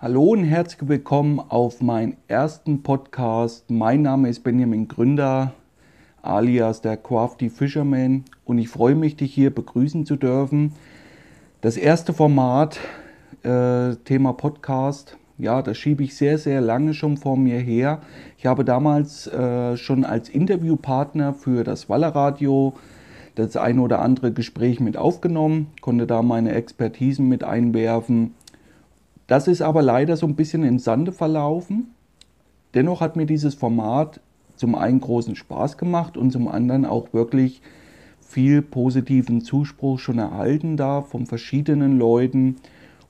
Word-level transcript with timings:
Hallo 0.00 0.26
und 0.26 0.44
herzlich 0.44 0.88
willkommen 0.88 1.40
auf 1.40 1.80
meinen 1.80 2.18
ersten 2.28 2.84
Podcast. 2.84 3.68
Mein 3.68 4.02
Name 4.02 4.28
ist 4.28 4.44
Benjamin 4.44 4.86
Gründer, 4.86 5.54
alias 6.22 6.80
der 6.80 6.96
Crafty 6.96 7.50
Fisherman, 7.50 8.24
und 8.44 8.58
ich 8.58 8.68
freue 8.68 8.94
mich, 8.94 9.16
dich 9.16 9.34
hier 9.34 9.52
begrüßen 9.52 10.06
zu 10.06 10.14
dürfen. 10.14 10.72
Das 11.62 11.76
erste 11.76 12.12
Format, 12.12 12.78
äh, 13.42 13.96
Thema 14.04 14.34
Podcast, 14.34 15.16
ja, 15.36 15.62
das 15.62 15.76
schiebe 15.76 16.04
ich 16.04 16.14
sehr, 16.14 16.38
sehr 16.38 16.60
lange 16.60 16.94
schon 16.94 17.16
vor 17.16 17.36
mir 17.36 17.58
her. 17.58 18.00
Ich 18.36 18.46
habe 18.46 18.64
damals 18.64 19.26
äh, 19.26 19.76
schon 19.76 20.04
als 20.04 20.28
Interviewpartner 20.28 21.34
für 21.34 21.64
das 21.64 21.88
Wallerradio 21.88 22.74
das 23.34 23.56
ein 23.56 23.78
oder 23.80 24.00
andere 24.00 24.32
Gespräch 24.32 24.78
mit 24.78 24.96
aufgenommen, 24.96 25.72
konnte 25.80 26.06
da 26.06 26.22
meine 26.22 26.52
Expertisen 26.52 27.28
mit 27.28 27.42
einwerfen. 27.42 28.34
Das 29.28 29.46
ist 29.46 29.60
aber 29.62 29.82
leider 29.82 30.16
so 30.16 30.26
ein 30.26 30.34
bisschen 30.34 30.64
im 30.64 30.78
Sande 30.78 31.12
verlaufen. 31.12 31.94
Dennoch 32.74 33.00
hat 33.00 33.14
mir 33.14 33.26
dieses 33.26 33.54
Format 33.54 34.20
zum 34.56 34.74
einen 34.74 35.00
großen 35.00 35.36
Spaß 35.36 35.76
gemacht 35.76 36.16
und 36.16 36.32
zum 36.32 36.48
anderen 36.48 36.84
auch 36.86 37.12
wirklich 37.12 37.60
viel 38.20 38.62
positiven 38.62 39.42
Zuspruch 39.42 39.98
schon 39.98 40.18
erhalten 40.18 40.76
da 40.76 41.02
von 41.02 41.26
verschiedenen 41.26 41.98
Leuten. 41.98 42.56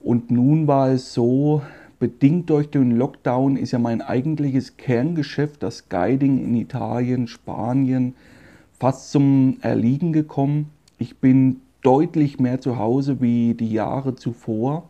Und 0.00 0.30
nun 0.30 0.66
war 0.66 0.91
es 0.91 1.14
so, 1.14 1.62
bedingt 2.00 2.50
durch 2.50 2.69
den 2.69 2.96
Lockdown 2.96 3.56
ist 3.56 3.70
ja 3.70 3.78
mein 3.78 4.02
eigentliches 4.02 4.77
Kerngeschäft, 4.77 5.62
das 5.62 5.88
Guiding 5.88 6.42
in 6.42 6.56
Italien, 6.56 7.28
Spanien, 7.28 8.14
fast 8.80 9.12
zum 9.12 9.58
Erliegen 9.60 10.12
gekommen. 10.12 10.70
Ich 10.98 11.19
bin 11.19 11.60
deutlich 11.82 12.41
mehr 12.41 12.60
zu 12.60 12.77
Hause 12.77 13.20
wie 13.20 13.55
die 13.55 13.72
Jahre 13.72 14.16
zuvor. 14.16 14.88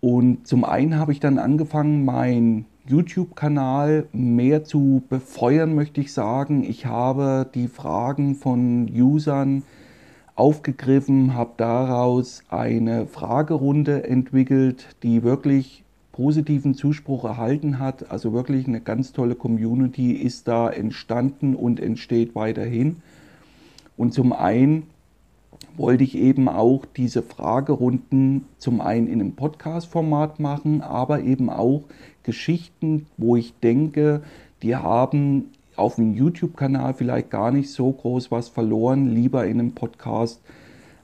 Und 0.00 0.46
zum 0.46 0.64
einen 0.64 0.96
habe 0.96 1.12
ich 1.12 1.20
dann 1.20 1.38
angefangen, 1.38 2.04
meinen 2.04 2.66
YouTube-Kanal 2.86 4.06
mehr 4.12 4.64
zu 4.64 5.02
befeuern, 5.08 5.74
möchte 5.74 6.00
ich 6.00 6.12
sagen. 6.12 6.64
Ich 6.64 6.86
habe 6.86 7.46
die 7.54 7.68
Fragen 7.68 8.34
von 8.34 8.88
Usern 8.90 9.62
aufgegriffen, 10.36 11.34
habe 11.34 11.54
daraus 11.56 12.44
eine 12.48 13.06
Fragerunde 13.06 14.04
entwickelt, 14.04 14.86
die 15.02 15.24
wirklich 15.24 15.82
positiven 16.12 16.74
Zuspruch 16.74 17.24
erhalten 17.24 17.78
hat. 17.78 18.10
Also 18.10 18.32
wirklich 18.32 18.66
eine 18.66 18.80
ganz 18.80 19.12
tolle 19.12 19.34
Community 19.34 20.12
ist 20.12 20.48
da 20.48 20.70
entstanden 20.70 21.54
und 21.54 21.80
entsteht 21.80 22.34
weiterhin. 22.34 22.96
Und 23.96 24.14
zum 24.14 24.32
einen 24.32 24.84
wollte 25.78 26.04
ich 26.04 26.16
eben 26.16 26.48
auch 26.48 26.84
diese 26.84 27.22
Fragerunden 27.22 28.44
zum 28.58 28.80
einen 28.80 29.06
in 29.06 29.20
einem 29.20 29.32
Podcast-Format 29.32 30.40
machen, 30.40 30.82
aber 30.82 31.22
eben 31.22 31.48
auch 31.48 31.84
Geschichten, 32.24 33.06
wo 33.16 33.36
ich 33.36 33.54
denke, 33.60 34.22
die 34.62 34.76
haben 34.76 35.52
auf 35.76 35.94
dem 35.94 36.14
YouTube-Kanal 36.14 36.94
vielleicht 36.94 37.30
gar 37.30 37.52
nicht 37.52 37.70
so 37.70 37.90
groß 37.92 38.30
was 38.30 38.48
verloren, 38.48 39.14
lieber 39.14 39.46
in 39.46 39.60
einem 39.60 39.72
Podcast 39.72 40.40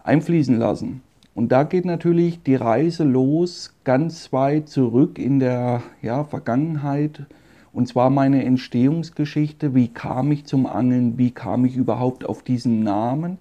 einfließen 0.03 0.59
lassen. 0.59 1.03
Und 1.35 1.51
da 1.51 1.65
geht 1.65 1.85
natürlich 1.85 2.43
die 2.43 2.55
Reise 2.55 3.05
los, 3.05 3.75
ganz 3.85 4.33
weit 4.33 4.69
zurück 4.69 5.19
in 5.19 5.41
der 5.41 5.83
ja, 6.03 6.25
Vergangenheit. 6.25 7.27
Und 7.73 7.89
zwar 7.89 8.11
meine 8.11 8.45
Entstehungsgeschichte. 8.45 9.75
Wie 9.75 9.89
kam 9.89 10.31
ich 10.31 10.45
zum 10.45 10.67
Angeln? 10.67 11.19
Wie 11.19 11.33
kam 11.33 11.65
ich 11.65 11.75
überhaupt 11.77 12.25
auf 12.25 12.43
diesen 12.43 12.85
Namen? 12.85 13.39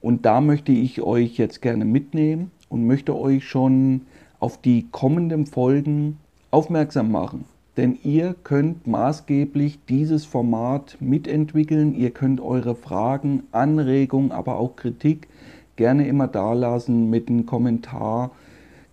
Und 0.00 0.26
da 0.26 0.40
möchte 0.40 0.72
ich 0.72 1.02
euch 1.02 1.36
jetzt 1.36 1.60
gerne 1.60 1.84
mitnehmen 1.84 2.50
und 2.68 2.86
möchte 2.86 3.16
euch 3.16 3.44
schon 3.44 4.02
auf 4.38 4.60
die 4.60 4.86
kommenden 4.90 5.46
Folgen 5.46 6.18
aufmerksam 6.50 7.12
machen. 7.12 7.44
Denn 7.76 7.98
ihr 8.02 8.34
könnt 8.42 8.86
maßgeblich 8.86 9.78
dieses 9.88 10.24
Format 10.24 10.96
mitentwickeln. 11.00 11.94
Ihr 11.94 12.10
könnt 12.10 12.40
eure 12.40 12.74
Fragen, 12.74 13.44
Anregungen, 13.52 14.32
aber 14.32 14.58
auch 14.58 14.76
Kritik 14.76 15.28
gerne 15.76 16.06
immer 16.06 16.28
da 16.28 16.52
lassen 16.52 17.08
mit 17.08 17.28
einem 17.28 17.46
Kommentar, 17.46 18.32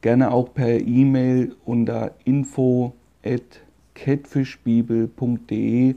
gerne 0.01 0.31
auch 0.31 0.53
per 0.53 0.79
E-Mail 0.79 1.55
unter 1.65 2.11
info 2.23 2.93
at 3.25 3.61
catfishbibel.de 3.93 5.95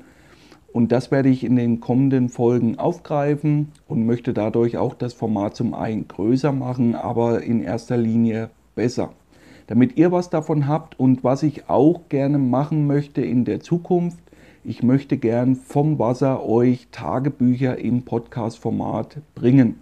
und 0.72 0.92
das 0.92 1.10
werde 1.10 1.28
ich 1.28 1.44
in 1.44 1.56
den 1.56 1.80
kommenden 1.80 2.28
Folgen 2.28 2.78
aufgreifen 2.78 3.72
und 3.88 4.06
möchte 4.06 4.32
dadurch 4.32 4.76
auch 4.76 4.94
das 4.94 5.12
Format 5.12 5.56
zum 5.56 5.74
einen 5.74 6.06
größer 6.06 6.52
machen, 6.52 6.94
aber 6.94 7.42
in 7.42 7.62
erster 7.62 7.96
Linie 7.96 8.50
besser. 8.74 9.10
Damit 9.66 9.96
ihr 9.96 10.12
was 10.12 10.30
davon 10.30 10.66
habt 10.66 10.98
und 10.98 11.24
was 11.24 11.42
ich 11.42 11.68
auch 11.68 12.08
gerne 12.08 12.38
machen 12.38 12.86
möchte 12.86 13.22
in 13.22 13.44
der 13.44 13.60
Zukunft, 13.60 14.18
ich 14.62 14.82
möchte 14.82 15.16
gern 15.16 15.56
vom 15.56 15.98
Wasser 15.98 16.46
euch 16.46 16.88
Tagebücher 16.92 17.78
im 17.78 18.02
Podcast-Format 18.02 19.18
bringen. 19.34 19.76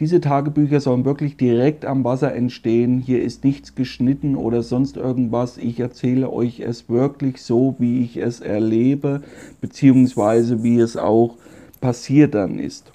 Diese 0.00 0.22
Tagebücher 0.22 0.80
sollen 0.80 1.04
wirklich 1.04 1.36
direkt 1.36 1.84
am 1.84 2.04
Wasser 2.04 2.34
entstehen. 2.34 3.00
Hier 3.00 3.22
ist 3.22 3.44
nichts 3.44 3.74
geschnitten 3.74 4.34
oder 4.34 4.62
sonst 4.62 4.96
irgendwas. 4.96 5.58
Ich 5.58 5.78
erzähle 5.78 6.32
euch 6.32 6.60
es 6.60 6.88
wirklich 6.88 7.42
so, 7.42 7.76
wie 7.78 8.02
ich 8.02 8.16
es 8.16 8.40
erlebe, 8.40 9.20
beziehungsweise 9.60 10.62
wie 10.62 10.80
es 10.80 10.96
auch 10.96 11.34
passiert 11.82 12.34
dann 12.34 12.58
ist. 12.58 12.90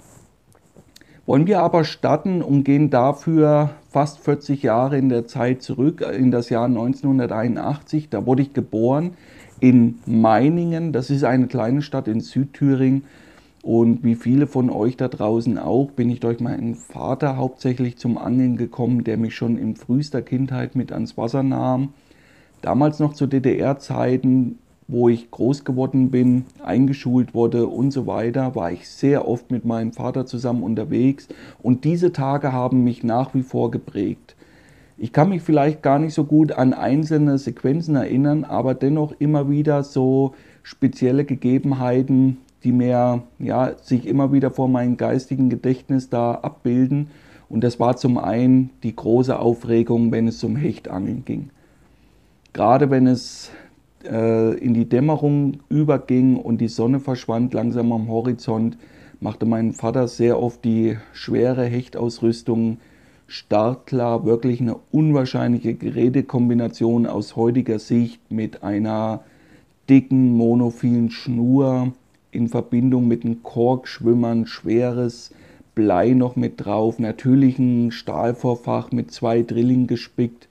Wollen 1.26 1.46
wir 1.46 1.60
aber 1.60 1.84
starten 1.84 2.42
und 2.42 2.64
gehen 2.64 2.90
dafür 2.90 3.70
fast 3.88 4.18
40 4.18 4.64
Jahre 4.64 4.98
in 4.98 5.08
der 5.08 5.28
Zeit 5.28 5.62
zurück, 5.62 6.00
in 6.00 6.32
das 6.32 6.50
Jahr 6.50 6.66
1981. 6.66 8.10
Da 8.10 8.26
wurde 8.26 8.42
ich 8.42 8.52
geboren 8.52 9.12
in 9.60 10.00
Meiningen. 10.06 10.92
Das 10.92 11.10
ist 11.10 11.22
eine 11.22 11.46
kleine 11.46 11.82
Stadt 11.82 12.08
in 12.08 12.20
Südthüringen. 12.20 13.04
Und 13.66 14.04
wie 14.04 14.14
viele 14.14 14.46
von 14.46 14.70
euch 14.70 14.96
da 14.96 15.08
draußen 15.08 15.58
auch, 15.58 15.90
bin 15.90 16.08
ich 16.08 16.20
durch 16.20 16.38
meinen 16.38 16.76
Vater 16.76 17.36
hauptsächlich 17.36 17.98
zum 17.98 18.16
Angeln 18.16 18.56
gekommen, 18.56 19.02
der 19.02 19.16
mich 19.16 19.34
schon 19.34 19.58
in 19.58 19.74
frühester 19.74 20.22
Kindheit 20.22 20.76
mit 20.76 20.92
ans 20.92 21.18
Wasser 21.18 21.42
nahm. 21.42 21.88
Damals 22.62 23.00
noch 23.00 23.12
zu 23.12 23.26
DDR-Zeiten, 23.26 24.60
wo 24.86 25.08
ich 25.08 25.32
groß 25.32 25.64
geworden 25.64 26.12
bin, 26.12 26.44
eingeschult 26.62 27.34
wurde 27.34 27.66
und 27.66 27.90
so 27.90 28.06
weiter, 28.06 28.54
war 28.54 28.70
ich 28.70 28.88
sehr 28.88 29.26
oft 29.26 29.50
mit 29.50 29.64
meinem 29.64 29.92
Vater 29.92 30.26
zusammen 30.26 30.62
unterwegs. 30.62 31.26
Und 31.60 31.82
diese 31.82 32.12
Tage 32.12 32.52
haben 32.52 32.84
mich 32.84 33.02
nach 33.02 33.34
wie 33.34 33.42
vor 33.42 33.72
geprägt. 33.72 34.36
Ich 34.96 35.12
kann 35.12 35.30
mich 35.30 35.42
vielleicht 35.42 35.82
gar 35.82 35.98
nicht 35.98 36.14
so 36.14 36.22
gut 36.22 36.52
an 36.52 36.72
einzelne 36.72 37.36
Sequenzen 37.36 37.96
erinnern, 37.96 38.44
aber 38.44 38.74
dennoch 38.74 39.12
immer 39.18 39.50
wieder 39.50 39.82
so 39.82 40.34
spezielle 40.62 41.24
Gegebenheiten, 41.24 42.38
die 42.66 42.72
mir 42.72 43.22
ja, 43.38 43.76
sich 43.80 44.06
immer 44.06 44.32
wieder 44.32 44.50
vor 44.50 44.68
meinem 44.68 44.96
geistigen 44.96 45.48
Gedächtnis 45.48 46.10
da 46.10 46.32
abbilden. 46.32 47.10
Und 47.48 47.62
das 47.62 47.78
war 47.78 47.96
zum 47.96 48.18
einen 48.18 48.70
die 48.82 48.94
große 48.94 49.38
Aufregung, 49.38 50.10
wenn 50.10 50.26
es 50.26 50.38
zum 50.40 50.56
Hechtangeln 50.56 51.24
ging. 51.24 51.50
Gerade 52.52 52.90
wenn 52.90 53.06
es 53.06 53.52
äh, 54.04 54.58
in 54.58 54.74
die 54.74 54.88
Dämmerung 54.88 55.58
überging 55.68 56.36
und 56.38 56.60
die 56.60 56.66
Sonne 56.66 56.98
verschwand 56.98 57.54
langsam 57.54 57.92
am 57.92 58.08
Horizont, 58.08 58.76
machte 59.20 59.46
mein 59.46 59.72
Vater 59.72 60.08
sehr 60.08 60.42
oft 60.42 60.64
die 60.64 60.96
schwere 61.12 61.66
Hechtausrüstung 61.66 62.78
startklar, 63.28 64.24
wirklich 64.24 64.60
eine 64.60 64.76
unwahrscheinliche 64.90 65.74
Gerätekombination 65.74 67.06
aus 67.06 67.36
heutiger 67.36 67.78
Sicht 67.78 68.28
mit 68.28 68.64
einer 68.64 69.20
dicken 69.88 70.36
monophilen 70.36 71.10
Schnur, 71.10 71.92
in 72.36 72.48
Verbindung 72.48 73.08
mit 73.08 73.24
den 73.24 73.42
Korkschwimmern 73.42 74.46
schweres 74.46 75.32
Blei 75.74 76.10
noch 76.10 76.36
mit 76.36 76.64
drauf, 76.64 76.98
natürlich 76.98 77.58
ein 77.58 77.90
Stahlvorfach 77.90 78.92
mit 78.92 79.10
zwei 79.10 79.42
Drilling 79.42 79.86
gespickt. 79.86 80.48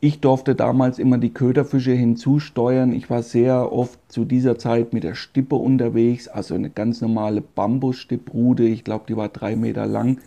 Ich 0.00 0.20
durfte 0.20 0.54
damals 0.54 0.98
immer 0.98 1.18
die 1.18 1.32
Köderfische 1.32 1.92
hinzusteuern. 1.92 2.92
Ich 2.92 3.08
war 3.10 3.22
sehr 3.22 3.72
oft 3.72 3.98
zu 4.08 4.24
dieser 4.24 4.58
Zeit 4.58 4.92
mit 4.92 5.04
der 5.04 5.14
Stippe 5.14 5.54
unterwegs, 5.54 6.28
also 6.28 6.54
eine 6.54 6.68
ganz 6.68 7.00
normale 7.00 7.40
Bambusstipprute. 7.40 8.64
Ich 8.64 8.84
glaube, 8.84 9.04
die 9.08 9.16
war 9.16 9.28
drei 9.28 9.56
Meter 9.56 9.86
lang. 9.86 10.18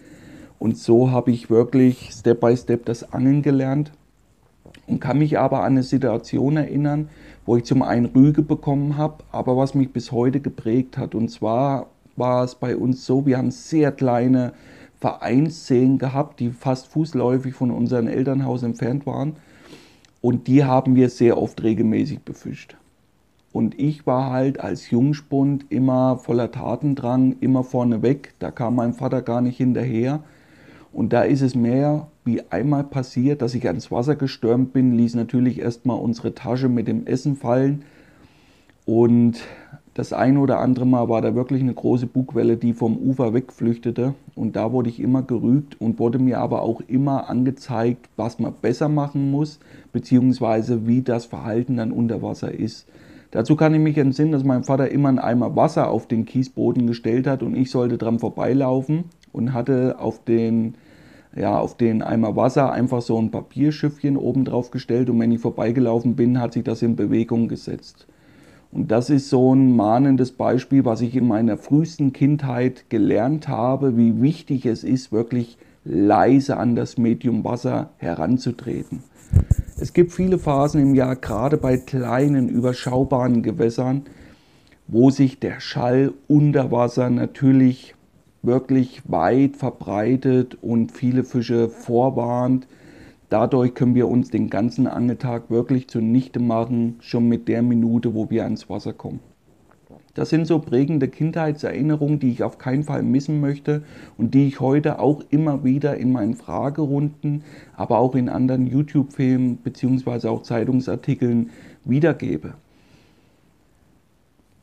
Und 0.57 0.77
so 0.77 1.11
habe 1.11 1.31
ich 1.31 1.49
wirklich 1.49 2.11
Step 2.11 2.39
by 2.39 2.55
Step 2.57 2.85
das 2.85 3.13
Angeln 3.13 3.41
gelernt 3.41 3.91
und 4.87 4.99
kann 4.99 5.19
mich 5.19 5.37
aber 5.37 5.59
an 5.59 5.73
eine 5.73 5.83
Situation 5.83 6.57
erinnern, 6.57 7.09
wo 7.47 7.55
ich 7.55 7.63
zum 7.63 7.81
einen 7.81 8.05
Rüge 8.05 8.44
bekommen 8.44 8.97
habe, 8.97 9.23
aber 9.31 9.57
was 9.57 9.73
mich 9.73 9.91
bis 9.91 10.11
heute 10.11 10.41
geprägt 10.41 10.97
hat. 10.97 11.15
Und 11.15 11.29
zwar 11.29 11.88
war 12.17 12.44
es 12.44 12.55
bei 12.55 12.75
uns 12.75 13.05
so, 13.05 13.25
wir 13.25 13.38
haben 13.38 13.51
sehr 13.51 13.91
kleine 13.91 14.51
Vereinsseen 14.99 15.97
gehabt, 15.97 16.41
die 16.41 16.49
fast 16.49 16.88
fußläufig 16.88 17.55
von 17.55 17.71
unserem 17.71 18.07
Elternhaus 18.07 18.63
entfernt 18.63 19.05
waren. 19.05 19.38
Und 20.21 20.47
die 20.47 20.65
haben 20.65 20.95
wir 20.95 21.09
sehr 21.09 21.38
oft 21.38 21.63
regelmäßig 21.63 22.19
befischt. 22.19 22.75
Und 23.53 23.79
ich 23.79 24.05
war 24.05 24.29
halt 24.29 24.59
als 24.59 24.91
Jungspund 24.91 25.65
immer 25.69 26.17
voller 26.17 26.51
Tatendrang, 26.51 27.38
immer 27.39 27.63
vorne 27.63 28.01
weg. 28.01 28.33
Da 28.39 28.51
kam 28.51 28.75
mein 28.75 28.94
Vater 28.94 29.21
gar 29.21 29.39
nicht 29.39 29.55
hinterher. 29.55 30.21
Und 30.97 31.13
da 31.13 31.21
ist 31.21 31.44
es 31.44 31.53
mehr 31.53 32.07
wie 32.25 32.41
einmal 32.49 32.83
passiert, 32.83 33.44
dass 33.44 33.53
ich 33.53 33.67
ans 33.67 33.91
Wasser 33.91 34.15
gestürmt 34.15 34.73
bin, 34.73 34.97
ließ 34.97 35.13
natürlich 35.13 35.59
erstmal 35.59 35.99
unsere 35.99 36.33
Tasche 36.33 36.69
mit 36.69 36.88
dem 36.88 37.05
Essen 37.05 37.35
fallen. 37.35 37.83
Und 38.83 39.35
das 39.94 40.11
eine 40.11 40.39
oder 40.39 40.57
andere 40.57 40.88
Mal 40.88 41.07
war 41.07 41.21
da 41.21 41.35
wirklich 41.35 41.61
eine 41.61 41.75
große 41.75 42.07
Bugwelle, 42.07 42.57
die 42.57 42.73
vom 42.73 42.97
Ufer 42.97 43.35
wegflüchtete. 43.35 44.15
Und 44.33 44.55
da 44.55 44.71
wurde 44.71 44.89
ich 44.89 44.99
immer 44.99 45.21
gerügt 45.21 45.79
und 45.79 45.99
wurde 45.99 46.17
mir 46.17 46.39
aber 46.39 46.63
auch 46.63 46.81
immer 46.88 47.29
angezeigt, 47.29 48.09
was 48.15 48.39
man 48.39 48.55
besser 48.59 48.89
machen 48.89 49.29
muss, 49.29 49.59
beziehungsweise 49.94 50.88
wie 50.88 51.03
das 51.03 51.27
Verhalten 51.27 51.77
dann 51.77 51.91
unter 51.91 52.23
Wasser 52.23 52.51
ist. 52.51 52.88
Dazu 53.29 53.55
kann 53.55 53.75
ich 53.75 53.81
mich 53.81 53.99
entsinnen, 53.99 54.31
dass 54.31 54.44
mein 54.44 54.63
Vater 54.63 54.89
immer 54.89 55.09
einen 55.09 55.19
Eimer 55.19 55.55
Wasser 55.55 55.91
auf 55.91 56.07
den 56.07 56.25
Kiesboden 56.25 56.88
gestellt 56.88 57.27
hat 57.27 57.44
und 57.44 57.55
ich 57.55 57.69
sollte 57.69 57.99
dran 57.99 58.17
vorbeilaufen 58.17 59.03
und 59.31 59.53
hatte 59.53 59.99
auf 59.99 60.23
den 60.23 60.73
ja, 61.37 61.59
auf 61.59 61.77
den 61.77 62.01
Eimer 62.01 62.35
Wasser 62.35 62.71
einfach 62.71 63.01
so 63.01 63.19
ein 63.19 63.31
Papierschiffchen 63.31 64.17
oben 64.17 64.45
drauf 64.45 64.71
gestellt 64.71 65.09
und 65.09 65.19
wenn 65.19 65.31
ich 65.31 65.39
vorbeigelaufen 65.39 66.15
bin, 66.15 66.39
hat 66.39 66.53
sich 66.53 66.63
das 66.63 66.81
in 66.81 66.95
Bewegung 66.95 67.47
gesetzt. 67.47 68.07
Und 68.71 68.91
das 68.91 69.09
ist 69.09 69.29
so 69.29 69.55
ein 69.55 69.75
mahnendes 69.75 70.31
Beispiel, 70.31 70.83
was 70.83 71.01
ich 71.01 71.15
in 71.15 71.27
meiner 71.27 71.57
frühesten 71.57 72.11
Kindheit 72.11 72.89
gelernt 72.89 73.47
habe, 73.47 73.97
wie 73.97 74.21
wichtig 74.21 74.65
es 74.65 74.83
ist, 74.83 75.11
wirklich 75.11 75.57
leise 75.85 76.57
an 76.57 76.75
das 76.75 76.97
Medium 76.97 77.43
Wasser 77.43 77.91
heranzutreten. 77.97 79.03
Es 79.79 79.93
gibt 79.93 80.11
viele 80.11 80.37
Phasen 80.37 80.81
im 80.81 80.95
Jahr, 80.95 81.15
gerade 81.15 81.57
bei 81.57 81.77
kleinen, 81.77 82.49
überschaubaren 82.49 83.43
Gewässern, 83.43 84.03
wo 84.87 85.11
sich 85.11 85.39
der 85.39 85.59
Schall 85.59 86.13
unter 86.27 86.71
Wasser 86.71 87.09
natürlich 87.09 87.93
wirklich 88.47 89.03
weit 89.07 89.57
verbreitet 89.57 90.57
und 90.61 90.91
viele 90.91 91.23
Fische 91.23 91.69
vorwarnt. 91.69 92.67
Dadurch 93.29 93.75
können 93.75 93.94
wir 93.94 94.07
uns 94.07 94.31
den 94.31 94.49
ganzen 94.49 94.88
Angeltag 94.88 95.51
wirklich 95.51 95.88
zunichte 95.89 96.39
machen, 96.39 96.95
schon 97.01 97.27
mit 97.27 97.47
der 97.47 97.61
Minute, 97.61 98.15
wo 98.15 98.29
wir 98.31 98.45
ans 98.45 98.69
Wasser 98.69 98.94
kommen. 98.94 99.19
Das 100.13 100.31
sind 100.31 100.47
so 100.47 100.57
prägende 100.57 101.09
Kindheitserinnerungen, 101.09 102.17
die 102.17 102.31
ich 102.31 102.41
auf 102.41 102.57
keinen 102.57 102.83
Fall 102.83 103.03
missen 103.03 103.39
möchte 103.39 103.83
und 104.17 104.33
die 104.33 104.47
ich 104.47 104.59
heute 104.59 104.97
auch 104.97 105.21
immer 105.29 105.63
wieder 105.63 105.97
in 105.97 106.11
meinen 106.11 106.33
Fragerunden, 106.33 107.44
aber 107.75 107.99
auch 107.99 108.15
in 108.15 108.27
anderen 108.27 108.65
YouTube-Filmen 108.65 109.57
bzw. 109.57 110.29
auch 110.29 110.41
Zeitungsartikeln 110.41 111.51
wiedergebe. 111.85 112.55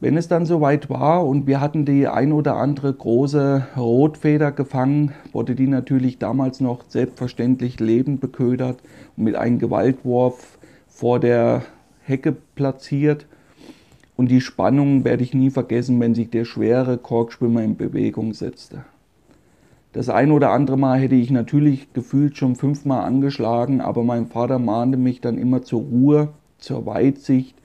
Wenn 0.05 0.19
es 0.19 0.29
dann 0.29 0.45
soweit 0.45 0.91
war 0.91 1.27
und 1.27 1.47
wir 1.47 1.63
hatten 1.63 1.87
die 1.87 2.07
ein 2.09 2.33
oder 2.33 2.57
andere 2.57 2.93
große 2.93 3.69
Rotfeder 3.75 4.53
gefangen, 4.53 5.13
wurde 5.33 5.55
die 5.55 5.67
natürlich 5.67 6.19
damals 6.19 6.61
noch 6.61 6.85
selbstverständlich 6.89 7.81
lebend 7.81 8.21
beködert 8.21 8.83
und 9.17 9.25
mit 9.25 9.35
einem 9.35 9.59
Gewaltwurf 9.59 10.59
vor 10.89 11.21
der 11.21 11.63
Hecke 12.03 12.37
platziert. 12.55 13.25
Und 14.15 14.31
die 14.31 14.43
Spannung 14.43 15.07
werde 15.07 15.23
ich 15.23 15.33
nie 15.33 15.49
vergessen, 15.49 15.99
wenn 16.01 16.15
sich 16.15 16.29
der 16.29 16.45
schwere 16.45 16.99
Korkschwimmer 16.99 17.63
in 17.63 17.79
Bewegung 17.79 18.35
setzte. 18.35 18.85
Das 19.95 20.11
ein 20.11 20.33
oder 20.33 20.51
andere 20.51 20.77
Mal 20.77 20.99
hätte 20.99 21.15
ich 21.15 21.31
natürlich 21.31 21.95
gefühlt 21.95 22.37
schon 22.37 22.57
fünfmal 22.57 23.07
angeschlagen, 23.07 23.81
aber 23.81 24.03
mein 24.05 24.27
Vater 24.27 24.59
mahnte 24.59 24.99
mich 24.99 25.23
dann 25.23 25.39
immer 25.39 25.63
zur 25.63 25.81
Ruhe, 25.81 26.29
zur 26.59 26.85
Weitsicht 26.85 27.57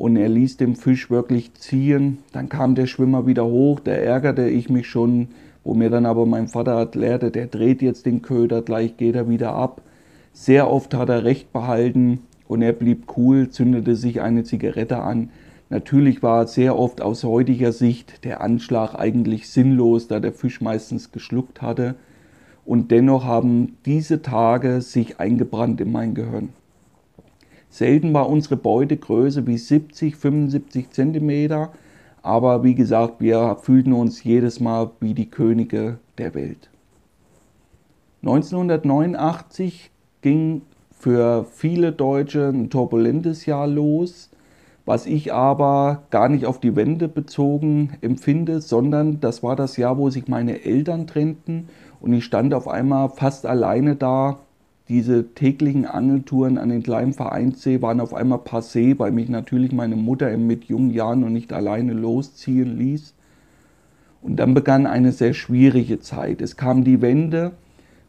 und 0.00 0.16
er 0.16 0.30
ließ 0.30 0.56
den 0.56 0.76
Fisch 0.76 1.10
wirklich 1.10 1.52
ziehen. 1.52 2.20
Dann 2.32 2.48
kam 2.48 2.74
der 2.74 2.86
Schwimmer 2.86 3.26
wieder 3.26 3.44
hoch, 3.44 3.80
da 3.80 3.90
ärgerte 3.90 4.48
ich 4.48 4.70
mich 4.70 4.86
schon, 4.86 5.28
wo 5.62 5.74
mir 5.74 5.90
dann 5.90 6.06
aber 6.06 6.24
mein 6.24 6.48
Vater 6.48 6.72
erklärte, 6.72 7.30
der 7.30 7.48
dreht 7.48 7.82
jetzt 7.82 8.06
den 8.06 8.22
Köder, 8.22 8.62
gleich 8.62 8.96
geht 8.96 9.14
er 9.14 9.28
wieder 9.28 9.52
ab. 9.52 9.82
Sehr 10.32 10.70
oft 10.70 10.94
hat 10.94 11.10
er 11.10 11.24
recht 11.24 11.52
behalten 11.52 12.20
und 12.48 12.62
er 12.62 12.72
blieb 12.72 13.14
cool, 13.18 13.50
zündete 13.50 13.94
sich 13.94 14.22
eine 14.22 14.42
Zigarette 14.42 15.02
an. 15.02 15.28
Natürlich 15.68 16.22
war 16.22 16.46
sehr 16.46 16.78
oft 16.78 17.02
aus 17.02 17.22
heutiger 17.22 17.72
Sicht 17.72 18.24
der 18.24 18.40
Anschlag 18.40 18.94
eigentlich 18.94 19.50
sinnlos, 19.50 20.08
da 20.08 20.18
der 20.18 20.32
Fisch 20.32 20.62
meistens 20.62 21.12
geschluckt 21.12 21.60
hatte. 21.60 21.94
Und 22.64 22.90
dennoch 22.90 23.26
haben 23.26 23.76
diese 23.84 24.22
Tage 24.22 24.80
sich 24.80 25.20
eingebrannt 25.20 25.78
in 25.82 25.92
mein 25.92 26.14
Gehirn. 26.14 26.54
Selten 27.70 28.12
war 28.12 28.28
unsere 28.28 28.56
Beute 28.56 28.96
größer 28.96 29.46
wie 29.46 29.56
70, 29.56 30.16
75 30.16 30.90
Zentimeter, 30.90 31.70
aber 32.20 32.64
wie 32.64 32.74
gesagt, 32.74 33.20
wir 33.20 33.56
fühlten 33.62 33.92
uns 33.92 34.24
jedes 34.24 34.60
Mal 34.60 34.90
wie 35.00 35.14
die 35.14 35.30
Könige 35.30 35.98
der 36.18 36.34
Welt. 36.34 36.68
1989 38.22 39.90
ging 40.20 40.62
für 40.90 41.46
viele 41.50 41.92
Deutsche 41.92 42.48
ein 42.48 42.68
turbulentes 42.68 43.46
Jahr 43.46 43.66
los, 43.66 44.30
was 44.84 45.06
ich 45.06 45.32
aber 45.32 46.02
gar 46.10 46.28
nicht 46.28 46.46
auf 46.46 46.58
die 46.58 46.74
Wende 46.74 47.08
bezogen 47.08 47.96
empfinde, 48.00 48.60
sondern 48.60 49.20
das 49.20 49.42
war 49.42 49.54
das 49.54 49.76
Jahr, 49.76 49.96
wo 49.96 50.10
sich 50.10 50.26
meine 50.26 50.64
Eltern 50.64 51.06
trennten 51.06 51.68
und 52.00 52.12
ich 52.12 52.24
stand 52.24 52.52
auf 52.52 52.66
einmal 52.66 53.08
fast 53.10 53.46
alleine 53.46 53.94
da 53.94 54.40
diese 54.90 55.34
täglichen 55.34 55.86
Angeltouren 55.86 56.58
an 56.58 56.68
den 56.68 56.82
kleinen 56.82 57.12
Vereinssee 57.12 57.80
waren 57.80 58.00
auf 58.00 58.12
einmal 58.12 58.40
passé, 58.40 58.98
weil 58.98 59.12
mich 59.12 59.28
natürlich 59.28 59.70
meine 59.70 59.94
Mutter 59.94 60.36
mit 60.36 60.64
jungen 60.64 60.90
Jahren 60.90 61.20
noch 61.20 61.28
nicht 61.28 61.52
alleine 61.52 61.92
losziehen 61.92 62.76
ließ. 62.76 63.14
Und 64.20 64.36
dann 64.36 64.52
begann 64.52 64.86
eine 64.86 65.12
sehr 65.12 65.32
schwierige 65.32 66.00
Zeit. 66.00 66.42
Es 66.42 66.56
kam 66.56 66.82
die 66.82 67.00
Wende, 67.00 67.52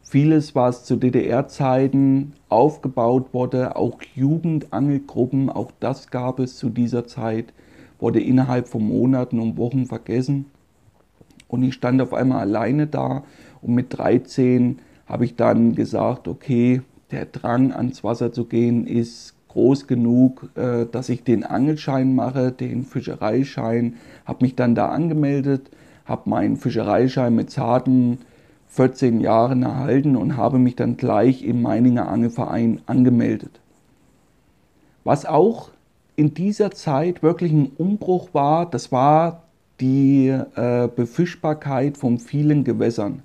vieles, 0.02 0.56
was 0.56 0.84
zu 0.84 0.96
DDR-Zeiten 0.96 2.32
aufgebaut 2.48 3.32
wurde, 3.32 3.76
auch 3.76 4.00
Jugendangelgruppen, 4.16 5.50
auch 5.50 5.70
das 5.78 6.10
gab 6.10 6.40
es 6.40 6.56
zu 6.56 6.68
dieser 6.68 7.06
Zeit, 7.06 7.54
wurde 8.00 8.20
innerhalb 8.20 8.66
von 8.66 8.82
Monaten 8.82 9.38
und 9.38 9.56
Wochen 9.56 9.86
vergessen. 9.86 10.46
Und 11.46 11.62
ich 11.62 11.74
stand 11.74 12.02
auf 12.02 12.12
einmal 12.12 12.40
alleine 12.40 12.88
da 12.88 13.22
und 13.60 13.72
mit 13.72 13.96
13 13.96 14.80
habe 15.12 15.26
ich 15.26 15.36
dann 15.36 15.74
gesagt, 15.74 16.26
okay, 16.26 16.80
der 17.10 17.26
Drang 17.26 17.70
ans 17.70 18.02
Wasser 18.02 18.32
zu 18.32 18.46
gehen 18.46 18.86
ist 18.86 19.34
groß 19.48 19.86
genug, 19.86 20.48
äh, 20.54 20.86
dass 20.90 21.10
ich 21.10 21.22
den 21.22 21.44
Angelschein 21.44 22.14
mache, 22.14 22.50
den 22.50 22.84
Fischereischein, 22.84 23.96
habe 24.24 24.42
mich 24.42 24.56
dann 24.56 24.74
da 24.74 24.88
angemeldet, 24.88 25.70
habe 26.06 26.30
meinen 26.30 26.56
Fischereischein 26.56 27.34
mit 27.34 27.50
zarten 27.50 28.20
14 28.68 29.20
Jahren 29.20 29.64
erhalten 29.64 30.16
und 30.16 30.38
habe 30.38 30.58
mich 30.58 30.76
dann 30.76 30.96
gleich 30.96 31.44
im 31.44 31.60
Meininger 31.60 32.08
Angelverein 32.08 32.80
angemeldet. 32.86 33.60
Was 35.04 35.26
auch 35.26 35.72
in 36.16 36.32
dieser 36.32 36.70
Zeit 36.70 37.22
wirklich 37.22 37.52
ein 37.52 37.72
Umbruch 37.76 38.30
war, 38.32 38.64
das 38.64 38.90
war 38.90 39.42
die 39.78 40.28
äh, 40.28 40.88
Befischbarkeit 40.88 41.98
von 41.98 42.18
vielen 42.18 42.64
Gewässern. 42.64 43.22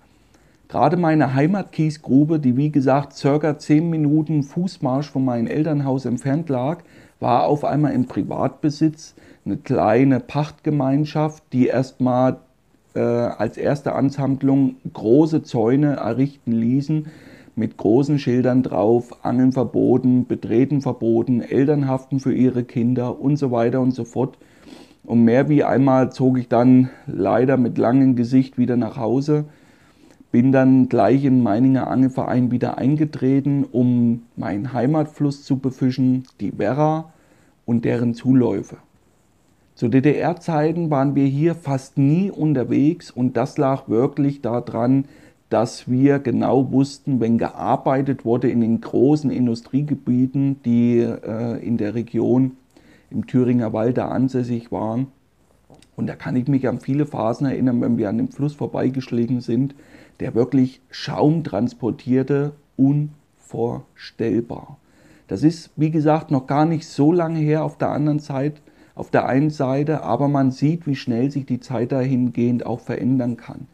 Gerade 0.70 0.98
meine 0.98 1.34
Heimatkiesgrube, 1.34 2.40
die 2.40 2.58
wie 2.58 2.72
gesagt 2.72 3.14
circa 3.14 3.58
10 3.58 3.90
Minuten 3.90 4.44
Fußmarsch 4.44 5.10
von 5.10 5.24
meinem 5.24 5.48
Elternhaus 5.48 6.04
entfernt 6.04 6.50
lag, 6.50 6.80
war 7.22 7.46
auf 7.46 7.64
einmal 7.64 7.94
im 7.94 8.06
Privatbesitz. 8.06 9.16
Eine 9.46 9.58
kleine 9.58 10.20
Pachtgemeinschaft, 10.20 11.42
die 11.54 11.68
erstmal 11.68 12.40
äh, 12.96 13.00
als 13.00 13.56
erste 13.56 13.94
Ansammlung 13.94 14.76
große 14.92 15.44
Zäune 15.44 15.96
errichten 15.96 16.52
ließen, 16.52 17.08
mit 17.56 17.78
großen 17.78 18.20
Schildern 18.20 18.62
drauf, 18.62 19.24
Angeln 19.24 19.54
verboten, 19.54 20.28
Betreten 20.28 20.82
verboten, 20.82 21.42
Elternhaften 21.42 22.20
für 22.20 22.34
ihre 22.34 22.66
Kinder 22.66 23.22
und 23.22 23.38
so 23.38 23.52
weiter 23.52 23.80
und 23.80 23.92
so 23.92 24.04
fort. 24.04 24.38
Und 25.06 25.24
mehr 25.24 25.48
wie 25.48 25.64
einmal 25.64 26.12
zog 26.12 26.38
ich 26.38 26.50
dann 26.50 26.90
leider 27.08 27.56
mit 27.56 27.78
langem 27.78 28.18
Gesicht 28.18 28.58
wieder 28.58 28.76
nach 28.76 28.98
Hause 28.98 29.46
bin 30.38 30.52
dann 30.52 30.88
gleich 30.88 31.26
in 31.26 31.42
Meininger 31.42 31.88
Angelverein 31.88 32.52
wieder 32.52 32.78
eingetreten, 32.78 33.64
um 33.64 34.22
meinen 34.36 34.72
Heimatfluss 34.72 35.44
zu 35.44 35.58
befischen, 35.58 36.26
die 36.40 36.60
Werra 36.60 37.12
und 37.66 37.86
deren 37.86 38.14
Zuläufe. 38.14 38.78
Zu 39.74 39.88
DDR-Zeiten 39.88 40.92
waren 40.92 41.16
wir 41.16 41.26
hier 41.26 41.56
fast 41.56 41.98
nie 41.98 42.30
unterwegs 42.30 43.10
und 43.10 43.36
das 43.36 43.58
lag 43.58 43.90
wirklich 43.90 44.44
daran, 44.44 45.06
dass 45.50 45.90
wir 45.90 46.20
genau 46.20 46.72
wussten, 46.72 47.20
wenn 47.20 47.40
gearbeitet 47.40 48.24
wurde 48.24 48.52
in 48.52 48.62
den 48.62 48.80
großen 48.80 49.32
Industriegebieten, 49.32 50.62
die 50.62 51.00
äh, 51.00 51.66
in 51.66 51.78
der 51.78 51.96
Region 51.96 52.52
im 53.10 53.26
Thüringer 53.26 53.74
Wald 53.74 53.98
da 53.98 54.10
ansässig 54.10 54.72
waren. 54.72 55.08
Und 55.98 56.08
da 56.08 56.16
kann 56.16 56.38
ich 56.38 56.48
mich 56.48 56.70
an 56.70 56.80
viele 56.80 57.06
Phasen 57.06 57.48
erinnern, 57.48 57.82
wenn 57.82 57.98
wir 57.98 58.08
an 58.08 58.18
dem 58.18 58.30
Fluss 58.30 58.54
vorbeigeschlagen 58.54 59.42
sind, 59.42 59.76
der 60.22 60.36
wirklich 60.36 60.80
Schaum 60.90 61.44
transportierte, 61.44 62.54
unvorstellbar. 62.78 64.78
Das 65.28 65.44
ist, 65.44 65.72
wie 65.76 65.92
gesagt, 65.92 66.32
noch 66.32 66.48
gar 66.48 66.66
nicht 66.66 66.88
so 66.88 67.12
lange 67.12 67.40
her 67.40 67.64
auf 67.64 67.78
der 67.78 67.90
anderen 67.90 68.20
Seite, 68.20 68.62
auf 68.96 69.10
der 69.10 69.26
einen 69.26 69.50
Seite, 69.50 70.04
aber 70.04 70.28
man 70.28 70.52
sieht, 70.52 70.88
wie 70.88 70.96
schnell 70.96 71.32
sich 71.32 71.46
die 71.46 71.60
Zeit 71.60 71.92
dahingehend 71.92 72.66
auch 72.66 72.80
verändern 72.80 73.36
kann. 73.36 73.68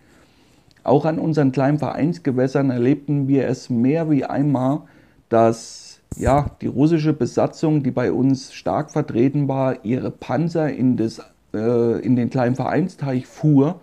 Auch 0.83 1.05
an 1.05 1.19
unseren 1.19 1.51
kleinen 1.51 1.77
Vereinsgewässern 1.77 2.69
erlebten 2.69 3.27
wir 3.27 3.47
es 3.47 3.69
mehr 3.69 4.09
wie 4.09 4.25
einmal, 4.25 4.81
dass 5.29 6.01
ja, 6.17 6.51
die 6.61 6.67
russische 6.67 7.13
Besatzung, 7.13 7.83
die 7.83 7.91
bei 7.91 8.11
uns 8.11 8.53
stark 8.53 8.91
vertreten 8.91 9.47
war, 9.47 9.83
ihre 9.83 10.11
Panzer 10.11 10.71
in, 10.71 10.97
das, 10.97 11.21
äh, 11.53 11.99
in 11.99 12.15
den 12.15 12.29
kleinen 12.29 12.55
Vereinsteich 12.55 13.27
fuhr 13.27 13.79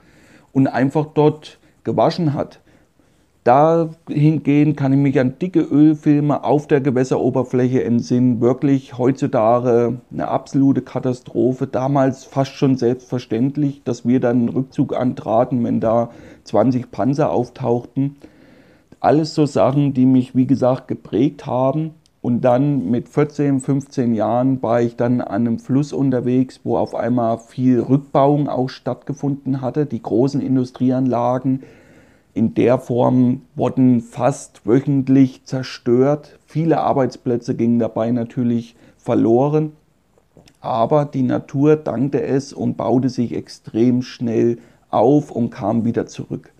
und 0.52 0.66
einfach 0.66 1.06
dort 1.14 1.58
gewaschen 1.84 2.34
hat. 2.34 2.60
Dahingehend 3.44 4.76
kann 4.76 4.92
ich 4.92 4.98
mich 4.98 5.18
an 5.18 5.38
dicke 5.38 5.60
Ölfilme 5.60 6.44
auf 6.44 6.66
der 6.66 6.82
Gewässeroberfläche 6.82 7.82
entsinnen. 7.82 8.42
Wirklich 8.42 8.98
heutzutage 8.98 9.98
eine 10.12 10.28
absolute 10.28 10.82
Katastrophe. 10.82 11.66
Damals 11.66 12.24
fast 12.24 12.52
schon 12.52 12.76
selbstverständlich, 12.76 13.82
dass 13.82 14.06
wir 14.06 14.20
dann 14.20 14.40
einen 14.40 14.48
Rückzug 14.50 14.94
antraten, 14.94 15.64
wenn 15.64 15.80
da 15.80 16.10
20 16.44 16.90
Panzer 16.90 17.30
auftauchten. 17.30 18.16
Alles 19.00 19.34
so 19.34 19.46
Sachen, 19.46 19.94
die 19.94 20.04
mich, 20.04 20.36
wie 20.36 20.46
gesagt, 20.46 20.86
geprägt 20.86 21.46
haben. 21.46 21.94
Und 22.22 22.42
dann 22.42 22.90
mit 22.90 23.08
14, 23.08 23.60
15 23.60 24.14
Jahren 24.14 24.62
war 24.62 24.82
ich 24.82 24.96
dann 24.96 25.22
an 25.22 25.46
einem 25.46 25.58
Fluss 25.58 25.92
unterwegs, 25.92 26.60
wo 26.64 26.76
auf 26.76 26.94
einmal 26.94 27.38
viel 27.38 27.80
Rückbauung 27.80 28.48
auch 28.48 28.68
stattgefunden 28.68 29.62
hatte. 29.62 29.86
Die 29.86 30.02
großen 30.02 30.40
Industrieanlagen, 30.42 31.62
in 32.32 32.54
der 32.54 32.78
Form 32.78 33.42
wurden 33.56 34.00
fast 34.00 34.66
wöchentlich 34.66 35.44
zerstört. 35.44 36.38
Viele 36.46 36.80
Arbeitsplätze 36.80 37.54
gingen 37.54 37.78
dabei 37.78 38.10
natürlich 38.12 38.76
verloren. 38.98 39.72
Aber 40.60 41.06
die 41.06 41.22
Natur 41.22 41.76
dankte 41.76 42.22
es 42.22 42.52
und 42.52 42.76
baute 42.76 43.08
sich 43.08 43.34
extrem 43.34 44.02
schnell 44.02 44.58
auf 44.90 45.30
und 45.30 45.50
kam 45.50 45.84
wieder 45.84 46.06
zurück. 46.06 46.52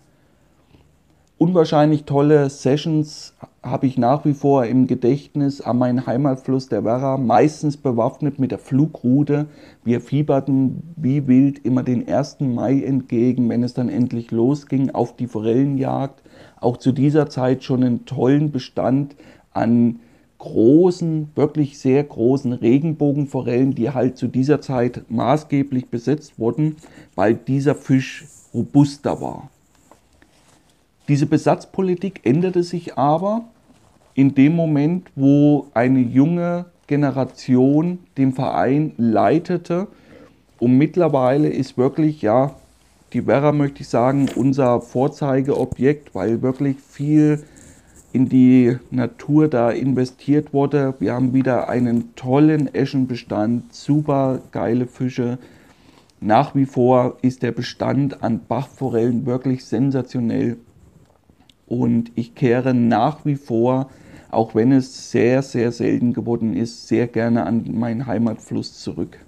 Unwahrscheinlich 1.43 2.05
tolle 2.05 2.51
Sessions 2.51 3.33
habe 3.63 3.87
ich 3.87 3.97
nach 3.97 4.27
wie 4.27 4.35
vor 4.35 4.67
im 4.67 4.87
Gedächtnis 4.87 5.63
an 5.63 5.79
meinen 5.79 6.07
Heimatfluss 6.07 6.69
der 6.69 6.85
Werra, 6.85 7.17
meistens 7.17 7.79
bewaffnet 7.79 8.39
mit 8.39 8.51
der 8.51 8.59
Flugroute. 8.59 9.47
Wir 9.83 10.03
fieberten 10.03 10.83
wie 10.97 11.27
wild 11.29 11.65
immer 11.65 11.83
den 11.83 12.07
1. 12.07 12.41
Mai 12.41 12.83
entgegen, 12.83 13.49
wenn 13.49 13.63
es 13.63 13.73
dann 13.73 13.89
endlich 13.89 14.31
losging 14.31 14.91
auf 14.91 15.17
die 15.17 15.29
Forellenjagd. 15.29 16.23
Auch 16.61 16.77
zu 16.77 16.93
dieser 16.93 17.31
Zeit 17.31 17.65
schon 17.65 17.85
einen 17.85 18.05
tollen 18.05 18.53
Bestand 18.53 19.17
an 19.55 20.01
großen, 20.37 21.31
wirklich 21.37 21.79
sehr 21.79 22.05
großen 22.05 22.53
Regenbogenforellen, 22.53 23.75
die 23.75 23.89
halt 23.89 24.19
zu 24.19 24.29
dieser 24.29 24.61
Zeit 24.61 25.05
maßgeblich 25.09 25.89
besetzt 25.89 26.39
wurden, 26.39 26.77
weil 27.15 27.33
dieser 27.33 27.75
Fisch 27.75 28.27
robuster 28.53 29.23
war. 29.23 29.49
Diese 31.11 31.27
Besatzpolitik 31.27 32.21
änderte 32.23 32.63
sich 32.63 32.97
aber 32.97 33.47
in 34.15 34.33
dem 34.37 34.55
Moment, 34.55 35.11
wo 35.17 35.67
eine 35.75 35.99
junge 35.99 36.67
Generation 36.87 37.99
den 38.17 38.33
Verein 38.33 38.93
leitete. 38.97 39.89
Und 40.61 40.79
mittlerweile 40.79 41.49
ist 41.49 41.77
wirklich, 41.77 42.23
ja, 42.23 42.55
die 43.13 43.27
Werra 43.27 43.51
möchte 43.51 43.81
ich 43.81 43.89
sagen, 43.89 44.29
unser 44.37 44.81
Vorzeigeobjekt, 44.81 46.15
weil 46.15 46.43
wirklich 46.43 46.77
viel 46.79 47.43
in 48.13 48.29
die 48.29 48.79
Natur 48.93 49.49
da 49.49 49.71
investiert 49.71 50.53
wurde. 50.53 50.95
Wir 51.01 51.15
haben 51.15 51.35
wieder 51.35 51.69
einen 51.69 52.15
tollen 52.15 52.73
Eschenbestand, 52.73 53.75
super 53.75 54.43
geile 54.53 54.87
Fische. 54.87 55.39
Nach 56.21 56.55
wie 56.55 56.67
vor 56.67 57.17
ist 57.23 57.43
der 57.43 57.51
Bestand 57.51 58.23
an 58.23 58.43
Bachforellen 58.47 59.27
wirklich 59.27 59.65
sensationell 59.65 60.57
und 61.71 62.11
ich 62.17 62.35
kehre 62.35 62.75
nach 62.75 63.25
wie 63.25 63.37
vor, 63.37 63.89
auch 64.31 64.55
wenn 64.57 64.73
es 64.73 65.13
sehr, 65.13 65.41
sehr 65.43 65.71
selten 65.71 66.13
geworden 66.13 66.55
ist, 66.55 66.89
sehr 66.89 67.07
gerne 67.07 67.47
an 67.47 67.65
meinen 67.73 68.07
Heimatfluss 68.07 68.81
zurück. 68.81 69.19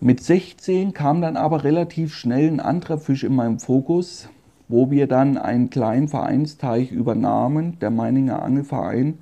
Mit 0.00 0.22
16 0.22 0.92
kam 0.92 1.20
dann 1.20 1.36
aber 1.36 1.64
relativ 1.64 2.14
schnell 2.14 2.46
ein 2.48 2.60
anderer 2.60 2.98
Fisch 2.98 3.24
in 3.24 3.34
meinem 3.34 3.58
Fokus, 3.58 4.28
wo 4.68 4.90
wir 4.90 5.08
dann 5.08 5.36
einen 5.36 5.68
kleinen 5.68 6.06
Vereinsteich 6.06 6.92
übernahmen, 6.92 7.78
der 7.80 7.90
Meininger 7.90 8.40
Angelverein. 8.40 9.18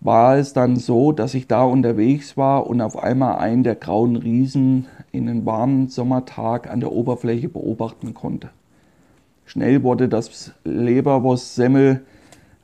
War 0.00 0.36
es 0.36 0.52
dann 0.52 0.76
so, 0.76 1.10
dass 1.10 1.34
ich 1.34 1.48
da 1.48 1.64
unterwegs 1.64 2.36
war 2.36 2.68
und 2.68 2.80
auf 2.80 2.96
einmal 2.96 3.38
einen 3.38 3.64
der 3.64 3.74
grauen 3.74 4.14
Riesen 4.14 4.86
in 5.10 5.28
einem 5.28 5.44
warmen 5.46 5.88
Sommertag 5.88 6.70
an 6.70 6.78
der 6.78 6.92
Oberfläche 6.92 7.48
beobachten 7.48 8.14
konnte. 8.14 8.50
Schnell 9.46 9.84
wurde 9.84 10.08
das 10.08 10.52
Leberwurst-Semmel 10.64 12.02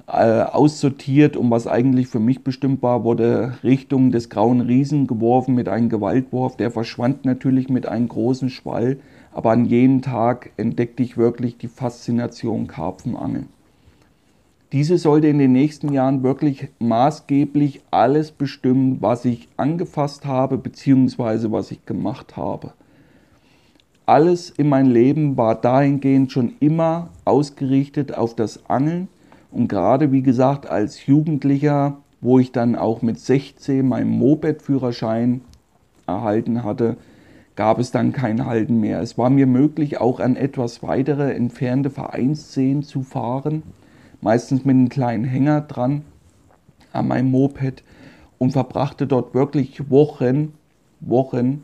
äh, 0.09 0.43
aussortiert 0.43 1.37
und 1.37 1.49
was 1.49 1.69
eigentlich 1.69 2.09
für 2.09 2.19
mich 2.19 2.43
bestimmt 2.43 2.83
war, 2.83 3.05
wurde 3.05 3.55
Richtung 3.62 4.11
des 4.11 4.29
grauen 4.29 4.61
Riesen 4.61 5.07
geworfen 5.07 5.55
mit 5.55 5.69
einem 5.69 5.89
Gewaltwurf. 5.89 6.57
Der 6.57 6.73
verschwand 6.73 7.25
natürlich 7.25 7.69
mit 7.69 7.87
einem 7.87 8.09
großen 8.09 8.51
Schwall, 8.51 8.99
aber 9.33 9.53
an 9.53 9.65
jenem 9.65 10.03
Tag 10.03 10.51
entdeckte 10.57 11.05
ich 11.05 11.17
wirklich 11.17 11.57
die 11.57 11.69
Faszination 11.69 12.67
Karpfenangeln. 12.67 13.47
Diese 14.73 14.99
sollte 14.99 15.29
in 15.29 15.39
den 15.39 15.53
nächsten 15.53 15.93
Jahren 15.93 16.25
wirklich 16.25 16.69
maßgeblich 16.81 17.83
alles 17.93 18.33
bestimmen, 18.33 18.99
was 19.01 19.25
ich 19.25 19.49
angefasst 19.57 20.27
habe 20.27 20.59
bzw. 20.59 21.53
was 21.53 21.71
ich 21.71 21.87
gemacht 21.87 22.37
habe 22.37 22.73
alles 24.07 24.51
in 24.51 24.69
meinem 24.69 24.91
Leben 24.91 25.37
war 25.37 25.55
dahingehend 25.55 26.33
schon 26.33 26.55
immer 26.61 27.11
ausgerichtet 27.25 28.15
auf 28.17 28.35
das 28.35 28.69
Angeln. 28.69 29.09
Und 29.51 29.69
gerade 29.69 30.13
wie 30.13 30.23
gesagt, 30.23 30.67
als 30.67 31.07
Jugendlicher, 31.07 31.99
wo 32.21 32.39
ich 32.39 32.53
dann 32.53 32.75
auch 32.77 33.03
mit 33.03 33.19
16 33.19 33.87
meinen 33.87 34.11
Moped-Führerschein 34.11 35.43
erhalten 36.07 36.65
hatte, 36.65 36.97
gab 37.55 37.79
es 37.79 37.91
dann 37.91 38.13
kein 38.13 38.47
Halten 38.47 38.81
mehr. 38.81 39.01
Es 39.01 39.19
war 39.19 39.31
mir 39.31 39.47
möglich, 39.47 40.01
auch 40.01 40.21
an 40.21 40.37
etwas 40.37 40.83
weitere 40.83 41.33
entfernte 41.35 41.91
Vereinsseen 41.91 42.83
zu 42.83 43.03
fahren, 43.03 43.63
meistens 44.21 44.65
mit 44.65 44.75
einem 44.75 44.89
kleinen 44.89 45.25
Hänger 45.25 45.61
dran 45.61 46.03
an 46.93 47.09
meinem 47.09 47.31
Moped 47.31 47.83
und 48.39 48.53
verbrachte 48.53 49.07
dort 49.07 49.35
wirklich 49.35 49.91
Wochen, 49.91 50.55
Wochen, 51.01 51.63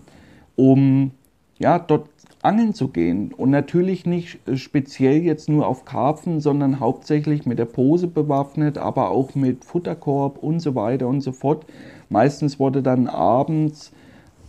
um 0.57 1.13
ja, 1.59 1.79
dort 1.79 2.09
angeln 2.43 2.75
zu 2.75 2.89
gehen. 2.89 3.33
Und 3.33 3.51
natürlich 3.51 4.07
nicht 4.07 4.39
äh, 4.49 4.57
speziell 4.57 5.23
jetzt 5.23 5.49
nur 5.49 5.67
auf 5.67 5.85
Karpfen, 5.85 6.41
sondern 6.41 6.81
hauptsächlich 6.81 7.47
mit 7.47 7.59
der 7.59 7.65
Pose 7.65 8.07
bewaffnet, 8.07 8.79
aber 8.79 9.11
auch 9.11 9.35
mit 9.35 9.65
Futterkorb 9.65 10.39
und 10.43 10.61
so 10.61 10.75
weiter 10.75 11.09
und 11.09 11.21
so 11.21 11.33
fort. 11.33 11.67
Meistens 12.09 12.59
wurde 12.59 12.83
dann 12.83 13.07
abends 13.07 13.93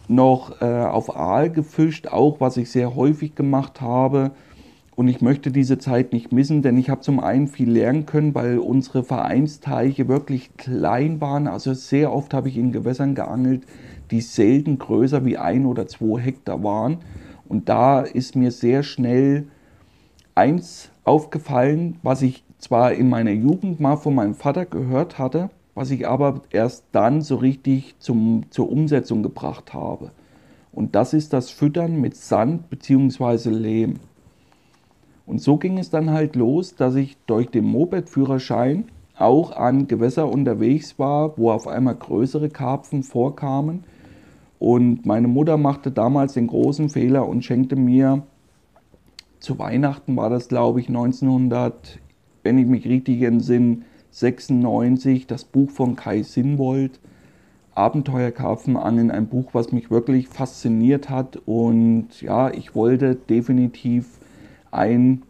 noch 0.07 0.61
äh, 0.61 0.65
auf 0.65 1.15
Aal 1.15 1.51
gefischt, 1.51 2.07
auch 2.07 2.39
was 2.39 2.57
ich 2.57 2.71
sehr 2.71 2.95
häufig 2.95 3.35
gemacht 3.35 3.81
habe. 3.81 4.31
Und 4.95 5.07
ich 5.07 5.21
möchte 5.21 5.51
diese 5.51 5.77
Zeit 5.77 6.11
nicht 6.11 6.33
missen, 6.33 6.61
denn 6.61 6.77
ich 6.77 6.89
habe 6.89 6.99
zum 6.99 7.21
einen 7.21 7.47
viel 7.47 7.71
lernen 7.71 8.05
können, 8.05 8.35
weil 8.35 8.57
unsere 8.57 9.03
Vereinsteiche 9.03 10.09
wirklich 10.09 10.57
klein 10.57 11.21
waren. 11.21 11.47
Also 11.47 11.73
sehr 11.73 12.11
oft 12.11 12.33
habe 12.33 12.49
ich 12.49 12.57
in 12.57 12.73
Gewässern 12.73 13.15
geangelt, 13.15 13.63
die 14.11 14.19
selten 14.19 14.77
größer 14.77 15.23
wie 15.23 15.37
ein 15.37 15.65
oder 15.65 15.87
zwei 15.87 16.19
Hektar 16.19 16.63
waren. 16.63 16.97
Und 17.49 17.67
da 17.67 18.01
ist 18.01 18.35
mir 18.35 18.51
sehr 18.51 18.83
schnell 18.83 19.47
eins 20.35 20.91
aufgefallen, 21.03 21.97
was 22.03 22.21
ich 22.21 22.43
zwar 22.59 22.93
in 22.93 23.09
meiner 23.09 23.31
Jugend 23.31 23.79
mal 23.79 23.97
von 23.97 24.15
meinem 24.15 24.35
Vater 24.35 24.65
gehört 24.65 25.17
hatte, 25.17 25.49
was 25.73 25.89
ich 25.89 26.07
aber 26.07 26.41
erst 26.51 26.85
dann 26.91 27.21
so 27.21 27.37
richtig 27.37 27.95
zum, 27.99 28.43
zur 28.51 28.71
Umsetzung 28.71 29.23
gebracht 29.23 29.73
habe. 29.73 30.11
Und 30.71 30.93
das 30.93 31.13
ist 31.13 31.33
das 31.33 31.49
Füttern 31.49 31.99
mit 31.99 32.15
Sand 32.15 32.69
bzw. 32.69 33.49
Lehm. 33.49 33.95
Und 35.25 35.41
so 35.41 35.57
ging 35.57 35.79
es 35.79 35.89
dann 35.89 36.11
halt 36.11 36.35
los, 36.35 36.75
dass 36.75 36.95
ich 36.95 37.17
durch 37.25 37.49
den 37.49 37.65
Moped-Führerschein 37.65 38.85
auch 39.17 39.51
an 39.51 39.87
Gewässer 39.87 40.29
unterwegs 40.29 40.99
war, 40.99 41.37
wo 41.37 41.51
auf 41.51 41.67
einmal 41.67 41.95
größere 41.95 42.49
Karpfen 42.49 43.01
vorkamen 43.03 43.83
und 44.59 45.05
meine 45.05 45.27
Mutter 45.27 45.57
machte 45.57 45.91
damals 45.91 46.33
den 46.33 46.47
großen 46.47 46.89
Fehler 46.89 47.27
und 47.27 47.43
schenkte 47.43 47.75
mir 47.75 48.23
zu 49.39 49.57
Weihnachten, 49.57 50.17
war 50.17 50.29
das 50.29 50.49
glaube 50.49 50.81
ich 50.81 50.89
1900, 50.89 51.99
wenn 52.43 52.57
ich 52.57 52.67
mich 52.67 52.85
richtig 52.85 53.21
entsinne, 53.21 53.79
96, 54.11 55.27
das 55.27 55.45
Buch 55.45 55.69
von 55.69 55.95
Kai 55.95 56.23
Sinnwold, 56.23 56.99
Abenteuerkarpfenangeln, 57.75 59.11
ein 59.11 59.27
Buch, 59.27 59.53
was 59.53 59.71
mich 59.71 59.89
wirklich 59.89 60.27
fasziniert 60.27 61.09
hat. 61.09 61.39
Und 61.45 62.21
ja, 62.21 62.51
ich 62.51 62.75
wollte 62.75 63.15
definitiv 63.15 64.19
ein 64.71 65.23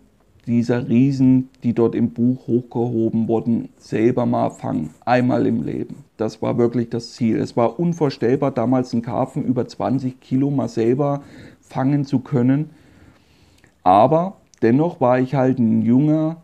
dieser 0.48 0.90
Riesen, 0.90 1.50
die 1.62 1.74
dort 1.74 1.94
im 1.94 2.12
Buch 2.12 2.48
hochgehoben 2.48 3.28
wurden, 3.28 3.70
selber 3.78 4.26
mal 4.26 4.50
fangen. 4.50 4.90
Einmal 5.06 5.46
im 5.46 5.64
Leben. 5.64 6.09
Das 6.20 6.42
war 6.42 6.58
wirklich 6.58 6.90
das 6.90 7.14
Ziel. 7.14 7.38
Es 7.38 7.56
war 7.56 7.80
unvorstellbar, 7.80 8.52
damals 8.52 8.92
einen 8.92 9.04
Karpfen 9.04 9.46
über 9.46 9.66
20 9.66 10.20
Kilo 10.20 10.52
mal 10.52 10.68
selber 10.68 11.22
fangen 11.62 12.04
zu 12.04 12.20
können. 12.20 12.72
Aber 13.84 14.36
dennoch 14.62 15.00
war 15.00 15.20
ich 15.20 15.36
halt 15.36 15.60
ein 15.60 15.82
junger, 15.82 16.42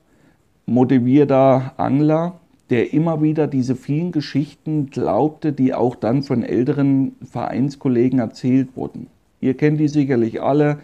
motivierter 0.65 1.73
Angler, 1.75 2.39
der 2.69 2.93
immer 2.93 3.21
wieder 3.21 3.47
diese 3.47 3.75
vielen 3.75 4.13
Geschichten 4.13 4.91
glaubte, 4.91 5.51
die 5.51 5.73
auch 5.73 5.95
dann 5.95 6.23
von 6.23 6.43
älteren 6.43 7.17
Vereinskollegen 7.29 8.19
erzählt 8.19 8.69
wurden. 8.77 9.07
Ihr 9.41 9.57
kennt 9.57 9.81
die 9.81 9.89
sicherlich 9.89 10.41
alle. 10.41 10.79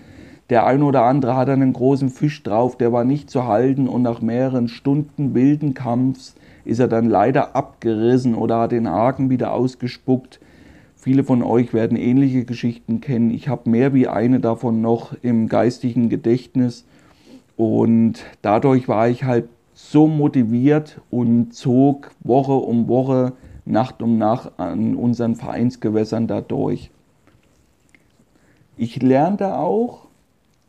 Der 0.50 0.65
ein 0.65 0.83
oder 0.83 1.03
andere 1.03 1.38
hat 1.38 1.48
einen 1.48 1.71
großen 1.71 2.10
Fisch 2.10 2.43
drauf, 2.43 2.77
der 2.77 2.91
war 2.91 3.05
nicht 3.05 3.29
zu 3.29 3.45
halten 3.45 3.88
und 3.88 4.01
nach 4.01 4.21
mehreren 4.21 4.67
Stunden 4.67 5.33
wilden 5.33 5.74
Kampfs 5.74 6.36
ist 6.65 6.80
er 6.80 6.88
dann 6.88 7.10
leider 7.10 7.56
abgerissen 7.56 8.36
oder 8.36 8.60
hat 8.60 8.72
den 8.72 8.89
Haken 8.89 9.30
wieder 9.30 9.53
ausgespuckt. 9.53 10.39
Viele 10.96 11.24
von 11.24 11.41
euch 11.41 11.74
werden 11.74 11.98
ähnliche 11.98 12.46
Geschichten 12.46 13.01
kennen. 13.01 13.32
Ich 13.32 13.48
habe 13.48 13.70
mehr 13.70 13.94
wie 13.94 14.08
eine 14.08 14.39
davon 14.39 14.82
noch 14.82 15.13
im 15.22 15.48
geistigen 15.48 16.10
Gedächtnis. 16.10 16.86
Und 17.58 18.24
dadurch 18.41 18.88
war 18.88 19.10
ich 19.10 19.24
halt 19.24 19.50
so 19.74 20.08
motiviert 20.08 21.01
und 21.10 21.53
zog 21.53 22.12
Woche 22.20 22.53
um 22.53 22.88
Woche, 22.88 23.34
Nacht 23.65 24.01
um 24.01 24.18
Nacht 24.18 24.51
an 24.58 24.96
unseren 24.96 25.36
Vereinsgewässern 25.36 26.27
dadurch. 26.27 26.91
Ich 28.77 29.01
lernte 29.01 29.58
auch 29.58 30.08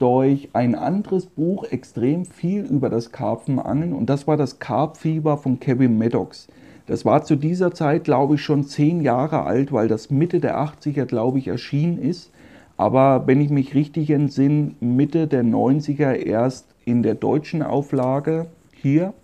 durch 0.03 0.49
ein 0.53 0.75
anderes 0.75 1.27
Buch 1.27 1.63
extrem 1.71 2.25
viel 2.25 2.65
über 2.65 2.91
das 2.91 3.13
Karpfenangeln 3.13 3.93
und 3.93 4.11
das 4.11 4.27
war 4.27 4.37
das 4.37 4.59
Karpfieber 4.59 5.37
von 5.37 5.61
Kevin 5.61 5.97
Maddox. 5.97 6.49
Das 6.89 7.05
war 7.05 7.23
zu 7.23 7.37
dieser 7.37 7.73
Zeit, 7.73 8.03
glaube 8.03 8.35
ich, 8.35 8.43
schon 8.43 8.65
zehn 8.65 9.01
Jahre 9.03 9.45
alt, 9.45 9.73
weil 9.73 9.87
das 9.87 10.11
Mitte 10.11 10.41
der 10.41 10.59
80er, 10.59 11.05
glaube 11.05 11.39
ich, 11.39 11.47
erschienen 11.47 11.99
ist. 11.99 12.33
Aber 12.77 13.29
wenn 13.29 13.41
ich 13.41 13.51
mich 13.51 13.77
richtig 13.77 14.11
entsinne, 14.11 14.73
Mitte 14.81 15.29
der 15.29 15.45
90er 15.45 16.15
erst 16.15 16.67
in 16.85 17.05
der 17.05 17.15
deutschen 17.15 17.63
Auflage 17.63 18.47
hier. 18.73 19.15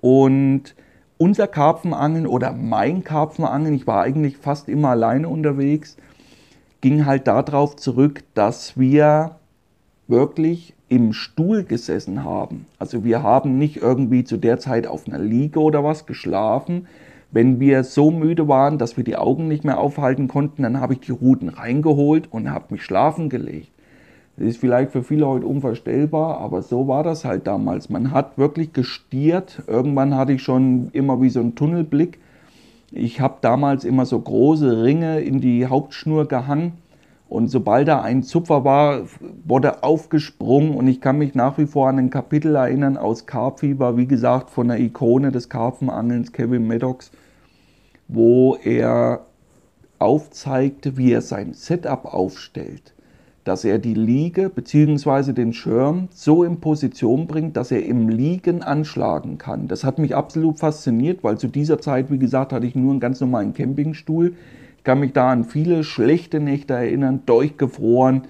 Und 0.00 0.74
unser 1.18 1.48
Karpfenangeln 1.48 2.26
oder 2.26 2.54
mein 2.54 3.04
Karpfenangeln, 3.04 3.74
ich 3.74 3.86
war 3.86 4.04
eigentlich 4.04 4.38
fast 4.38 4.70
immer 4.70 4.88
alleine 4.88 5.28
unterwegs, 5.28 5.98
ging 6.84 7.06
halt 7.06 7.26
darauf 7.28 7.76
zurück, 7.76 8.24
dass 8.34 8.78
wir 8.78 9.36
wirklich 10.06 10.74
im 10.90 11.14
Stuhl 11.14 11.64
gesessen 11.64 12.24
haben. 12.24 12.66
Also 12.78 13.04
wir 13.04 13.22
haben 13.22 13.56
nicht 13.56 13.78
irgendwie 13.78 14.22
zu 14.22 14.36
der 14.36 14.58
Zeit 14.58 14.86
auf 14.86 15.08
einer 15.08 15.18
Liege 15.18 15.60
oder 15.60 15.82
was 15.82 16.04
geschlafen. 16.04 16.86
Wenn 17.32 17.58
wir 17.58 17.84
so 17.84 18.10
müde 18.10 18.48
waren, 18.48 18.76
dass 18.76 18.98
wir 18.98 19.04
die 19.04 19.16
Augen 19.16 19.48
nicht 19.48 19.64
mehr 19.64 19.78
aufhalten 19.78 20.28
konnten, 20.28 20.62
dann 20.62 20.78
habe 20.78 20.92
ich 20.92 21.00
die 21.00 21.12
Ruten 21.12 21.48
reingeholt 21.48 22.30
und 22.30 22.50
habe 22.50 22.66
mich 22.74 22.82
schlafen 22.82 23.30
gelegt. 23.30 23.70
Das 24.36 24.46
ist 24.46 24.58
vielleicht 24.58 24.90
für 24.90 25.02
viele 25.02 25.26
heute 25.26 25.46
unvorstellbar, 25.46 26.36
aber 26.38 26.60
so 26.60 26.86
war 26.86 27.02
das 27.02 27.24
halt 27.24 27.46
damals. 27.46 27.88
Man 27.88 28.10
hat 28.10 28.36
wirklich 28.36 28.74
gestiert. 28.74 29.62
Irgendwann 29.66 30.14
hatte 30.14 30.34
ich 30.34 30.42
schon 30.42 30.90
immer 30.92 31.22
wie 31.22 31.30
so 31.30 31.40
einen 31.40 31.54
Tunnelblick 31.54 32.18
ich 32.90 33.20
habe 33.20 33.38
damals 33.40 33.84
immer 33.84 34.06
so 34.06 34.18
große 34.18 34.82
Ringe 34.82 35.20
in 35.20 35.40
die 35.40 35.66
Hauptschnur 35.66 36.28
gehangen 36.28 36.74
und 37.28 37.48
sobald 37.48 37.88
da 37.88 38.00
ein 38.00 38.22
Zupfer 38.22 38.64
war, 38.64 39.02
wurde 39.44 39.82
aufgesprungen 39.82 40.74
und 40.74 40.86
ich 40.86 41.00
kann 41.00 41.18
mich 41.18 41.34
nach 41.34 41.58
wie 41.58 41.66
vor 41.66 41.88
an 41.88 41.98
ein 41.98 42.10
Kapitel 42.10 42.54
erinnern 42.54 42.96
aus 42.96 43.26
Karpfieber, 43.26 43.96
wie 43.96 44.06
gesagt, 44.06 44.50
von 44.50 44.68
der 44.68 44.78
Ikone 44.78 45.32
des 45.32 45.48
Karpfenangelns 45.48 46.32
Kevin 46.32 46.66
Maddox, 46.66 47.10
wo 48.08 48.56
er 48.62 49.26
aufzeigte, 49.98 50.96
wie 50.96 51.12
er 51.12 51.22
sein 51.22 51.54
Setup 51.54 52.04
aufstellt 52.04 52.93
dass 53.44 53.64
er 53.64 53.78
die 53.78 53.94
Liege 53.94 54.48
bzw. 54.48 55.32
den 55.32 55.52
Schirm 55.52 56.08
so 56.10 56.44
in 56.44 56.60
Position 56.60 57.26
bringt, 57.26 57.56
dass 57.56 57.70
er 57.70 57.84
im 57.84 58.08
Liegen 58.08 58.62
anschlagen 58.62 59.36
kann. 59.36 59.68
Das 59.68 59.84
hat 59.84 59.98
mich 59.98 60.16
absolut 60.16 60.58
fasziniert, 60.58 61.22
weil 61.22 61.36
zu 61.38 61.48
dieser 61.48 61.78
Zeit, 61.78 62.10
wie 62.10 62.18
gesagt, 62.18 62.52
hatte 62.52 62.66
ich 62.66 62.74
nur 62.74 62.90
einen 62.90 63.00
ganz 63.00 63.20
normalen 63.20 63.52
Campingstuhl. 63.52 64.34
Ich 64.78 64.84
kann 64.84 65.00
mich 65.00 65.12
da 65.12 65.30
an 65.30 65.44
viele 65.44 65.84
schlechte 65.84 66.40
Nächte 66.40 66.72
erinnern, 66.74 67.22
durchgefroren, 67.26 68.22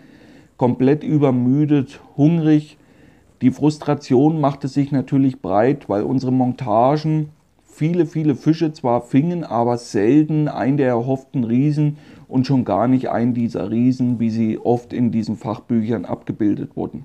komplett 0.56 1.04
übermüdet, 1.04 2.00
hungrig. 2.16 2.76
Die 3.40 3.52
Frustration 3.52 4.40
machte 4.40 4.66
sich 4.66 4.90
natürlich 4.90 5.40
breit, 5.40 5.88
weil 5.88 6.02
unsere 6.02 6.32
Montagen 6.32 7.28
viele, 7.74 8.06
viele 8.06 8.36
Fische 8.36 8.72
zwar 8.72 9.00
fingen, 9.00 9.44
aber 9.44 9.78
selten 9.78 10.48
einen 10.48 10.76
der 10.76 10.88
erhofften 10.88 11.44
Riesen 11.44 11.98
und 12.34 12.48
schon 12.48 12.64
gar 12.64 12.88
nicht 12.88 13.10
einen 13.10 13.32
dieser 13.32 13.70
Riesen, 13.70 14.18
wie 14.18 14.28
sie 14.28 14.58
oft 14.58 14.92
in 14.92 15.12
diesen 15.12 15.36
Fachbüchern 15.36 16.04
abgebildet 16.04 16.74
wurden. 16.74 17.04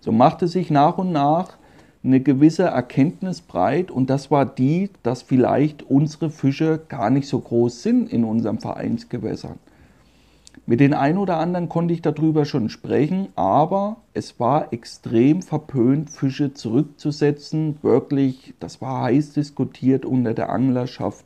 So 0.00 0.12
machte 0.12 0.46
sich 0.46 0.70
nach 0.70 0.98
und 0.98 1.10
nach 1.10 1.56
eine 2.04 2.20
gewisse 2.20 2.64
Erkenntnis 2.64 3.40
breit 3.40 3.90
und 3.90 4.10
das 4.10 4.30
war 4.30 4.44
die, 4.44 4.90
dass 5.02 5.22
vielleicht 5.22 5.84
unsere 5.84 6.28
Fische 6.28 6.82
gar 6.90 7.08
nicht 7.08 7.26
so 7.26 7.40
groß 7.40 7.82
sind 7.82 8.12
in 8.12 8.24
unseren 8.24 8.60
Vereinsgewässern. 8.60 9.58
Mit 10.66 10.80
den 10.80 10.92
einen 10.92 11.16
oder 11.16 11.38
anderen 11.38 11.70
konnte 11.70 11.94
ich 11.94 12.02
darüber 12.02 12.44
schon 12.44 12.68
sprechen, 12.68 13.28
aber 13.36 13.96
es 14.12 14.38
war 14.38 14.70
extrem 14.74 15.40
verpönt, 15.40 16.10
Fische 16.10 16.52
zurückzusetzen. 16.52 17.78
Wirklich, 17.80 18.52
das 18.60 18.82
war 18.82 19.04
heiß 19.04 19.32
diskutiert 19.32 20.04
unter 20.04 20.34
der 20.34 20.50
Anglerschaft. 20.50 21.24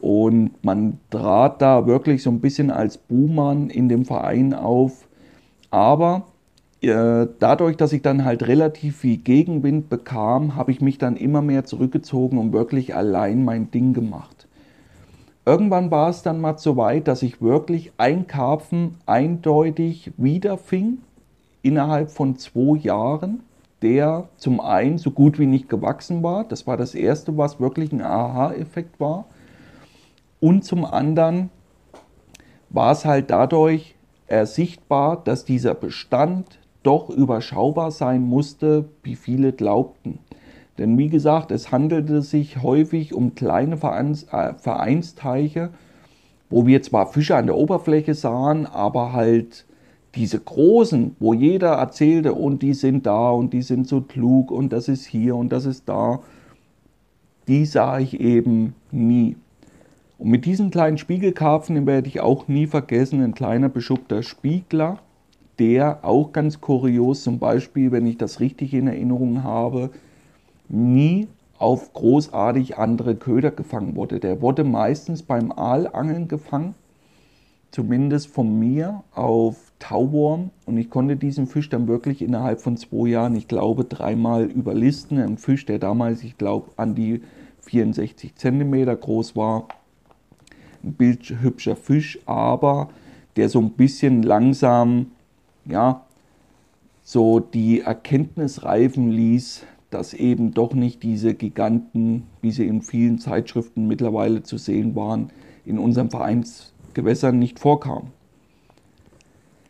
Und 0.00 0.52
man 0.64 0.98
trat 1.10 1.60
da 1.60 1.86
wirklich 1.86 2.22
so 2.22 2.30
ein 2.30 2.40
bisschen 2.40 2.70
als 2.70 2.98
Buhmann 2.98 3.70
in 3.70 3.88
dem 3.88 4.04
Verein 4.04 4.54
auf. 4.54 5.08
Aber 5.70 6.24
äh, 6.80 7.26
dadurch, 7.38 7.76
dass 7.76 7.92
ich 7.92 8.02
dann 8.02 8.24
halt 8.24 8.46
relativ 8.46 8.98
viel 8.98 9.16
Gegenwind 9.16 9.88
bekam, 9.88 10.54
habe 10.54 10.70
ich 10.70 10.80
mich 10.80 10.98
dann 10.98 11.16
immer 11.16 11.42
mehr 11.42 11.64
zurückgezogen 11.64 12.38
und 12.38 12.52
wirklich 12.52 12.94
allein 12.94 13.44
mein 13.44 13.70
Ding 13.70 13.94
gemacht. 13.94 14.46
Irgendwann 15.44 15.90
war 15.90 16.10
es 16.10 16.22
dann 16.22 16.40
mal 16.40 16.58
so 16.58 16.76
weit, 16.76 17.08
dass 17.08 17.22
ich 17.22 17.40
wirklich 17.40 17.92
ein 17.96 18.26
Karpfen 18.26 18.96
eindeutig 19.06 20.12
wiederfing 20.18 20.98
innerhalb 21.62 22.10
von 22.10 22.36
zwei 22.36 22.76
Jahren, 22.76 23.40
der 23.80 24.28
zum 24.36 24.60
einen 24.60 24.98
so 24.98 25.10
gut 25.10 25.38
wie 25.38 25.46
nicht 25.46 25.68
gewachsen 25.68 26.22
war. 26.22 26.44
Das 26.44 26.66
war 26.66 26.76
das 26.76 26.94
erste, 26.94 27.36
was 27.38 27.60
wirklich 27.60 27.92
ein 27.92 28.02
Aha-Effekt 28.02 29.00
war. 29.00 29.24
Und 30.40 30.64
zum 30.64 30.84
anderen 30.84 31.50
war 32.70 32.92
es 32.92 33.04
halt 33.04 33.30
dadurch 33.30 33.94
ersichtbar, 34.26 35.22
dass 35.24 35.44
dieser 35.44 35.74
Bestand 35.74 36.58
doch 36.82 37.10
überschaubar 37.10 37.90
sein 37.90 38.22
musste, 38.22 38.88
wie 39.02 39.16
viele 39.16 39.52
glaubten. 39.52 40.18
Denn 40.78 40.96
wie 40.96 41.08
gesagt, 41.08 41.50
es 41.50 41.72
handelte 41.72 42.22
sich 42.22 42.62
häufig 42.62 43.12
um 43.12 43.34
kleine 43.34 43.76
Vereins, 43.76 44.24
äh, 44.30 44.54
Vereinsteiche, 44.54 45.70
wo 46.50 46.66
wir 46.66 46.82
zwar 46.82 47.06
Fische 47.06 47.36
an 47.36 47.46
der 47.46 47.56
Oberfläche 47.56 48.14
sahen, 48.14 48.64
aber 48.64 49.12
halt 49.12 49.66
diese 50.14 50.38
großen, 50.38 51.16
wo 51.18 51.34
jeder 51.34 51.72
erzählte, 51.72 52.32
und 52.32 52.62
die 52.62 52.74
sind 52.74 53.06
da 53.06 53.30
und 53.30 53.52
die 53.52 53.62
sind 53.62 53.88
so 53.88 54.00
klug 54.00 54.50
und 54.50 54.72
das 54.72 54.88
ist 54.88 55.04
hier 55.04 55.36
und 55.36 55.50
das 55.50 55.66
ist 55.66 55.88
da, 55.88 56.20
die 57.48 57.66
sah 57.66 57.98
ich 57.98 58.20
eben 58.20 58.74
nie. 58.90 59.36
Und 60.18 60.30
mit 60.30 60.44
diesen 60.44 60.70
kleinen 60.70 60.98
Spiegelkarpfen, 60.98 61.76
den 61.76 61.86
werde 61.86 62.08
ich 62.08 62.20
auch 62.20 62.48
nie 62.48 62.66
vergessen, 62.66 63.22
ein 63.22 63.34
kleiner 63.34 63.68
beschuppter 63.68 64.22
Spiegler, 64.24 64.98
der 65.60 66.00
auch 66.02 66.32
ganz 66.32 66.60
kurios, 66.60 67.22
zum 67.22 67.38
Beispiel, 67.38 67.92
wenn 67.92 68.06
ich 68.06 68.18
das 68.18 68.40
richtig 68.40 68.74
in 68.74 68.88
Erinnerung 68.88 69.44
habe, 69.44 69.90
nie 70.68 71.28
auf 71.58 71.92
großartig 71.92 72.78
andere 72.78 73.16
Köder 73.16 73.50
gefangen 73.50 73.96
wurde. 73.96 74.20
Der 74.20 74.40
wurde 74.40 74.64
meistens 74.64 75.22
beim 75.22 75.52
Aalangeln 75.52 76.28
gefangen, 76.28 76.74
zumindest 77.70 78.28
von 78.28 78.58
mir 78.58 79.02
auf 79.14 79.72
Tauwurm. 79.78 80.50
Und 80.66 80.78
ich 80.78 80.90
konnte 80.90 81.16
diesen 81.16 81.46
Fisch 81.46 81.68
dann 81.68 81.88
wirklich 81.88 82.22
innerhalb 82.22 82.60
von 82.60 82.76
zwei 82.76 83.08
Jahren, 83.08 83.36
ich 83.36 83.48
glaube, 83.48 83.84
dreimal 83.84 84.44
überlisten. 84.44 85.18
Ein 85.18 85.38
Fisch, 85.38 85.66
der 85.66 85.78
damals, 85.78 86.22
ich 86.22 86.38
glaube, 86.38 86.70
an 86.76 86.94
die 86.94 87.22
64 87.60 88.34
cm 88.36 89.00
groß 89.00 89.36
war. 89.36 89.68
Bildhübscher 90.92 91.76
Fisch, 91.76 92.18
aber 92.26 92.88
der 93.36 93.48
so 93.48 93.60
ein 93.60 93.70
bisschen 93.70 94.22
langsam, 94.22 95.06
ja, 95.64 96.02
so 97.02 97.40
die 97.40 97.80
Erkenntnis 97.80 98.64
reifen 98.64 99.10
ließ, 99.10 99.64
dass 99.90 100.12
eben 100.12 100.52
doch 100.52 100.74
nicht 100.74 101.02
diese 101.02 101.34
Giganten, 101.34 102.24
wie 102.42 102.50
sie 102.50 102.66
in 102.66 102.82
vielen 102.82 103.18
Zeitschriften 103.18 103.86
mittlerweile 103.86 104.42
zu 104.42 104.58
sehen 104.58 104.94
waren, 104.94 105.30
in 105.64 105.78
unserem 105.78 106.10
Vereinsgewässern 106.10 107.38
nicht 107.38 107.58
vorkamen. 107.58 108.08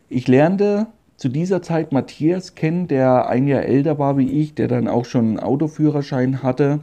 Ich 0.09 0.26
lernte 0.26 0.87
zu 1.16 1.28
dieser 1.28 1.62
Zeit 1.62 1.92
Matthias 1.92 2.54
kennen, 2.54 2.88
der 2.88 3.28
ein 3.28 3.46
Jahr 3.46 3.62
älter 3.62 3.98
war 3.98 4.16
wie 4.16 4.31
ich, 4.31 4.54
der 4.54 4.68
dann 4.68 4.88
auch 4.88 5.04
schon 5.04 5.26
einen 5.26 5.40
Autoführerschein 5.40 6.42
hatte. 6.42 6.81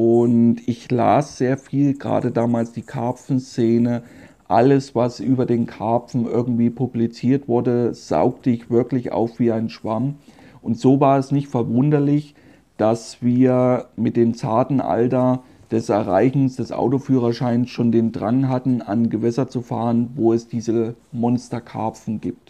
Und 0.00 0.58
ich 0.68 0.92
las 0.92 1.38
sehr 1.38 1.58
viel, 1.58 1.98
gerade 1.98 2.30
damals 2.30 2.70
die 2.70 2.82
Karpfenszene, 2.82 4.04
alles, 4.46 4.94
was 4.94 5.18
über 5.18 5.44
den 5.44 5.66
Karpfen 5.66 6.24
irgendwie 6.24 6.70
publiziert 6.70 7.48
wurde, 7.48 7.92
saugte 7.94 8.50
ich 8.50 8.70
wirklich 8.70 9.10
auf 9.10 9.40
wie 9.40 9.50
ein 9.50 9.70
Schwamm. 9.70 10.14
Und 10.62 10.78
so 10.78 11.00
war 11.00 11.18
es 11.18 11.32
nicht 11.32 11.48
verwunderlich, 11.48 12.36
dass 12.76 13.22
wir 13.22 13.86
mit 13.96 14.16
dem 14.16 14.34
zarten 14.34 14.80
Alter 14.80 15.42
des 15.72 15.88
Erreichens 15.88 16.54
des 16.54 16.70
Autoführerscheins 16.70 17.68
schon 17.68 17.90
den 17.90 18.12
Drang 18.12 18.48
hatten, 18.48 18.82
an 18.82 19.10
Gewässer 19.10 19.48
zu 19.48 19.62
fahren, 19.62 20.10
wo 20.14 20.32
es 20.32 20.46
diese 20.46 20.94
Monsterkarpfen 21.10 22.20
gibt. 22.20 22.47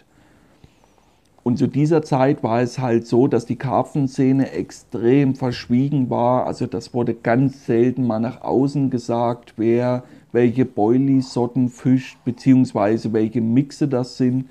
Und 1.49 1.57
zu 1.57 1.65
dieser 1.65 2.03
Zeit 2.03 2.43
war 2.43 2.61
es 2.61 2.77
halt 2.77 3.07
so, 3.07 3.27
dass 3.27 3.47
die 3.47 3.55
Karpfenszene 3.55 4.51
extrem 4.51 5.33
verschwiegen 5.33 6.11
war. 6.11 6.45
Also 6.45 6.67
das 6.67 6.93
wurde 6.93 7.15
ganz 7.15 7.65
selten 7.65 8.05
mal 8.05 8.19
nach 8.19 8.41
außen 8.41 8.91
gesagt, 8.91 9.55
wer 9.57 10.03
welche 10.31 10.65
Boilie-Sorten 10.65 11.69
fischt, 11.69 12.19
beziehungsweise 12.23 13.13
welche 13.13 13.41
Mixe 13.41 13.87
das 13.87 14.17
sind. 14.17 14.45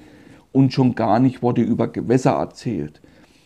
Und 0.51 0.73
schon 0.73 0.97
gar 0.97 1.21
nicht 1.21 1.41
wurde 1.41 1.63
über 1.63 1.87
Gewässer 1.87 2.33
erzählt. 2.33 3.01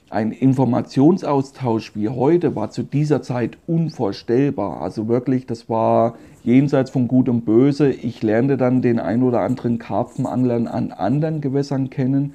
Ein 0.08 0.32
Informationsaustausch 0.32 1.94
wie 1.94 2.08
heute 2.08 2.56
war 2.56 2.70
zu 2.70 2.82
dieser 2.82 3.20
Zeit 3.20 3.58
unvorstellbar. 3.66 4.80
Also 4.80 5.08
wirklich, 5.08 5.44
das 5.44 5.68
war 5.68 6.14
jenseits 6.42 6.88
von 6.88 7.06
Gut 7.06 7.28
und 7.28 7.44
Böse. 7.44 7.90
Ich 7.90 8.22
lernte 8.22 8.56
dann 8.56 8.80
den 8.80 8.98
ein 8.98 9.22
oder 9.22 9.40
anderen 9.40 9.78
Karpfenanglern 9.78 10.68
an 10.68 10.90
anderen 10.90 11.42
Gewässern 11.42 11.90
kennen, 11.90 12.32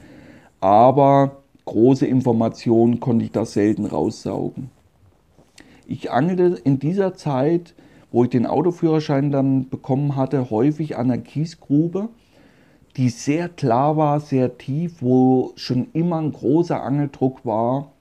aber 0.60 1.38
große 1.65 2.06
Informationen 2.06 3.00
konnte 3.00 3.26
ich 3.26 3.32
da 3.32 3.46
selten 3.46 3.86
raussaugen. 3.86 4.70
Ich 5.88 6.12
angelte 6.12 6.60
in 6.63 6.80
dieser 6.80 7.13
Zeit, 7.13 7.76
wo 8.12 8.24
ich 8.24 8.30
den 8.30 8.46
Autoführerschein 8.46 9.32
dann 9.32 9.70
bekommen 9.70 10.15
hatte, 10.15 10.50
häufig 10.50 10.98
an 10.98 11.10
der 11.10 11.20
Kiesgrube 11.20 12.10
die 12.98 13.10
sehr 13.10 13.48
klar 13.48 13.96
war, 13.96 14.20
sehr 14.20 14.58
tief, 14.58 15.02
wo 15.02 15.54
schon 15.56 15.88
immer 15.93 16.17
ein 16.17 16.32
großer 16.32 16.82
Angeldruck 16.82 17.46
war. 17.46 17.91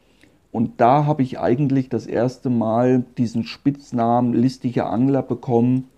Und 0.53 0.81
da 0.81 1.05
habe 1.05 1.23
ich 1.23 1.38
eigentlich 1.38 1.90
das 1.90 2.07
erste 2.07 2.49
Mal 2.49 3.05
diesen 3.19 3.45
Spitznamen 3.45 4.33
listiger 4.33 4.88
Angler 4.88 5.23
bekommen. 5.23 5.88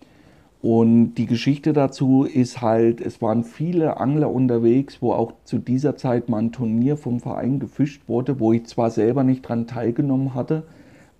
Und 0.60 1.14
die 1.14 1.26
Geschichte 1.26 1.72
dazu 1.72 2.24
ist 2.24 2.60
halt, 2.60 3.00
es 3.00 3.22
waren 3.22 3.44
viele 3.44 3.98
Angler 3.98 4.30
unterwegs, 4.30 5.00
wo 5.00 5.12
auch 5.12 5.34
zu 5.44 5.58
dieser 5.58 5.96
Zeit 5.96 6.28
mal 6.28 6.38
ein 6.38 6.52
Turnier 6.52 6.96
vom 6.96 7.20
Verein 7.20 7.60
gefischt 7.60 8.08
wurde, 8.08 8.40
wo 8.40 8.52
ich 8.52 8.66
zwar 8.66 8.90
selber 8.90 9.22
nicht 9.22 9.42
dran 9.42 9.68
teilgenommen 9.68 10.34
hatte, 10.34 10.64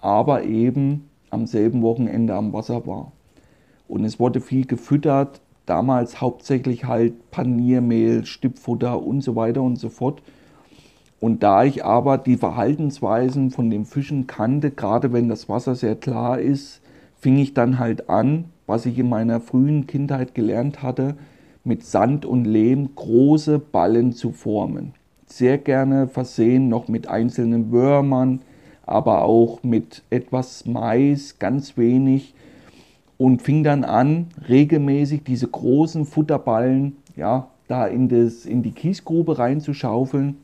aber 0.01 0.43
eben 0.43 1.09
am 1.31 1.47
selben 1.47 1.83
Wochenende 1.83 2.35
am 2.35 2.53
Wasser 2.53 2.87
war. 2.87 3.13
Und 3.87 4.05
es 4.05 4.19
wurde 4.19 4.41
viel 4.41 4.67
gefüttert, 4.67 5.41
damals 5.67 6.21
hauptsächlich 6.21 6.87
halt 6.87 7.31
Paniermehl, 7.31 8.25
Stippfutter 8.27 9.01
und 9.01 9.21
so 9.23 9.37
weiter 9.37 9.63
und 9.63 9.77
so 9.77 9.89
fort. 9.89 10.21
Und 11.21 11.43
da 11.43 11.65
ich 11.65 11.85
aber 11.85 12.19
die 12.19 12.37
Verhaltensweisen 12.37 13.51
von 13.51 13.71
den 13.71 13.85
Fischen 13.85 14.27
kannte, 14.27 14.71
gerade 14.71 15.13
wenn 15.13 15.29
das 15.29 15.49
Wasser 15.49 15.75
sehr 15.75 15.95
klar 15.95 16.39
ist, 16.41 16.81
fing 17.17 17.39
ich 17.39 17.55
dann 17.55 17.79
halt 17.79 18.09
an, 18.09 18.47
was 18.69 18.87
ich 18.87 18.99
in 18.99 19.09
meiner 19.09 19.41
frühen 19.41 19.89
Kindheit 19.89 20.35
gelernt 20.35 20.83
hatte, 20.83 21.17
mit 21.65 21.85
Sand 21.85 22.25
und 22.25 22.45
Lehm 22.45 22.95
große 22.95 23.59
Ballen 23.59 24.13
zu 24.13 24.31
formen. 24.31 24.93
Sehr 25.27 25.59
gerne 25.59 26.07
versehen 26.07 26.69
noch 26.69 26.87
mit 26.87 27.09
einzelnen 27.09 27.73
Würmern, 27.73 28.41
aber 28.87 29.25
auch 29.25 29.63
mit 29.63 30.03
etwas 30.11 30.67
Mais, 30.67 31.39
ganz 31.39 31.77
wenig 31.77 32.35
und 33.17 33.43
fing 33.43 33.65
dann 33.65 33.85
an, 33.85 34.27
regelmäßig 34.49 35.25
diese 35.25 35.49
großen 35.49 36.05
Futterballen 36.05 36.97
ja, 37.17 37.49
da 37.69 37.87
in, 37.87 38.09
das, 38.09 38.45
in 38.47 38.63
die 38.63 38.73
Kiesgrube 38.73 39.39
reinzuschaufeln. 39.39 40.37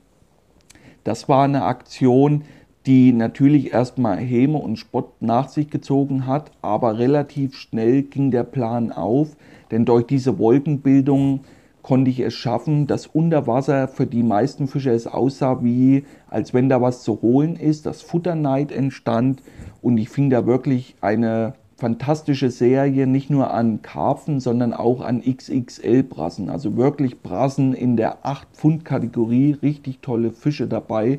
Das 1.04 1.28
war 1.28 1.44
eine 1.44 1.64
Aktion, 1.64 2.42
die 2.86 3.12
natürlich 3.12 3.72
erstmal 3.72 4.18
Häme 4.18 4.58
und 4.58 4.78
Spott 4.78 5.10
nach 5.20 5.48
sich 5.48 5.70
gezogen 5.70 6.26
hat, 6.26 6.50
aber 6.60 6.98
relativ 6.98 7.54
schnell 7.56 8.02
ging 8.02 8.30
der 8.30 8.44
Plan 8.44 8.92
auf, 8.92 9.36
denn 9.70 9.84
durch 9.84 10.06
diese 10.06 10.38
Wolkenbildung 10.38 11.40
konnte 11.82 12.10
ich 12.10 12.20
es 12.20 12.34
schaffen, 12.34 12.86
dass 12.86 13.06
unter 13.06 13.46
Wasser 13.46 13.88
für 13.88 14.06
die 14.06 14.22
meisten 14.22 14.68
Fische 14.68 14.90
es 14.90 15.06
aussah, 15.06 15.62
wie 15.62 16.04
als 16.28 16.54
wenn 16.54 16.68
da 16.68 16.80
was 16.80 17.02
zu 17.02 17.20
holen 17.22 17.56
ist, 17.56 17.86
dass 17.86 18.02
Futterneid 18.02 18.72
entstand 18.72 19.42
und 19.82 19.98
ich 19.98 20.08
fing 20.08 20.30
da 20.30 20.46
wirklich 20.46 20.96
eine 21.00 21.54
fantastische 21.76 22.50
Serie, 22.50 23.06
nicht 23.06 23.30
nur 23.30 23.52
an 23.52 23.82
Karpfen, 23.82 24.40
sondern 24.40 24.72
auch 24.72 25.00
an 25.00 25.22
XXL-Brassen. 25.22 26.48
Also 26.48 26.76
wirklich 26.76 27.20
Brassen 27.20 27.74
in 27.74 27.96
der 27.96 28.24
8-Pfund-Kategorie, 28.24 29.56
richtig 29.62 29.98
tolle 30.00 30.30
Fische 30.30 30.66
dabei. 30.66 31.18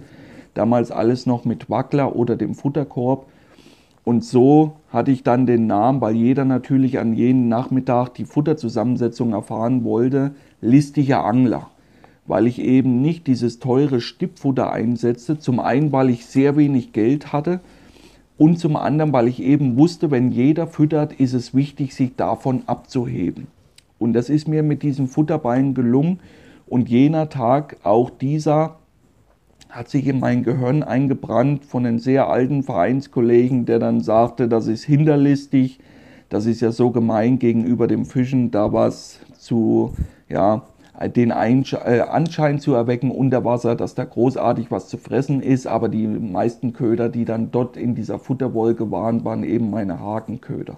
Damals 0.56 0.89
alles 0.89 1.28
noch 1.28 1.46
mit 1.46 1.70
Wackler 1.70 2.15
oder 2.15 2.36
dem 2.36 2.56
Futterkorb. 2.56 3.28
Und 4.04 4.24
so 4.24 4.78
hatte 4.89 5.12
ich 5.12 5.22
dann 5.22 5.46
den 5.46 5.68
Namen, 5.68 6.02
weil 6.02 6.15
jeder 6.15 6.46
natürlich 6.46 6.98
an 6.98 7.13
jenem 7.13 7.48
Nachmittag 7.48 8.15
die 8.15 8.26
Futterzusammensetzung 8.26 9.34
erfahren 9.34 9.84
wollte, 9.84 10.34
listiger 10.62 11.24
Angler. 11.24 11.70
Weil 12.26 12.48
ich 12.48 12.60
eben 12.60 13.02
nicht 13.02 13.28
dieses 13.28 13.60
teure 13.60 14.02
Stippfutter 14.02 14.72
einsetzte. 14.72 15.38
Zum 15.38 15.60
einen, 15.60 15.91
weil 15.91 16.10
ich 16.10 16.26
sehr 16.26 16.58
wenig 16.58 16.91
Geld 16.91 17.32
hatte 17.32 17.60
und 18.38 18.60
zum 18.60 18.76
anderen, 18.76 19.13
weil 19.13 19.28
ich 19.28 19.41
eben 19.41 19.78
wusste, 19.78 20.12
wenn 20.12 20.32
jeder 20.32 20.68
füttert, 20.68 21.13
ist 21.13 21.34
es 21.34 21.54
wichtig, 21.54 21.96
sich 21.96 22.15
davon 22.15 22.63
abzuheben. 22.65 23.48
Und 23.98 24.13
das 24.13 24.30
ist 24.30 24.48
mir 24.48 24.62
mit 24.62 24.84
diesem 24.84 25.08
Futterbein 25.08 25.74
gelungen. 25.74 26.20
Und 26.68 26.89
jener 26.89 27.30
Tag, 27.30 27.78
auch 27.84 28.10
dieser, 28.10 28.78
hat 29.76 29.90
sich 29.90 30.08
in 30.08 30.22
mein 30.22 30.44
Gehirn 30.44 30.84
eingebrannt 30.84 31.66
von 31.66 31.86
einem 31.86 32.00
sehr 32.00 32.30
alten 32.30 32.64
Vereinskollegen, 32.64 33.66
der 33.66 33.78
dann 33.78 34.00
sagte, 34.00 34.48
das 34.48 34.68
ist 34.68 34.86
hinterlistig, 34.86 35.80
das 36.30 36.46
ist 36.46 36.62
ja 36.62 36.72
so 36.72 36.92
gemein 36.92 37.40
gegenüber 37.40 37.86
dem 37.86 38.06
Fischen, 38.06 38.52
da 38.52 38.72
was 38.72 39.20
zu, 39.38 39.94
ja, 40.30 40.62
den 41.14 41.32
äh, 41.32 42.00
Anschein 42.00 42.60
zu 42.60 42.74
erwecken 42.74 43.12
unter 43.12 43.44
Wasser, 43.44 43.76
dass 43.76 43.96
da 43.96 44.06
großartig 44.06 44.72
was 44.72 44.88
zu 44.88 44.98
fressen 44.98 45.42
ist, 45.42 45.68
aber 45.68 45.90
die 45.90 46.08
meisten 46.08 46.72
Köder, 46.72 47.10
die 47.10 47.26
dann 47.26 47.52
dort 47.52 47.76
in 47.76 47.96
dieser 47.96 48.18
Futterwolke 48.18 48.92
waren, 48.92 49.26
waren 49.26 49.44
eben 49.44 49.72
meine 49.72 50.00
Hakenköder. 50.00 50.78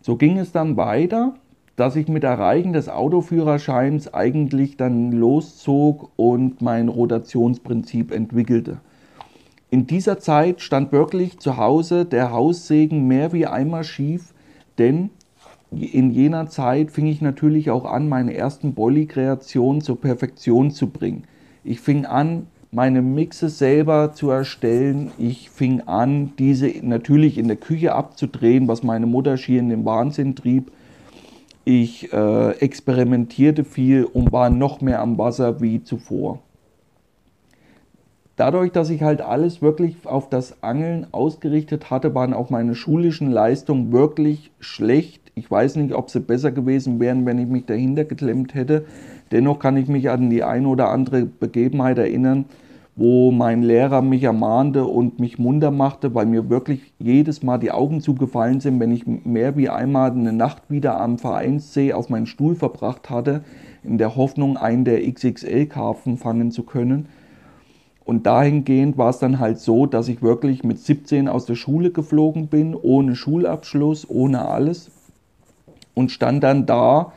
So 0.00 0.16
ging 0.16 0.38
es 0.38 0.50
dann 0.50 0.76
weiter, 0.76 1.34
dass 1.76 1.96
ich 1.96 2.08
mit 2.08 2.24
Erreichen 2.24 2.72
des 2.72 2.88
Autoführerscheins 2.88 4.12
eigentlich 4.14 4.76
dann 4.76 5.12
loszog 5.12 6.10
und 6.16 6.62
mein 6.62 6.88
Rotationsprinzip 6.88 8.12
entwickelte. 8.12 8.78
In 9.70 9.86
dieser 9.86 10.20
Zeit 10.20 10.60
stand 10.60 10.92
wirklich 10.92 11.38
zu 11.38 11.56
Hause 11.56 12.04
der 12.04 12.30
Haussegen 12.30 13.08
mehr 13.08 13.32
wie 13.32 13.46
einmal 13.46 13.82
schief, 13.82 14.32
denn 14.78 15.10
in 15.72 16.12
jener 16.12 16.48
Zeit 16.48 16.92
fing 16.92 17.06
ich 17.06 17.20
natürlich 17.20 17.70
auch 17.70 17.84
an, 17.84 18.08
meine 18.08 18.34
ersten 18.34 18.74
Bolli-Kreationen 18.74 19.80
zur 19.80 20.00
Perfektion 20.00 20.70
zu 20.70 20.90
bringen. 20.90 21.24
Ich 21.64 21.80
fing 21.80 22.04
an, 22.04 22.46
meine 22.70 23.02
Mixe 23.02 23.48
selber 23.48 24.12
zu 24.12 24.30
erstellen. 24.30 25.10
Ich 25.18 25.50
fing 25.50 25.80
an, 25.82 26.32
diese 26.38 26.72
natürlich 26.82 27.38
in 27.38 27.48
der 27.48 27.56
Küche 27.56 27.94
abzudrehen, 27.94 28.68
was 28.68 28.82
meine 28.82 29.06
Mutter 29.06 29.36
schier 29.36 29.60
in 29.60 29.68
den 29.68 29.84
Wahnsinn 29.84 30.36
trieb. 30.36 30.70
Ich 31.64 32.12
äh, 32.12 32.50
experimentierte 32.58 33.64
viel 33.64 34.04
und 34.04 34.32
war 34.32 34.50
noch 34.50 34.80
mehr 34.80 35.00
am 35.00 35.16
Wasser 35.16 35.60
wie 35.60 35.82
zuvor. 35.82 36.40
Dadurch, 38.36 38.72
dass 38.72 38.90
ich 38.90 39.02
halt 39.02 39.20
alles 39.20 39.62
wirklich 39.62 39.96
auf 40.04 40.28
das 40.28 40.62
Angeln 40.62 41.06
ausgerichtet 41.12 41.90
hatte, 41.90 42.14
waren 42.14 42.34
auch 42.34 42.50
meine 42.50 42.74
schulischen 42.74 43.30
Leistungen 43.30 43.92
wirklich 43.92 44.50
schlecht 44.58 45.24
ich 45.34 45.50
weiß 45.50 45.76
nicht, 45.76 45.94
ob 45.94 46.10
sie 46.10 46.20
besser 46.20 46.52
gewesen 46.52 47.00
wären, 47.00 47.26
wenn 47.26 47.38
ich 47.38 47.48
mich 47.48 47.66
dahinter 47.66 48.04
geklemmt 48.04 48.54
hätte. 48.54 48.84
Dennoch 49.32 49.58
kann 49.58 49.76
ich 49.76 49.88
mich 49.88 50.10
an 50.10 50.30
die 50.30 50.44
eine 50.44 50.68
oder 50.68 50.90
andere 50.90 51.24
Begebenheit 51.24 51.98
erinnern, 51.98 52.44
wo 52.96 53.32
mein 53.32 53.62
Lehrer 53.62 54.02
mich 54.02 54.22
ermahnte 54.22 54.84
und 54.84 55.18
mich 55.18 55.38
munter 55.38 55.70
machte, 55.70 56.14
weil 56.14 56.26
mir 56.26 56.48
wirklich 56.48 56.92
jedes 56.98 57.42
Mal 57.42 57.58
die 57.58 57.72
Augen 57.72 58.00
zugefallen 58.00 58.60
sind, 58.60 58.78
wenn 58.78 58.92
ich 58.92 59.04
mehr 59.06 59.56
wie 59.56 59.68
einmal 59.68 60.12
eine 60.12 60.32
Nacht 60.32 60.70
wieder 60.70 61.00
am 61.00 61.18
Vereinssee 61.18 61.92
auf 61.92 62.08
meinen 62.08 62.26
Stuhl 62.26 62.54
verbracht 62.54 63.10
hatte, 63.10 63.42
in 63.82 63.98
der 63.98 64.16
Hoffnung, 64.16 64.56
einen 64.56 64.84
der 64.84 65.00
XXL-Karpfen 65.10 66.18
fangen 66.18 66.50
zu 66.52 66.62
können. 66.62 67.08
Und 68.04 68.26
dahingehend 68.26 68.96
war 68.98 69.10
es 69.10 69.18
dann 69.18 69.40
halt 69.40 69.58
so, 69.58 69.86
dass 69.86 70.08
ich 70.08 70.22
wirklich 70.22 70.62
mit 70.62 70.78
17 70.78 71.26
aus 71.26 71.46
der 71.46 71.54
Schule 71.54 71.90
geflogen 71.90 72.48
bin, 72.48 72.74
ohne 72.74 73.16
Schulabschluss, 73.16 74.08
ohne 74.08 74.46
alles 74.46 74.90
und 75.94 76.10
stand 76.10 76.42
dann 76.44 76.66
da, 76.66 77.12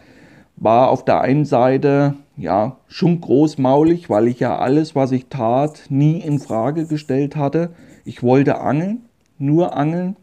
war 0.55 0.89
auf 0.89 1.03
der 1.03 1.21
einen 1.21 1.45
Seite 1.45 2.15
ja 2.37 2.77
schon 2.87 3.19
großmaulig, 3.19 4.09
weil 4.09 4.27
ich 4.27 4.39
ja 4.39 4.57
alles, 4.57 4.95
was 4.95 5.11
ich 5.11 5.25
tat, 5.27 5.85
nie 5.89 6.19
in 6.19 6.39
Frage 6.39 6.85
gestellt 6.85 7.35
hatte. 7.35 7.71
Ich 8.05 8.23
wollte 8.23 8.61
angeln, 8.61 9.01
nur 9.37 9.75
angeln. 9.75 10.15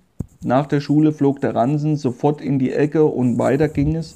Nach 0.43 0.67
der 0.67 0.81
Schule 0.81 1.13
flog 1.13 1.41
der 1.41 1.55
Ransen 1.55 1.97
sofort 1.97 2.41
in 2.41 2.59
die 2.59 2.73
Ecke 2.73 3.05
und 3.05 3.39
weiter 3.39 3.69
ging 3.69 3.97
es. 3.97 4.15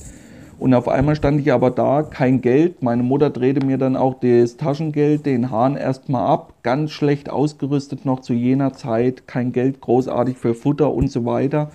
Und 0.59 0.75
auf 0.75 0.89
einmal 0.89 1.15
stand 1.15 1.41
ich 1.41 1.53
aber 1.53 1.71
da, 1.71 2.03
kein 2.03 2.41
Geld. 2.41 2.83
Meine 2.83 3.05
Mutter 3.05 3.31
drehte 3.31 3.65
mir 3.65 3.79
dann 3.79 3.97
auch 3.97 4.15
das 4.21 4.57
Taschengeld, 4.57 5.25
den 5.25 5.51
Hahn 5.51 5.77
erstmal 5.77 6.27
ab. 6.27 6.55
Ganz 6.63 6.91
schlecht 6.91 7.31
ausgerüstet 7.31 8.05
noch 8.05 8.21
zu 8.21 8.33
jener 8.33 8.73
Zeit. 8.73 9.29
Kein 9.29 9.53
Geld 9.53 9.81
großartig 9.81 10.37
für 10.37 10.55
Futter 10.55 10.93
und 10.93 11.11
so 11.11 11.25
weiter. 11.25 11.71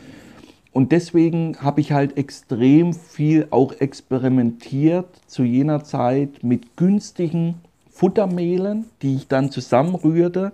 Und 0.74 0.92
deswegen 0.92 1.58
habe 1.62 1.82
ich 1.82 1.92
halt 1.92 2.18
extrem 2.18 2.94
viel 2.94 3.48
auch 3.52 3.74
experimentiert 3.80 5.06
zu 5.28 5.44
jener 5.44 5.84
Zeit 5.84 6.44
mit 6.44 6.76
günstigen 6.76 7.62
Futtermehlen, 7.92 8.86
die 9.04 9.16
ich 9.16 9.28
dann 9.28 9.52
zusammenrührte. 9.52 10.52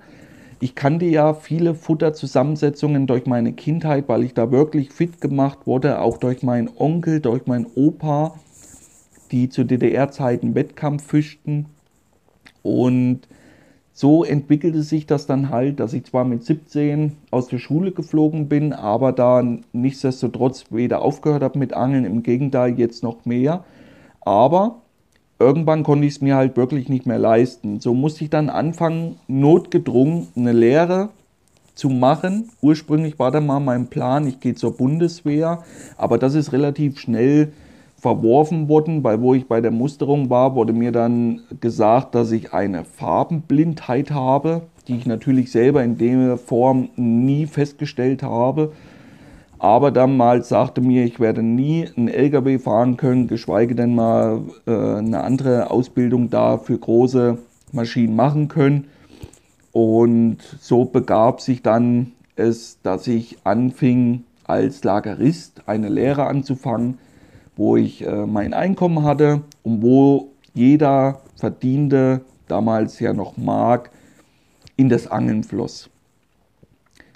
Ich 0.59 0.75
kannte 0.75 1.05
ja 1.05 1.33
viele 1.33 1.73
Futterzusammensetzungen 1.73 3.07
durch 3.07 3.25
meine 3.27 3.53
Kindheit, 3.53 4.09
weil 4.09 4.25
ich 4.25 4.33
da 4.33 4.51
wirklich 4.51 4.91
fit 4.91 5.21
gemacht 5.21 5.59
wurde, 5.65 6.01
auch 6.01 6.17
durch 6.17 6.43
meinen 6.43 6.69
Onkel, 6.77 7.21
durch 7.21 7.47
meinen 7.47 7.67
Opa, 7.75 8.35
die 9.31 9.47
zu 9.47 9.63
DDR-Zeiten 9.63 10.53
Wettkampf 10.53 11.07
fischten. 11.07 11.67
Und 12.61 13.21
so 13.99 14.23
entwickelte 14.23 14.81
sich 14.81 15.07
das 15.07 15.25
dann 15.25 15.49
halt, 15.49 15.81
dass 15.81 15.91
ich 15.91 16.05
zwar 16.05 16.23
mit 16.23 16.45
17 16.45 17.17
aus 17.31 17.49
der 17.49 17.57
Schule 17.57 17.91
geflogen 17.91 18.47
bin, 18.47 18.71
aber 18.71 19.11
da 19.11 19.43
nichtsdestotrotz 19.73 20.67
weder 20.69 21.01
aufgehört 21.01 21.43
habe 21.43 21.59
mit 21.59 21.73
Angeln, 21.73 22.05
im 22.05 22.23
Gegenteil 22.23 22.79
jetzt 22.79 23.03
noch 23.03 23.25
mehr. 23.25 23.65
Aber 24.21 24.83
irgendwann 25.37 25.83
konnte 25.83 26.07
ich 26.07 26.13
es 26.13 26.21
mir 26.21 26.37
halt 26.37 26.55
wirklich 26.55 26.87
nicht 26.87 27.07
mehr 27.07 27.19
leisten. 27.19 27.81
So 27.81 27.93
musste 27.93 28.23
ich 28.23 28.29
dann 28.29 28.49
anfangen, 28.49 29.17
notgedrungen 29.27 30.29
eine 30.33 30.53
Lehre 30.53 31.09
zu 31.75 31.89
machen. 31.89 32.51
Ursprünglich 32.61 33.19
war 33.19 33.31
da 33.31 33.41
mal 33.41 33.59
mein 33.59 33.87
Plan, 33.87 34.25
ich 34.27 34.39
gehe 34.39 34.55
zur 34.55 34.77
Bundeswehr, 34.77 35.61
aber 35.97 36.17
das 36.17 36.35
ist 36.35 36.53
relativ 36.53 36.99
schnell 36.99 37.51
verworfen 37.99 38.69
worden, 38.69 39.03
weil 39.03 39.21
wo 39.21 39.33
ich 39.33 39.47
bei 39.47 39.61
der 39.61 39.71
Musterung 39.71 40.29
war, 40.29 40.55
wurde 40.55 40.73
mir 40.73 40.91
dann 40.91 41.41
gesagt, 41.59 42.15
dass 42.15 42.31
ich 42.31 42.53
eine 42.53 42.85
Farbenblindheit 42.85 44.11
habe, 44.11 44.63
die 44.87 44.95
ich 44.95 45.05
natürlich 45.05 45.51
selber 45.51 45.83
in 45.83 45.97
der 45.97 46.37
Form 46.37 46.89
nie 46.95 47.45
festgestellt 47.45 48.23
habe 48.23 48.71
aber 49.59 49.91
damals 49.91 50.47
sagte 50.47 50.79
mir, 50.79 51.03
ich 51.03 51.19
werde 51.19 51.43
nie 51.43 51.85
einen 51.97 52.07
LKW 52.07 52.59
fahren 52.59 52.95
können, 52.95 53.27
geschweige 53.27 53.75
denn 53.75 53.93
mal 53.93 54.41
äh, 54.65 54.71
eine 54.71 55.21
andere 55.21 55.69
Ausbildung 55.69 56.29
da 56.29 56.57
für 56.57 56.77
große 56.77 57.37
Maschinen 57.73 58.15
machen 58.15 58.47
können. 58.47 58.85
Und 59.73 60.37
so 60.61 60.85
begab 60.85 61.41
sich 61.41 61.61
dann 61.61 62.13
es, 62.37 62.79
dass 62.83 63.05
ich 63.07 63.37
anfing, 63.43 64.23
als 64.45 64.83
Lagerist 64.83 65.61
eine 65.67 65.89
Lehre 65.89 66.25
anzufangen, 66.25 66.97
wo 67.59 67.77
ich 67.77 68.05
äh, 68.05 68.25
mein 68.25 68.53
Einkommen 68.53 69.03
hatte 69.03 69.41
und 69.63 69.83
wo 69.83 70.29
jeder 70.53 71.21
Verdiente, 71.35 72.21
damals 72.47 72.99
ja 72.99 73.13
noch 73.13 73.37
Mark, 73.37 73.91
in 74.75 74.89
das 74.89 75.05
Angeln 75.07 75.43
floss 75.43 75.89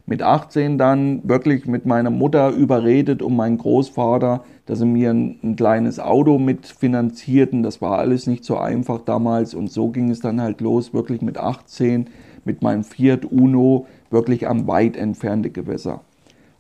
mit 0.06 0.22
18 0.22 0.78
dann 0.78 1.22
wirklich 1.28 1.66
mit 1.66 1.86
meiner 1.86 2.10
Mutter 2.10 2.50
überredet 2.50 3.22
und 3.22 3.36
meinen 3.36 3.58
Großvater, 3.58 4.44
dass 4.66 4.80
sie 4.80 4.86
mir 4.86 5.12
ein, 5.12 5.40
ein, 5.44 5.56
kleines 5.56 6.00
Auto 6.00 6.40
mitfinanzierten. 6.40 7.64
Das 7.64 7.82
war 7.82 8.00
alles 8.00 8.28
nicht 8.28 8.44
so 8.44 8.58
einfach 8.58 9.00
damals 9.00 9.54
und 9.54 9.72
so 9.72 9.90
ging 9.90 10.10
es 10.10 10.20
dann 10.20 10.42
halt 10.42 10.62
los, 10.62 10.94
wirklich 10.94 11.22
mit 11.22 11.38
18 11.38 12.10
mit 12.46 12.62
meinem 12.62 12.84
Fiat 12.84 13.24
Uno 13.24 13.88
wirklich 14.10 14.48
am 14.48 14.68
weit 14.68 14.98
entfernte 14.98 15.50
Gewässer. 15.50 16.02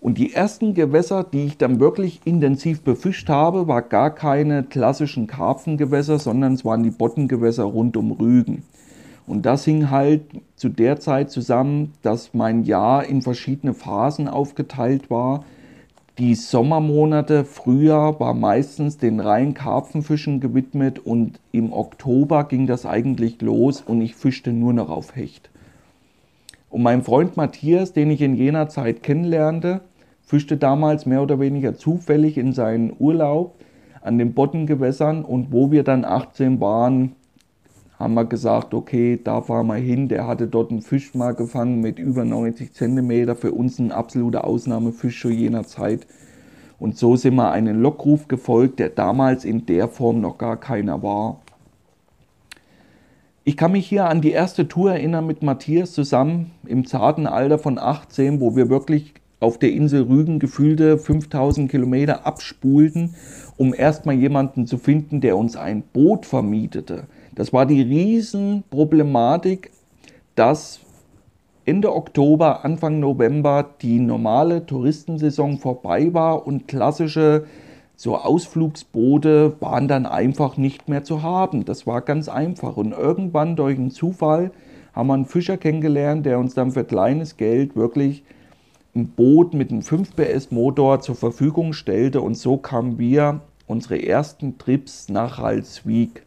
Und 0.03 0.17
die 0.17 0.33
ersten 0.33 0.73
Gewässer, 0.73 1.23
die 1.23 1.45
ich 1.45 1.57
dann 1.57 1.79
wirklich 1.79 2.19
intensiv 2.25 2.81
befischt 2.81 3.29
habe, 3.29 3.69
war 3.69 3.81
gar 3.81 4.13
keine 4.13 4.63
klassischen 4.63 5.27
Karpfengewässer, 5.27 6.19
sondern 6.19 6.55
es 6.55 6.65
waren 6.65 6.83
die 6.83 6.91
Bottengewässer 6.91 7.63
rund 7.63 7.95
um 7.95 8.11
Rügen. 8.11 8.63
Und 9.27 9.45
das 9.45 9.63
hing 9.63 9.91
halt 9.91 10.23
zu 10.57 10.67
der 10.67 10.99
Zeit 10.99 11.31
zusammen, 11.31 11.93
dass 12.01 12.33
mein 12.33 12.65
Jahr 12.65 13.05
in 13.05 13.21
verschiedene 13.21 13.73
Phasen 13.73 14.27
aufgeteilt 14.27 15.09
war. 15.09 15.45
Die 16.17 16.35
Sommermonate, 16.35 17.45
Frühjahr 17.45 18.19
war 18.19 18.33
meistens 18.33 18.97
den 18.97 19.21
reinen 19.21 19.53
Karpfenfischen 19.53 20.41
gewidmet 20.41 20.99
und 20.99 21.39
im 21.53 21.71
Oktober 21.71 22.43
ging 22.43 22.67
das 22.67 22.85
eigentlich 22.85 23.41
los 23.41 23.81
und 23.81 24.01
ich 24.01 24.15
fischte 24.15 24.51
nur 24.51 24.73
noch 24.73 24.89
auf 24.89 25.15
Hecht. 25.15 25.49
Und 26.69 26.81
mein 26.81 27.03
Freund 27.03 27.37
Matthias, 27.37 27.93
den 27.93 28.11
ich 28.11 28.19
in 28.19 28.35
jener 28.35 28.67
Zeit 28.67 29.01
kennenlernte, 29.03 29.81
fischte 30.23 30.57
damals 30.57 31.05
mehr 31.05 31.21
oder 31.21 31.39
weniger 31.39 31.75
zufällig 31.75 32.37
in 32.37 32.53
seinen 32.53 32.95
Urlaub 32.97 33.55
an 34.01 34.17
den 34.17 34.33
Bottengewässern 34.33 35.23
und 35.23 35.51
wo 35.51 35.71
wir 35.71 35.83
dann 35.83 36.05
18 36.05 36.59
waren, 36.59 37.15
haben 37.97 38.15
wir 38.15 38.25
gesagt, 38.25 38.73
okay, 38.73 39.19
da 39.23 39.41
fahren 39.41 39.67
wir 39.67 39.75
hin. 39.75 40.09
Der 40.09 40.27
hatte 40.27 40.47
dort 40.47 40.71
einen 40.71 40.81
Fisch 40.81 41.13
mal 41.13 41.33
gefangen 41.33 41.79
mit 41.79 41.99
über 41.99 42.25
90 42.25 42.73
cm. 42.73 43.35
Für 43.35 43.51
uns 43.51 43.79
ein 43.79 43.91
absoluter 43.91 44.45
Ausnahmefisch 44.45 45.21
zu 45.21 45.29
jener 45.29 45.63
Zeit. 45.63 46.05
Und 46.79 46.97
so 46.97 47.15
sind 47.15 47.35
wir 47.35 47.51
einen 47.51 47.81
Lockruf 47.81 48.27
gefolgt, 48.27 48.79
der 48.79 48.89
damals 48.89 49.45
in 49.45 49.65
der 49.65 49.87
Form 49.87 50.19
noch 50.19 50.37
gar 50.37 50.57
keiner 50.57 51.01
war. 51.01 51.39
Ich 53.45 53.55
kann 53.55 53.71
mich 53.71 53.87
hier 53.87 54.09
an 54.09 54.21
die 54.21 54.31
erste 54.31 54.67
Tour 54.67 54.91
erinnern 54.93 55.27
mit 55.27 55.43
Matthias 55.43 55.93
zusammen 55.93 56.51
im 56.65 56.85
zarten 56.85 57.27
Alter 57.27 57.59
von 57.59 57.77
18, 57.77 58.41
wo 58.41 58.55
wir 58.55 58.69
wirklich 58.69 59.13
auf 59.43 59.57
der 59.57 59.73
Insel 59.73 60.03
Rügen 60.03 60.39
gefühlte 60.39 60.97
5000 60.97 61.69
Kilometer 61.69 62.25
abspulten, 62.25 63.15
um 63.57 63.73
erstmal 63.73 64.15
jemanden 64.15 64.67
zu 64.67 64.77
finden, 64.77 65.19
der 65.19 65.35
uns 65.35 65.57
ein 65.57 65.83
Boot 65.91 66.25
vermietete. 66.25 67.07
Das 67.35 67.51
war 67.51 67.65
die 67.65 67.81
Riesenproblematik, 67.81 69.71
dass 70.35 70.79
Ende 71.65 71.93
Oktober, 71.93 72.63
Anfang 72.63 73.01
November 73.01 73.69
die 73.81 73.99
normale 73.99 74.65
Touristensaison 74.65 75.57
vorbei 75.57 76.13
war 76.13 76.47
und 76.47 76.69
klassische 76.69 77.43
so 77.97 78.15
Ausflugsboote 78.15 79.57
waren 79.59 79.89
dann 79.89 80.05
einfach 80.05 80.55
nicht 80.55 80.87
mehr 80.87 81.03
zu 81.03 81.21
haben. 81.21 81.65
Das 81.65 81.85
war 81.85 81.99
ganz 81.99 82.29
einfach. 82.29 82.77
Und 82.77 82.93
irgendwann 82.93 83.57
durch 83.57 83.77
einen 83.77 83.91
Zufall 83.91 84.51
haben 84.93 85.07
wir 85.07 85.15
einen 85.15 85.25
Fischer 85.25 85.57
kennengelernt, 85.57 86.25
der 86.25 86.39
uns 86.39 86.53
dann 86.53 86.71
für 86.71 86.85
kleines 86.85 87.35
Geld 87.35 87.75
wirklich 87.75 88.23
ein 88.95 89.07
Boot 89.07 89.53
mit 89.53 89.71
einem 89.71 89.81
5 89.81 90.15
PS 90.15 90.51
Motor 90.51 91.01
zur 91.01 91.15
Verfügung 91.15 91.73
stellte. 91.73 92.21
Und 92.21 92.35
so 92.35 92.57
kamen 92.57 92.99
wir 92.99 93.41
unsere 93.65 94.01
ersten 94.01 94.57
Trips 94.57 95.09
nach 95.09 95.39
Ralswiek 95.39 96.23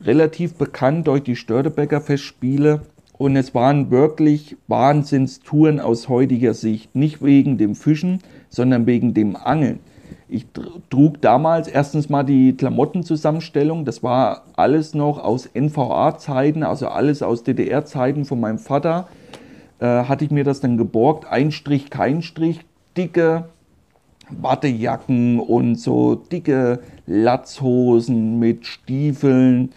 relativ 0.00 0.54
bekannt 0.54 1.08
durch 1.08 1.22
die 1.22 1.36
Störtebecker 1.36 2.00
Festspiele. 2.00 2.82
Und 3.16 3.34
es 3.34 3.52
waren 3.52 3.90
wirklich 3.90 4.56
Wahnsinnstouren 4.68 5.80
aus 5.80 6.08
heutiger 6.08 6.54
Sicht. 6.54 6.94
Nicht 6.94 7.20
wegen 7.20 7.58
dem 7.58 7.74
Fischen, 7.74 8.20
sondern 8.48 8.86
wegen 8.86 9.12
dem 9.12 9.34
Angeln. 9.34 9.80
Ich 10.28 10.46
trug 10.90 11.20
damals 11.20 11.68
erstens 11.68 12.08
mal 12.08 12.22
die 12.22 12.52
Klamottenzusammenstellung. 12.52 13.84
Das 13.84 14.02
war 14.02 14.44
alles 14.54 14.94
noch 14.94 15.18
aus 15.18 15.48
NVA-Zeiten, 15.52 16.62
also 16.62 16.88
alles 16.88 17.22
aus 17.22 17.42
DDR-Zeiten 17.42 18.24
von 18.24 18.38
meinem 18.38 18.58
Vater. 18.58 19.08
Äh, 19.80 20.04
hatte 20.04 20.24
ich 20.24 20.30
mir 20.30 20.44
das 20.44 20.60
dann 20.60 20.76
geborgt. 20.76 21.26
Ein 21.26 21.50
Strich, 21.50 21.90
kein 21.90 22.22
Strich. 22.22 22.60
Dicke 22.96 23.48
Wattejacken 24.30 25.40
und 25.40 25.76
so 25.76 26.14
dicke 26.14 26.80
Latzhosen 27.06 28.38
mit 28.38 28.66
Stiefeln 28.66 29.70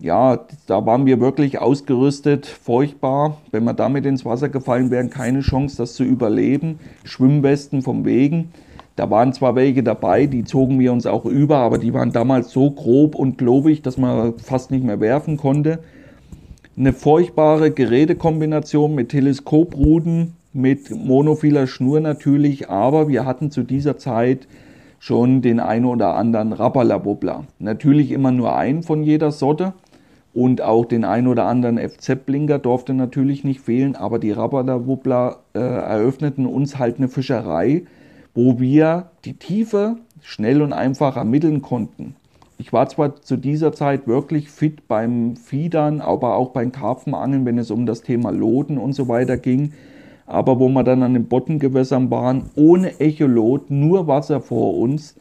ja, 0.00 0.38
da 0.66 0.86
waren 0.86 1.04
wir 1.04 1.20
wirklich 1.20 1.58
ausgerüstet, 1.58 2.46
furchtbar. 2.46 3.36
Wenn 3.50 3.64
wir 3.64 3.74
damit 3.74 4.06
ins 4.06 4.24
Wasser 4.24 4.48
gefallen 4.48 4.90
wären, 4.90 5.10
keine 5.10 5.40
Chance, 5.40 5.76
das 5.76 5.92
zu 5.92 6.04
überleben. 6.04 6.78
Schwimmwesten 7.04 7.82
vom 7.82 8.06
Wegen. 8.06 8.50
Da 8.96 9.10
waren 9.10 9.32
zwar 9.34 9.54
welche 9.54 9.82
dabei, 9.82 10.26
die 10.26 10.44
zogen 10.44 10.78
wir 10.78 10.92
uns 10.92 11.06
auch 11.06 11.26
über, 11.26 11.58
aber 11.58 11.78
die 11.78 11.92
waren 11.92 12.12
damals 12.12 12.50
so 12.50 12.70
grob 12.70 13.14
und 13.14 13.38
globig, 13.38 13.82
dass 13.82 13.98
man 13.98 14.38
fast 14.38 14.70
nicht 14.70 14.84
mehr 14.84 15.00
werfen 15.00 15.36
konnte. 15.36 15.80
Eine 16.76 16.92
furchtbare 16.92 17.72
Gerätekombination 17.72 18.94
mit 18.94 19.08
Teleskopruden, 19.08 20.34
mit 20.52 20.90
monophiler 20.90 21.66
Schnur 21.66 22.00
natürlich, 22.00 22.70
aber 22.70 23.08
wir 23.08 23.26
hatten 23.26 23.50
zu 23.50 23.64
dieser 23.64 23.98
Zeit 23.98 24.46
schon 25.00 25.42
den 25.42 25.58
einen 25.58 25.84
oder 25.84 26.14
anderen 26.14 26.52
Rappala-Wobbler. 26.52 27.44
Natürlich 27.58 28.12
immer 28.12 28.30
nur 28.30 28.56
einen 28.56 28.84
von 28.84 29.02
jeder 29.02 29.32
Sorte. 29.32 29.72
Und 30.32 30.62
auch 30.62 30.84
den 30.84 31.04
ein 31.04 31.26
oder 31.26 31.46
anderen 31.46 31.76
FZ-Blinker 31.76 32.60
durfte 32.60 32.94
natürlich 32.94 33.42
nicht 33.42 33.60
fehlen, 33.60 33.96
aber 33.96 34.20
die 34.20 34.30
Rabader-Wuppler 34.30 35.40
äh, 35.54 35.58
eröffneten 35.58 36.46
uns 36.46 36.78
halt 36.78 36.98
eine 36.98 37.08
Fischerei, 37.08 37.82
wo 38.32 38.60
wir 38.60 39.10
die 39.24 39.34
Tiefe 39.34 39.96
schnell 40.22 40.62
und 40.62 40.72
einfach 40.72 41.16
ermitteln 41.16 41.62
konnten. 41.62 42.14
Ich 42.60 42.74
war 42.74 42.86
zwar 42.90 43.22
zu 43.22 43.38
dieser 43.38 43.72
Zeit 43.72 44.06
wirklich 44.06 44.50
fit 44.50 44.86
beim 44.86 45.34
Fiedern, 45.34 46.02
aber 46.02 46.36
auch 46.36 46.50
beim 46.50 46.72
Karpfenangeln, 46.72 47.46
wenn 47.46 47.56
es 47.56 47.70
um 47.70 47.86
das 47.86 48.02
Thema 48.02 48.30
Loten 48.30 48.76
und 48.76 48.92
so 48.92 49.08
weiter 49.08 49.38
ging. 49.38 49.72
Aber 50.26 50.60
wo 50.60 50.68
wir 50.68 50.84
dann 50.84 51.02
an 51.02 51.14
den 51.14 51.24
Bottengewässern 51.24 52.10
waren, 52.10 52.50
ohne 52.56 53.00
Echolot, 53.00 53.70
nur 53.70 54.06
Wasser 54.08 54.42
vor 54.42 54.76
uns, 54.76 55.16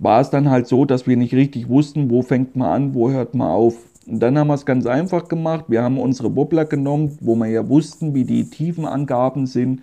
war 0.00 0.20
es 0.20 0.30
dann 0.30 0.50
halt 0.50 0.66
so, 0.66 0.84
dass 0.84 1.06
wir 1.06 1.16
nicht 1.16 1.32
richtig 1.32 1.68
wussten, 1.68 2.10
wo 2.10 2.22
fängt 2.22 2.56
man 2.56 2.68
an, 2.68 2.94
wo 2.94 3.08
hört 3.08 3.36
man 3.36 3.46
auf. 3.48 3.76
Und 4.08 4.18
dann 4.18 4.36
haben 4.36 4.48
wir 4.48 4.54
es 4.54 4.66
ganz 4.66 4.84
einfach 4.84 5.28
gemacht. 5.28 5.66
Wir 5.68 5.84
haben 5.84 5.96
unsere 5.96 6.34
Wobbler 6.34 6.64
genommen, 6.64 7.18
wo 7.20 7.36
wir 7.36 7.46
ja 7.46 7.68
wussten, 7.68 8.16
wie 8.16 8.24
die 8.24 8.50
Tiefenangaben 8.50 9.46
sind 9.46 9.80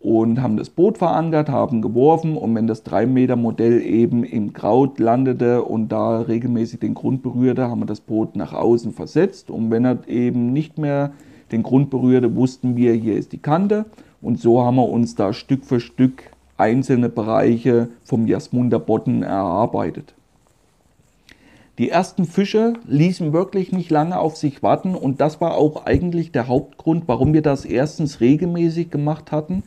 und 0.00 0.40
haben 0.40 0.56
das 0.56 0.70
Boot 0.70 0.98
verankert, 0.98 1.48
haben 1.48 1.82
geworfen 1.82 2.36
und 2.36 2.54
wenn 2.54 2.66
das 2.66 2.84
3 2.84 3.06
Meter 3.06 3.36
Modell 3.36 3.82
eben 3.82 4.22
im 4.22 4.52
Kraut 4.52 5.00
landete 5.00 5.64
und 5.64 5.88
da 5.88 6.20
regelmäßig 6.20 6.80
den 6.80 6.94
Grund 6.94 7.22
berührte, 7.22 7.68
haben 7.68 7.80
wir 7.80 7.86
das 7.86 8.00
Boot 8.00 8.36
nach 8.36 8.52
außen 8.52 8.92
versetzt 8.92 9.50
und 9.50 9.70
wenn 9.70 9.84
er 9.84 10.08
eben 10.08 10.52
nicht 10.52 10.78
mehr 10.78 11.12
den 11.50 11.62
Grund 11.62 11.90
berührte, 11.90 12.36
wussten 12.36 12.76
wir, 12.76 12.92
hier 12.92 13.16
ist 13.16 13.32
die 13.32 13.38
Kante 13.38 13.86
und 14.20 14.38
so 14.38 14.62
haben 14.62 14.76
wir 14.76 14.88
uns 14.88 15.16
da 15.16 15.32
Stück 15.32 15.64
für 15.64 15.80
Stück 15.80 16.30
einzelne 16.56 17.08
Bereiche 17.08 17.88
vom 18.04 18.26
Jasmunder 18.26 18.78
Bodden 18.78 19.22
erarbeitet. 19.22 20.14
Die 21.78 21.90
ersten 21.90 22.24
Fische 22.24 22.74
ließen 22.88 23.32
wirklich 23.32 23.70
nicht 23.70 23.90
lange 23.90 24.18
auf 24.18 24.36
sich 24.36 24.64
warten 24.64 24.96
und 24.96 25.20
das 25.20 25.40
war 25.40 25.54
auch 25.54 25.86
eigentlich 25.86 26.32
der 26.32 26.48
Hauptgrund, 26.48 27.04
warum 27.06 27.32
wir 27.32 27.42
das 27.42 27.64
erstens 27.64 28.20
regelmäßig 28.20 28.90
gemacht 28.90 29.30
hatten. 29.30 29.62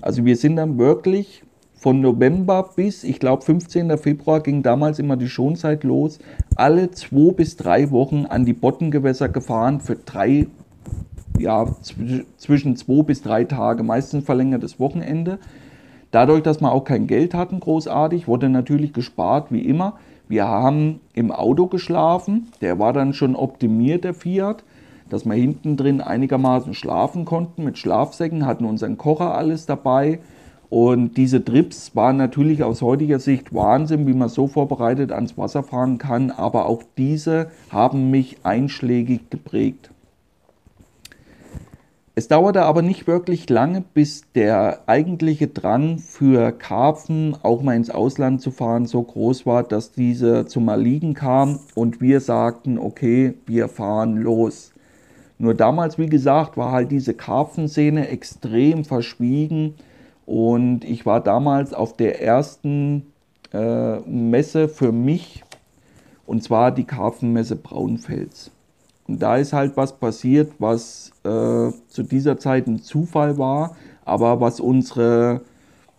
Also 0.00 0.24
wir 0.24 0.36
sind 0.36 0.56
dann 0.56 0.78
wirklich 0.78 1.42
von 1.74 2.00
November 2.00 2.70
bis, 2.76 3.04
ich 3.04 3.20
glaube, 3.20 3.42
15. 3.42 3.96
Februar 3.96 4.40
ging 4.40 4.62
damals 4.62 4.98
immer 4.98 5.16
die 5.16 5.28
Schonzeit 5.28 5.82
los, 5.82 6.18
alle 6.54 6.90
zwei 6.90 7.32
bis 7.32 7.56
drei 7.56 7.90
Wochen 7.90 8.26
an 8.26 8.44
die 8.44 8.52
Bottengewässer 8.52 9.30
gefahren 9.30 9.80
für 9.80 9.96
drei, 9.96 10.46
ja, 11.38 11.66
zwischen 12.36 12.76
zwei 12.76 13.02
bis 13.02 13.22
drei 13.22 13.44
Tage, 13.44 13.82
meistens 13.82 14.24
verlängertes 14.24 14.78
Wochenende. 14.78 15.38
Dadurch, 16.10 16.42
dass 16.42 16.60
wir 16.60 16.72
auch 16.72 16.84
kein 16.84 17.06
Geld 17.06 17.32
hatten, 17.34 17.60
großartig, 17.60 18.28
wurde 18.28 18.48
natürlich 18.48 18.92
gespart, 18.92 19.50
wie 19.50 19.62
immer. 19.62 19.94
Wir 20.28 20.46
haben 20.46 21.00
im 21.14 21.32
Auto 21.32 21.66
geschlafen, 21.66 22.48
der 22.60 22.78
war 22.78 22.92
dann 22.92 23.14
schon 23.14 23.34
optimiert, 23.34 24.04
der 24.04 24.14
Fiat, 24.14 24.64
dass 25.12 25.24
wir 25.24 25.34
hinten 25.34 25.76
drin 25.76 26.00
einigermaßen 26.00 26.74
schlafen 26.74 27.24
konnten 27.24 27.64
mit 27.64 27.76
Schlafsäcken, 27.78 28.46
hatten 28.46 28.64
unseren 28.64 28.96
Kocher 28.96 29.34
alles 29.34 29.66
dabei. 29.66 30.20
Und 30.70 31.16
diese 31.16 31.44
Trips 31.44 31.96
waren 31.96 32.16
natürlich 32.16 32.62
aus 32.62 32.80
heutiger 32.80 33.18
Sicht 33.18 33.52
Wahnsinn, 33.52 34.06
wie 34.06 34.14
man 34.14 34.28
so 34.28 34.46
vorbereitet 34.46 35.10
ans 35.12 35.36
Wasser 35.36 35.62
fahren 35.62 35.98
kann, 35.98 36.30
aber 36.30 36.66
auch 36.66 36.82
diese 36.96 37.50
haben 37.70 38.10
mich 38.10 38.38
einschlägig 38.44 39.30
geprägt. 39.30 39.90
Es 42.20 42.28
dauerte 42.28 42.64
aber 42.64 42.82
nicht 42.82 43.06
wirklich 43.06 43.48
lange, 43.48 43.82
bis 43.94 44.24
der 44.34 44.80
eigentliche 44.86 45.48
Drang 45.48 45.98
für 45.98 46.52
Karpfen, 46.52 47.34
auch 47.42 47.62
mal 47.62 47.76
ins 47.76 47.88
Ausland 47.88 48.42
zu 48.42 48.50
fahren, 48.50 48.84
so 48.84 49.02
groß 49.02 49.46
war, 49.46 49.62
dass 49.62 49.92
diese 49.92 50.44
zum 50.44 50.68
Erliegen 50.68 51.14
kam 51.14 51.60
und 51.74 52.00
wir 52.00 52.20
sagten, 52.20 52.78
okay, 52.78 53.34
wir 53.46 53.68
fahren 53.68 54.16
los. 54.18 54.69
Nur 55.40 55.54
damals, 55.54 55.96
wie 55.96 56.06
gesagt, 56.06 56.58
war 56.58 56.70
halt 56.70 56.90
diese 56.90 57.14
Karpfenszene 57.14 58.08
extrem 58.08 58.84
verschwiegen 58.84 59.74
und 60.26 60.84
ich 60.84 61.06
war 61.06 61.22
damals 61.22 61.72
auf 61.72 61.96
der 61.96 62.20
ersten 62.20 63.06
äh, 63.54 64.00
Messe 64.00 64.68
für 64.68 64.92
mich 64.92 65.42
und 66.26 66.42
zwar 66.42 66.72
die 66.72 66.84
Karpfenmesse 66.84 67.56
Braunfels. 67.56 68.50
Und 69.08 69.22
da 69.22 69.38
ist 69.38 69.54
halt 69.54 69.78
was 69.78 69.98
passiert, 69.98 70.52
was 70.58 71.10
äh, 71.24 71.70
zu 71.88 72.02
dieser 72.02 72.38
Zeit 72.38 72.66
ein 72.66 72.82
Zufall 72.82 73.38
war, 73.38 73.74
aber 74.04 74.42
was 74.42 74.60
unsere, 74.60 75.40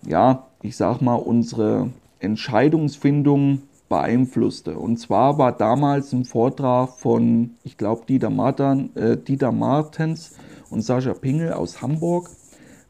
ja, 0.06 0.46
ich 0.62 0.78
sag 0.78 1.02
mal, 1.02 1.16
unsere 1.16 1.90
Entscheidungsfindung 2.20 3.64
beeinflusste. 3.92 4.80
Und 4.80 4.98
zwar 4.98 5.38
war 5.38 5.52
damals 5.52 6.14
ein 6.14 6.24
Vortrag 6.24 6.92
von, 6.98 7.52
ich 7.64 7.78
glaube, 7.78 8.06
Dieter, 8.08 8.32
äh, 8.96 9.18
Dieter 9.18 9.52
Martens 9.52 10.38
und 10.70 10.82
Sascha 10.82 11.14
Pingel 11.14 11.52
aus 11.52 11.82
Hamburg, 11.82 12.30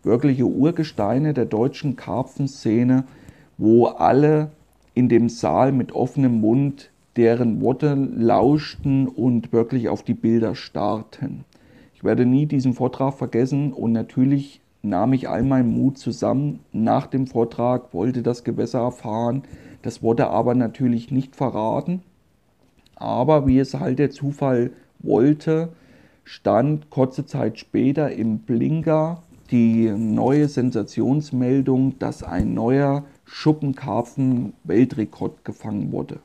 wirkliche 0.03 0.45
Urgesteine 0.45 1.33
der 1.33 1.45
deutschen 1.45 1.95
Karpfenszene, 1.95 3.05
wo 3.57 3.87
alle 3.87 4.51
in 4.93 5.09
dem 5.09 5.27
Saal 5.27 5.71
mit 5.71 5.91
offenem 5.93 6.39
Mund 6.39 6.91
deren 7.15 7.61
Worte 7.61 7.95
lauschten 7.95 9.07
und 9.07 9.51
wirklich 9.51 9.89
auf 9.89 10.03
die 10.03 10.13
Bilder 10.13 10.53
starrten. 10.53 11.45
Ich 11.95 12.03
werde 12.03 12.27
nie 12.27 12.45
diesen 12.45 12.73
Vortrag 12.73 13.15
vergessen 13.15 13.73
und 13.73 13.91
natürlich 13.91 14.61
nahm 14.83 15.13
ich 15.13 15.27
all 15.27 15.43
meinen 15.43 15.73
Mut 15.73 15.97
zusammen 15.97 16.59
nach 16.71 17.07
dem 17.07 17.25
Vortrag, 17.25 17.91
wollte 17.93 18.21
das 18.21 18.43
Gewässer 18.43 18.79
erfahren. 18.79 19.43
Das 19.81 20.03
wurde 20.03 20.29
aber 20.29 20.55
natürlich 20.55 21.11
nicht 21.11 21.35
verraten. 21.35 22.01
Aber 22.95 23.45
wie 23.47 23.59
es 23.59 23.73
halt 23.73 23.99
der 23.99 24.11
Zufall 24.11 24.71
wollte, 24.99 25.73
stand 26.23 26.89
kurze 26.89 27.25
Zeit 27.25 27.59
später 27.59 28.11
im 28.11 28.39
Blinker 28.39 29.23
die 29.49 29.89
neue 29.89 30.47
Sensationsmeldung, 30.47 31.99
dass 31.99 32.23
ein 32.23 32.53
neuer 32.53 33.03
Schuppenkarpfen-Weltrekord 33.25 35.43
gefangen 35.43 35.91
wurde. 35.91 36.19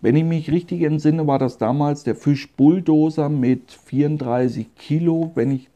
Wenn 0.00 0.14
ich 0.16 0.24
mich 0.24 0.50
richtig 0.50 0.82
entsinne, 0.82 1.26
war 1.26 1.38
das 1.38 1.58
damals 1.58 2.04
der 2.04 2.14
Fisch 2.14 2.50
Bulldozer 2.52 3.28
mit 3.28 3.72
34 3.72 4.74
Kilo, 4.74 5.32
wenn 5.34 5.50
ich 5.50 5.68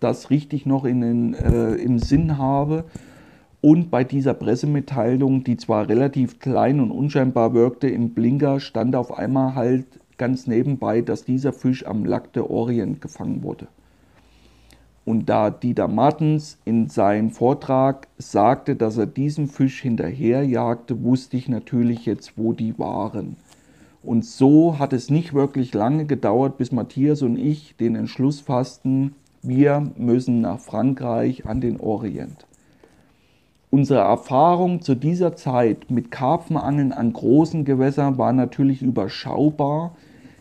das 0.00 0.30
richtig 0.30 0.66
noch 0.66 0.84
in 0.84 1.00
den, 1.00 1.34
äh, 1.34 1.74
im 1.74 1.98
Sinn 1.98 2.38
habe. 2.38 2.84
Und 3.62 3.92
bei 3.92 4.02
dieser 4.02 4.34
Pressemitteilung, 4.34 5.44
die 5.44 5.56
zwar 5.56 5.88
relativ 5.88 6.40
klein 6.40 6.80
und 6.80 6.90
unscheinbar 6.90 7.54
wirkte, 7.54 7.88
im 7.88 8.10
Blinker 8.10 8.58
stand 8.58 8.96
auf 8.96 9.16
einmal 9.16 9.54
halt 9.54 9.86
ganz 10.18 10.48
nebenbei, 10.48 11.00
dass 11.00 11.24
dieser 11.24 11.52
Fisch 11.52 11.86
am 11.86 12.04
Lac 12.04 12.32
de 12.32 12.42
Orient 12.42 13.00
gefangen 13.00 13.44
wurde. 13.44 13.68
Und 15.04 15.28
da 15.28 15.50
Dieter 15.50 15.86
Martens 15.86 16.58
in 16.64 16.88
seinem 16.88 17.30
Vortrag 17.30 18.08
sagte, 18.18 18.74
dass 18.74 18.96
er 18.96 19.06
diesen 19.06 19.46
Fisch 19.46 19.80
hinterherjagte, 19.80 21.04
wusste 21.04 21.36
ich 21.36 21.48
natürlich 21.48 22.04
jetzt, 22.04 22.36
wo 22.36 22.52
die 22.52 22.76
waren. 22.80 23.36
Und 24.02 24.24
so 24.24 24.80
hat 24.80 24.92
es 24.92 25.08
nicht 25.08 25.34
wirklich 25.34 25.72
lange 25.72 26.04
gedauert, 26.06 26.58
bis 26.58 26.72
Matthias 26.72 27.22
und 27.22 27.36
ich 27.36 27.76
den 27.76 27.94
Entschluss 27.94 28.40
fassten, 28.40 29.14
wir 29.40 29.92
müssen 29.96 30.40
nach 30.40 30.58
Frankreich 30.58 31.46
an 31.46 31.60
den 31.60 31.78
Orient. 31.78 32.44
Unsere 33.74 34.00
Erfahrung 34.00 34.82
zu 34.82 34.94
dieser 34.94 35.34
Zeit 35.34 35.90
mit 35.90 36.10
Karpfenangeln 36.10 36.92
an 36.92 37.14
großen 37.14 37.64
Gewässern 37.64 38.18
war 38.18 38.34
natürlich 38.34 38.82
überschaubar. 38.82 39.96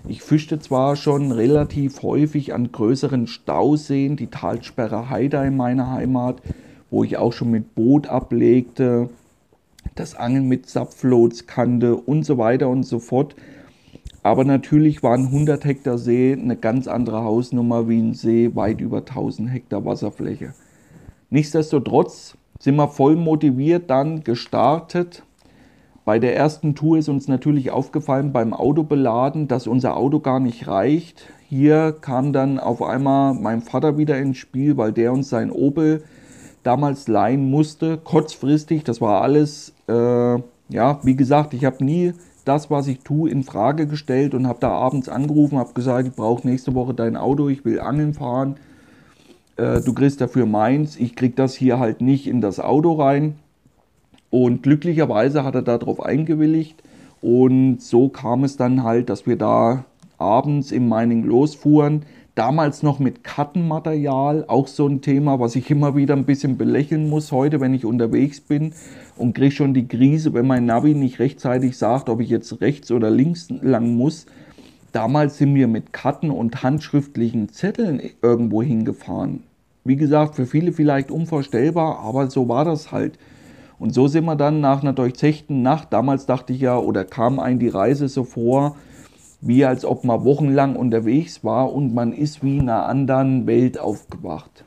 Ich 0.05 0.21
fischte 0.21 0.59
zwar 0.59 0.97
schon 0.97 1.31
relativ 1.31 2.03
häufig 2.03 2.53
an 2.53 2.73
größeren 2.73 3.27
Stauseen, 3.27 4.17
die 4.17 4.27
Talsperre 4.27 5.09
Heide 5.09 5.37
in 5.45 5.55
meiner 5.55 5.91
Heimat, 5.91 6.41
wo 6.89 7.05
ich 7.05 7.15
auch 7.15 7.31
schon 7.31 7.51
mit 7.51 7.73
Boot 7.73 8.05
ablegte, 8.07 9.09
das 9.95 10.13
Angeln 10.13 10.49
mit 10.49 10.67
Subfloats 10.67 11.47
kannte 11.47 11.95
und 11.95 12.25
so 12.25 12.37
weiter 12.37 12.67
und 12.67 12.83
so 12.83 12.99
fort. 12.99 13.37
Aber 14.23 14.43
natürlich 14.43 15.03
waren 15.03 15.27
100 15.27 15.63
Hektar 15.63 15.97
See 15.97 16.33
eine 16.33 16.57
ganz 16.57 16.85
andere 16.89 17.23
Hausnummer 17.23 17.87
wie 17.87 18.01
ein 18.01 18.13
See 18.13 18.53
weit 18.55 18.81
über 18.81 18.97
1000 18.97 19.49
Hektar 19.49 19.85
Wasserfläche. 19.85 20.53
Nichtsdestotrotz 21.29 22.35
sind 22.61 22.75
wir 22.75 22.87
voll 22.87 23.15
motiviert 23.15 23.89
dann 23.89 24.23
gestartet. 24.23 25.23
Bei 26.05 26.19
der 26.19 26.35
ersten 26.35 26.75
Tour 26.75 26.99
ist 26.99 27.09
uns 27.09 27.27
natürlich 27.27 27.71
aufgefallen 27.71 28.31
beim 28.31 28.53
Autobeladen, 28.53 29.47
dass 29.47 29.65
unser 29.65 29.97
Auto 29.97 30.19
gar 30.19 30.39
nicht 30.39 30.67
reicht. 30.67 31.27
Hier 31.49 31.91
kam 31.99 32.33
dann 32.33 32.59
auf 32.59 32.83
einmal 32.83 33.33
mein 33.33 33.63
Vater 33.63 33.97
wieder 33.97 34.19
ins 34.19 34.37
Spiel, 34.37 34.77
weil 34.77 34.91
der 34.91 35.11
uns 35.11 35.29
sein 35.29 35.51
Opel 35.51 36.03
damals 36.61 37.07
leihen 37.07 37.49
musste, 37.49 37.97
kurzfristig. 37.97 38.83
Das 38.83 39.01
war 39.01 39.23
alles, 39.23 39.73
äh, 39.87 40.35
ja, 40.69 40.99
wie 41.01 41.15
gesagt, 41.15 41.55
ich 41.55 41.65
habe 41.65 41.83
nie 41.83 42.13
das, 42.45 42.69
was 42.69 42.87
ich 42.87 42.99
tue, 42.99 43.31
in 43.31 43.43
Frage 43.43 43.87
gestellt 43.87 44.35
und 44.35 44.47
habe 44.47 44.59
da 44.59 44.69
abends 44.69 45.09
angerufen, 45.09 45.57
habe 45.57 45.73
gesagt, 45.73 46.07
ich 46.07 46.13
brauche 46.13 46.47
nächste 46.47 46.75
Woche 46.75 46.93
dein 46.93 47.17
Auto, 47.17 47.49
ich 47.49 47.65
will 47.65 47.79
angeln 47.79 48.13
fahren. 48.13 48.57
Äh, 49.61 49.81
du 49.81 49.93
kriegst 49.93 50.19
dafür 50.19 50.47
meins, 50.47 50.97
ich 50.97 51.15
krieg 51.15 51.35
das 51.35 51.53
hier 51.53 51.77
halt 51.77 52.01
nicht 52.01 52.25
in 52.25 52.41
das 52.41 52.59
Auto 52.59 52.93
rein. 52.93 53.35
Und 54.31 54.63
glücklicherweise 54.63 55.43
hat 55.43 55.55
er 55.55 55.61
darauf 55.61 56.03
eingewilligt 56.03 56.81
und 57.21 57.81
so 57.81 58.09
kam 58.09 58.43
es 58.43 58.57
dann 58.57 58.83
halt, 58.83 59.09
dass 59.09 59.27
wir 59.27 59.35
da 59.35 59.85
abends 60.17 60.71
im 60.71 60.89
Mining 60.89 61.23
losfuhren. 61.23 62.03
Damals 62.33 62.81
noch 62.81 62.97
mit 62.97 63.25
Kartenmaterial, 63.25 64.45
auch 64.47 64.67
so 64.67 64.87
ein 64.87 65.01
Thema, 65.01 65.39
was 65.39 65.55
ich 65.57 65.69
immer 65.69 65.95
wieder 65.95 66.15
ein 66.15 66.25
bisschen 66.25 66.57
belächeln 66.57 67.09
muss 67.09 67.31
heute, 67.31 67.59
wenn 67.59 67.73
ich 67.73 67.85
unterwegs 67.85 68.39
bin 68.39 68.73
und 69.17 69.35
kriege 69.35 69.51
schon 69.51 69.73
die 69.73 69.87
Krise, 69.87 70.33
wenn 70.33 70.47
mein 70.47 70.65
Navi 70.65 70.95
nicht 70.95 71.19
rechtzeitig 71.19 71.77
sagt, 71.77 72.09
ob 72.09 72.21
ich 72.21 72.29
jetzt 72.29 72.61
rechts 72.61 72.89
oder 72.89 73.11
links 73.11 73.49
lang 73.49 73.95
muss. 73.95 74.25
Damals 74.93 75.37
sind 75.37 75.53
wir 75.53 75.67
mit 75.67 75.93
Karten 75.93 76.31
und 76.31 76.63
handschriftlichen 76.63 77.49
Zetteln 77.49 78.01
irgendwo 78.21 78.63
hingefahren. 78.63 79.43
Wie 79.83 79.95
gesagt, 79.95 80.35
für 80.35 80.45
viele 80.45 80.73
vielleicht 80.73 81.11
unvorstellbar, 81.11 81.99
aber 81.99 82.29
so 82.29 82.47
war 82.47 82.65
das 82.65 82.91
halt. 82.91 83.17
Und 83.79 83.93
so 83.93 84.07
sind 84.07 84.25
wir 84.25 84.35
dann 84.35 84.61
nach 84.61 84.83
einer 84.83 84.93
durchzechten 84.93 85.63
Nacht, 85.63 85.91
damals 85.91 86.27
dachte 86.27 86.53
ich 86.53 86.61
ja, 86.61 86.77
oder 86.77 87.03
kam 87.03 87.39
ein 87.39 87.57
die 87.57 87.67
Reise 87.67 88.07
so 88.07 88.23
vor, 88.23 88.75
wie 89.41 89.65
als 89.65 89.85
ob 89.85 90.03
man 90.03 90.23
wochenlang 90.23 90.75
unterwegs 90.75 91.43
war 91.43 91.73
und 91.73 91.93
man 91.93 92.13
ist 92.13 92.43
wie 92.43 92.57
in 92.57 92.69
einer 92.69 92.85
anderen 92.85 93.47
Welt 93.47 93.79
aufgewacht. 93.79 94.65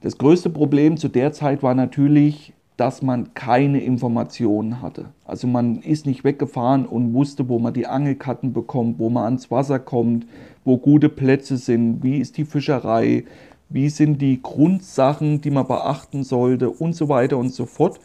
Das 0.00 0.18
größte 0.18 0.50
Problem 0.50 0.96
zu 0.96 1.08
der 1.08 1.32
Zeit 1.32 1.62
war 1.62 1.74
natürlich, 1.74 2.52
dass 2.76 3.02
man 3.02 3.34
keine 3.34 3.80
Informationen 3.80 4.82
hatte. 4.82 5.06
Also 5.24 5.46
man 5.46 5.80
ist 5.80 6.06
nicht 6.06 6.24
weggefahren 6.24 6.86
und 6.86 7.14
wusste, 7.14 7.48
wo 7.48 7.60
man 7.60 7.72
die 7.72 7.86
Angelkarten 7.86 8.52
bekommt, 8.52 8.98
wo 8.98 9.10
man 9.10 9.24
ans 9.24 9.50
Wasser 9.52 9.78
kommt, 9.78 10.26
wo 10.64 10.76
gute 10.76 11.08
Plätze 11.08 11.56
sind, 11.56 12.02
wie 12.02 12.18
ist 12.18 12.36
die 12.36 12.44
Fischerei, 12.44 13.24
wie 13.68 13.88
sind 13.88 14.20
die 14.20 14.42
Grundsachen, 14.42 15.40
die 15.40 15.50
man 15.50 15.66
beachten 15.66 16.22
sollte 16.22 16.70
und 16.70 16.94
so 16.94 17.08
weiter 17.08 17.38
und 17.38 17.52
so 17.52 17.66
fort. 17.66 17.98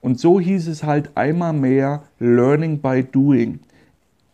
Und 0.00 0.18
so 0.18 0.38
hieß 0.38 0.68
es 0.68 0.84
halt 0.84 1.16
einmal 1.16 1.52
mehr 1.52 2.02
Learning 2.18 2.80
by 2.80 3.02
Doing. 3.02 3.60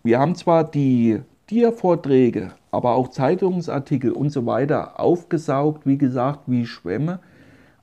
Wir 0.03 0.19
haben 0.19 0.35
zwar 0.35 0.65
die 0.65 1.21
Dia-Vorträge, 1.51 2.53
aber 2.71 2.95
auch 2.95 3.09
Zeitungsartikel 3.09 4.11
und 4.11 4.31
so 4.31 4.47
weiter 4.47 4.99
aufgesaugt, 4.99 5.87
wie 5.87 5.97
gesagt, 5.97 6.41
wie 6.47 6.67
Schwämme, 6.67 7.21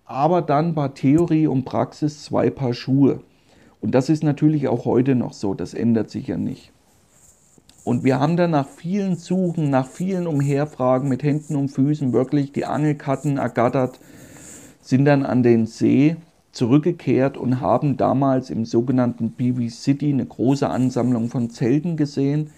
aber 0.05 0.41
dann 0.41 0.75
war 0.75 0.93
Theorie 0.93 1.47
und 1.47 1.63
Praxis 1.63 2.23
zwei 2.23 2.49
Paar 2.49 2.73
Schuhe. 2.73 3.21
Und 3.79 3.95
das 3.95 4.09
ist 4.09 4.23
natürlich 4.23 4.67
auch 4.67 4.85
heute 4.85 5.15
noch 5.15 5.33
so, 5.33 5.53
das 5.53 5.73
ändert 5.73 6.09
sich 6.09 6.27
ja 6.27 6.37
nicht. 6.37 6.72
Und 7.83 8.03
wir 8.03 8.19
haben 8.19 8.37
dann 8.37 8.51
nach 8.51 8.67
vielen 8.67 9.17
Suchen, 9.17 9.69
nach 9.69 9.87
vielen 9.87 10.25
Umherfragen 10.25 11.09
mit 11.09 11.23
Händen 11.23 11.55
und 11.55 11.69
Füßen 11.69 12.13
wirklich 12.13 12.53
die 12.53 12.65
Angelkarten 12.65 13.37
ergattert, 13.37 13.99
sind 14.81 15.05
dann 15.05 15.25
an 15.25 15.43
den 15.43 15.65
See 15.65 16.15
zurückgekehrt 16.53 17.35
und 17.35 17.59
haben 17.59 17.97
damals 17.97 18.49
im 18.49 18.63
sogenannten 18.65 19.31
BB 19.31 19.69
City 19.69 20.13
eine 20.13 20.25
große 20.25 20.69
Ansammlung 20.69 21.29
von 21.29 21.49
Zelten 21.49 21.97
gesehen, 21.97 22.51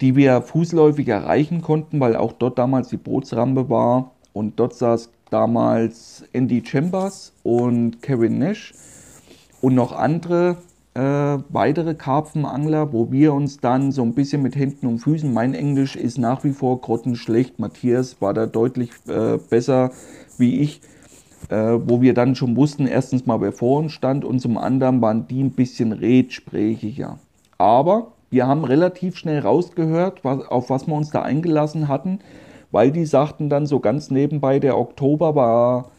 die 0.00 0.16
wir 0.16 0.42
fußläufig 0.42 1.06
erreichen 1.08 1.62
konnten, 1.62 2.00
weil 2.00 2.16
auch 2.16 2.32
dort 2.32 2.58
damals 2.58 2.88
die 2.88 2.96
Bootsrampe 2.96 3.68
war. 3.68 4.12
Und 4.32 4.58
dort 4.58 4.74
saß 4.74 5.10
damals 5.30 6.24
Andy 6.32 6.62
Chambers 6.64 7.32
und 7.44 8.02
Kevin 8.02 8.38
Nash 8.38 8.74
und 9.60 9.74
noch 9.74 9.92
andere 9.92 10.56
äh, 10.94 11.00
weitere 11.48 11.94
Karpfenangler, 11.94 12.92
wo 12.92 13.10
wir 13.10 13.34
uns 13.34 13.58
dann 13.58 13.90
so 13.90 14.02
ein 14.02 14.14
bisschen 14.14 14.42
mit 14.42 14.54
Händen 14.54 14.86
und 14.86 15.00
Füßen, 15.00 15.32
mein 15.32 15.54
Englisch 15.54 15.96
ist 15.96 16.18
nach 16.18 16.44
wie 16.44 16.52
vor 16.52 16.80
grottenschlecht, 16.80 17.58
Matthias 17.58 18.20
war 18.20 18.32
da 18.32 18.46
deutlich 18.46 18.90
äh, 19.08 19.38
besser 19.50 19.90
wie 20.38 20.60
ich, 20.60 20.80
äh, 21.48 21.78
wo 21.84 22.00
wir 22.00 22.14
dann 22.14 22.36
schon 22.36 22.56
wussten, 22.56 22.86
erstens 22.86 23.26
mal, 23.26 23.40
wer 23.40 23.52
vor 23.52 23.80
uns 23.80 23.92
stand 23.92 24.24
und 24.24 24.38
zum 24.38 24.56
anderen 24.56 25.00
waren 25.02 25.26
die 25.26 25.42
ein 25.42 25.50
bisschen 25.50 25.92
redsprechiger. 25.92 27.18
Aber 27.58 28.12
wir 28.30 28.46
haben 28.46 28.64
relativ 28.64 29.16
schnell 29.16 29.40
rausgehört, 29.40 30.24
was, 30.24 30.46
auf 30.46 30.70
was 30.70 30.86
wir 30.86 30.94
uns 30.94 31.10
da 31.10 31.22
eingelassen 31.22 31.88
hatten, 31.88 32.20
weil 32.70 32.92
die 32.92 33.04
sagten 33.04 33.48
dann 33.48 33.66
so 33.66 33.80
ganz 33.80 34.10
nebenbei, 34.10 34.58
der 34.60 34.78
Oktober 34.78 35.34
war 35.34 35.90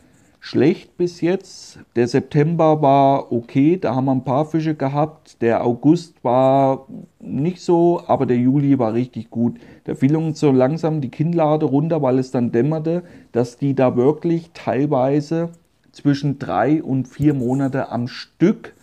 schlecht 0.45 0.95
bis 0.95 1.21
jetzt, 1.21 1.79
der 1.95 2.07
September 2.07 2.79
war 2.79 3.31
okay, 3.31 3.77
da 3.77 3.95
haben 3.95 4.05
wir 4.05 4.11
ein 4.11 4.23
paar 4.23 4.45
Fische 4.45 4.75
gehabt, 4.75 5.41
der 5.41 5.65
August 5.65 6.23
war 6.23 6.85
nicht 7.19 7.61
so, 7.61 8.03
aber 8.05 8.27
der 8.27 8.37
Juli 8.37 8.77
war 8.77 8.93
richtig 8.93 9.31
gut. 9.31 9.57
Da 9.85 9.95
fiel 9.95 10.15
uns 10.15 10.39
so 10.39 10.51
langsam 10.51 11.01
die 11.01 11.09
Kinnlade 11.09 11.65
runter, 11.65 12.03
weil 12.03 12.19
es 12.19 12.29
dann 12.29 12.51
dämmerte, 12.51 13.01
dass 13.31 13.57
die 13.57 13.73
da 13.73 13.95
wirklich 13.95 14.51
teilweise 14.53 15.49
zwischen 15.91 16.37
drei 16.37 16.83
und 16.83 17.07
vier 17.07 17.33
Monate 17.33 17.89
am 17.89 18.07
Stück 18.07 18.75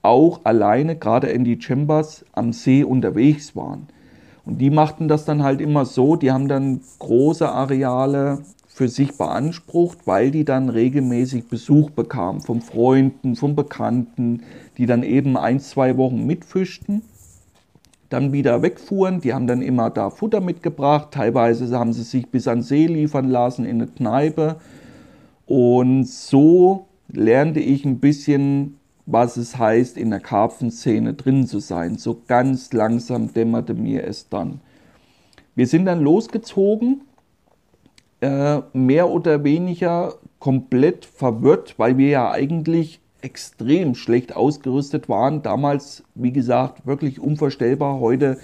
auch 0.00 0.40
alleine, 0.44 0.96
gerade 0.96 1.26
in 1.26 1.44
die 1.44 1.60
Chambers, 1.60 2.24
am 2.32 2.54
See 2.54 2.82
unterwegs 2.82 3.54
waren. 3.54 3.88
Und 4.46 4.56
die 4.56 4.70
machten 4.70 5.06
das 5.06 5.26
dann 5.26 5.42
halt 5.42 5.60
immer 5.60 5.84
so, 5.84 6.16
die 6.16 6.32
haben 6.32 6.48
dann 6.48 6.80
große 6.98 7.46
Areale 7.46 8.38
für 8.80 8.88
sich 8.88 9.18
beansprucht, 9.18 10.06
weil 10.06 10.30
die 10.30 10.46
dann 10.46 10.70
regelmäßig 10.70 11.48
Besuch 11.48 11.90
bekamen 11.90 12.40
von 12.40 12.62
Freunden, 12.62 13.36
von 13.36 13.54
Bekannten, 13.54 14.42
die 14.78 14.86
dann 14.86 15.02
eben 15.02 15.36
ein, 15.36 15.60
zwei 15.60 15.98
Wochen 15.98 16.24
mitfischten, 16.24 17.02
dann 18.08 18.32
wieder 18.32 18.62
wegfuhren. 18.62 19.20
Die 19.20 19.34
haben 19.34 19.46
dann 19.46 19.60
immer 19.60 19.90
da 19.90 20.08
Futter 20.08 20.40
mitgebracht. 20.40 21.08
Teilweise 21.10 21.78
haben 21.78 21.92
sie 21.92 22.04
sich 22.04 22.28
bis 22.28 22.48
an 22.48 22.62
See 22.62 22.86
liefern 22.86 23.28
lassen 23.28 23.66
in 23.66 23.82
eine 23.82 23.86
Kneipe. 23.86 24.56
Und 25.44 26.08
so 26.08 26.86
lernte 27.12 27.60
ich 27.60 27.84
ein 27.84 27.98
bisschen, 27.98 28.78
was 29.04 29.36
es 29.36 29.58
heißt, 29.58 29.98
in 29.98 30.08
der 30.08 30.20
Karpfenszene 30.20 31.12
drin 31.12 31.46
zu 31.46 31.58
sein. 31.58 31.98
So 31.98 32.22
ganz 32.26 32.72
langsam 32.72 33.34
dämmerte 33.34 33.74
mir 33.74 34.04
es 34.04 34.30
dann. 34.30 34.62
Wir 35.54 35.66
sind 35.66 35.84
dann 35.84 36.00
losgezogen 36.00 37.02
äh, 38.20 38.60
mehr 38.72 39.08
oder 39.08 39.44
weniger 39.44 40.14
komplett 40.38 41.04
verwirrt, 41.04 41.74
weil 41.78 41.98
wir 41.98 42.08
ja 42.08 42.30
eigentlich 42.30 43.00
extrem 43.22 43.94
schlecht 43.94 44.34
ausgerüstet 44.34 45.08
waren. 45.08 45.42
Damals, 45.42 46.04
wie 46.14 46.32
gesagt, 46.32 46.86
wirklich 46.86 47.20
unvorstellbar, 47.20 48.00
heute 48.00 48.38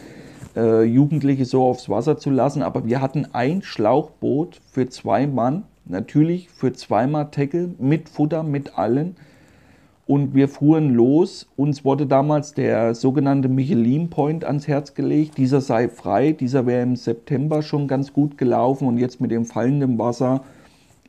äh, 0.54 0.84
Jugendliche 0.84 1.44
so 1.44 1.64
aufs 1.64 1.88
Wasser 1.88 2.18
zu 2.18 2.30
lassen. 2.30 2.62
Aber 2.62 2.86
wir 2.86 3.00
hatten 3.00 3.26
ein 3.32 3.62
Schlauchboot 3.62 4.60
für 4.70 4.88
zwei 4.88 5.26
Mann, 5.26 5.64
natürlich 5.84 6.50
für 6.50 6.72
zweimal 6.72 7.30
Tackle, 7.30 7.74
mit 7.78 8.08
Futter, 8.08 8.42
mit 8.42 8.78
allen 8.78 9.16
und 10.06 10.34
wir 10.34 10.48
fuhren 10.48 10.94
los. 10.94 11.48
Uns 11.56 11.84
wurde 11.84 12.06
damals 12.06 12.54
der 12.54 12.94
sogenannte 12.94 13.48
Michelin 13.48 14.08
Point 14.08 14.44
ans 14.44 14.68
Herz 14.68 14.94
gelegt. 14.94 15.36
Dieser 15.36 15.60
sei 15.60 15.88
frei, 15.88 16.32
dieser 16.32 16.66
wäre 16.66 16.82
im 16.82 16.96
September 16.96 17.62
schon 17.62 17.88
ganz 17.88 18.12
gut 18.12 18.38
gelaufen 18.38 18.86
und 18.86 18.98
jetzt 18.98 19.20
mit 19.20 19.32
dem 19.32 19.44
fallenden 19.44 19.98
Wasser 19.98 20.42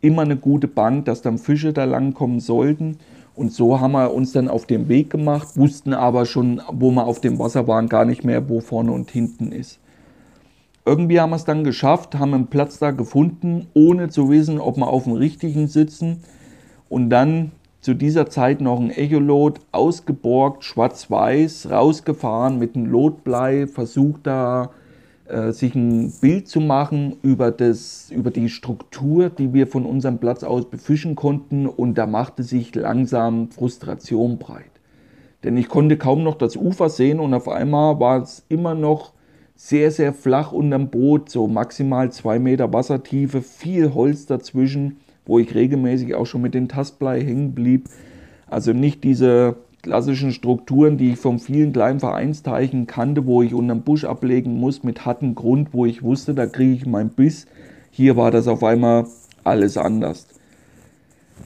immer 0.02 0.24
eine 0.24 0.38
gute 0.38 0.68
Bank, 0.68 1.06
dass 1.06 1.22
dann 1.22 1.38
Fische 1.38 1.74
da 1.74 1.84
lang 1.84 2.14
kommen 2.14 2.40
sollten. 2.40 2.98
Und 3.36 3.54
so 3.54 3.80
haben 3.80 3.92
wir 3.92 4.14
uns 4.14 4.32
dann 4.32 4.48
auf 4.48 4.66
den 4.66 4.88
Weg 4.88 5.12
gemacht, 5.12 5.50
wussten 5.56 5.94
aber 5.94 6.26
schon, 6.26 6.60
wo 6.72 6.90
wir 6.90 7.06
auf 7.06 7.22
dem 7.22 7.38
Wasser 7.38 7.68
waren, 7.68 7.88
gar 7.88 8.04
nicht 8.04 8.24
mehr, 8.24 8.50
wo 8.50 8.62
vorne 8.62 8.92
und 8.92 9.12
hinten 9.12 9.52
ist. 9.52 9.80
Irgendwie 10.86 11.20
haben 11.20 11.32
wir 11.32 11.36
es 11.36 11.46
dann 11.46 11.64
geschafft, 11.64 12.18
haben 12.18 12.34
einen 12.34 12.48
Platz 12.48 12.80
da 12.80 12.92
gefunden, 12.92 13.68
ohne 13.76 14.10
zu 14.10 14.30
wissen, 14.30 14.60
ob 14.60 14.78
wir 14.78 14.88
auf 14.88 15.04
dem 15.04 15.14
richtigen 15.14 15.68
sitzen. 15.68 16.24
Und 16.90 17.10
dann 17.12 17.52
zu 17.82 17.94
dieser 17.94 18.30
Zeit 18.30 18.62
noch 18.62 18.80
ein 18.80 18.92
Echolot 18.92 19.60
ausgeborgt, 19.72 20.64
schwarz-weiß, 20.64 21.70
rausgefahren 21.70 22.60
mit 22.60 22.76
einem 22.76 22.88
Lotblei, 22.88 23.68
versucht 23.68 24.26
da 24.28 24.72
äh, 25.28 25.52
sich 25.52 25.76
ein 25.76 26.12
Bild 26.22 26.48
zu 26.48 26.60
machen 26.60 27.18
über, 27.22 27.52
das, 27.52 28.10
über 28.12 28.32
die 28.32 28.50
Struktur, 28.50 29.30
die 29.30 29.54
wir 29.54 29.68
von 29.68 29.86
unserem 29.86 30.18
Platz 30.20 30.44
aus 30.44 30.70
befischen 30.70 31.16
konnten 31.16 31.68
und 31.68 31.98
da 31.98 32.08
machte 32.08 32.44
sich 32.44 32.74
langsam 32.76 33.52
Frustration 33.52 34.38
breit. 34.38 34.72
Denn 35.44 35.56
ich 35.58 35.70
konnte 35.70 35.98
kaum 35.98 36.24
noch 36.24 36.36
das 36.36 36.56
Ufer 36.56 36.90
sehen 36.90 37.20
und 37.20 37.34
auf 37.34 37.48
einmal 37.48 38.00
war 38.00 38.22
es 38.22 38.44
immer 38.50 38.74
noch 38.74 39.14
sehr, 39.56 39.92
sehr 39.92 40.14
flach 40.14 40.52
unterm 40.52 40.90
Boot, 40.90 41.30
so 41.30 41.48
maximal 41.48 42.12
zwei 42.12 42.40
Meter 42.40 42.72
Wassertiefe, 42.72 43.42
viel 43.42 43.94
Holz 43.94 44.26
dazwischen 44.28 44.98
wo 45.28 45.40
ich 45.40 45.54
regelmäßig 45.54 46.16
auch 46.16 46.26
schon 46.26 46.42
mit 46.42 46.54
dem 46.54 46.68
Tastblei 46.68 47.22
hängen 47.22 47.54
blieb. 47.54 47.90
Also 48.50 48.74
nicht 48.74 49.04
diese 49.04 49.58
klassischen 49.84 50.32
Strukturen, 50.32 50.98
die 50.98 51.12
ich 51.12 51.20
von 51.20 51.40
vielen 51.40 51.74
kleinen 51.74 52.00
Vereinsteichen 52.00 52.88
kannte, 52.88 53.26
wo 53.26 53.42
ich 53.42 53.54
unterm 53.54 53.82
Busch 53.82 54.06
ablegen 54.06 54.60
muss 54.60 54.84
mit 54.84 55.06
hartem 55.06 55.36
Grund, 55.36 55.70
wo 55.74 55.86
ich 55.86 56.04
wusste, 56.04 56.34
da 56.34 56.46
kriege 56.46 56.74
ich 56.74 56.86
meinen 56.86 57.10
Biss. 57.10 57.46
Hier 57.92 58.18
war 58.18 58.32
das 58.32 58.48
auf 58.48 58.64
einmal 58.64 59.06
alles 59.44 59.78
anders. 59.78 60.28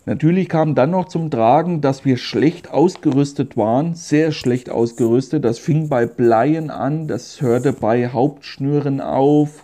Natürlich 0.05 0.49
kam 0.49 0.73
dann 0.73 0.91
noch 0.91 1.07
zum 1.07 1.29
Tragen, 1.29 1.81
dass 1.81 2.05
wir 2.05 2.17
schlecht 2.17 2.71
ausgerüstet 2.71 3.57
waren, 3.57 3.93
sehr 3.93 4.31
schlecht 4.31 4.69
ausgerüstet. 4.69 5.45
Das 5.45 5.59
fing 5.59 5.89
bei 5.89 6.05
Bleien 6.05 6.71
an, 6.71 7.07
das 7.07 7.41
hörte 7.41 7.73
bei 7.73 8.07
Hauptschnüren 8.07 9.01
auf, 9.01 9.63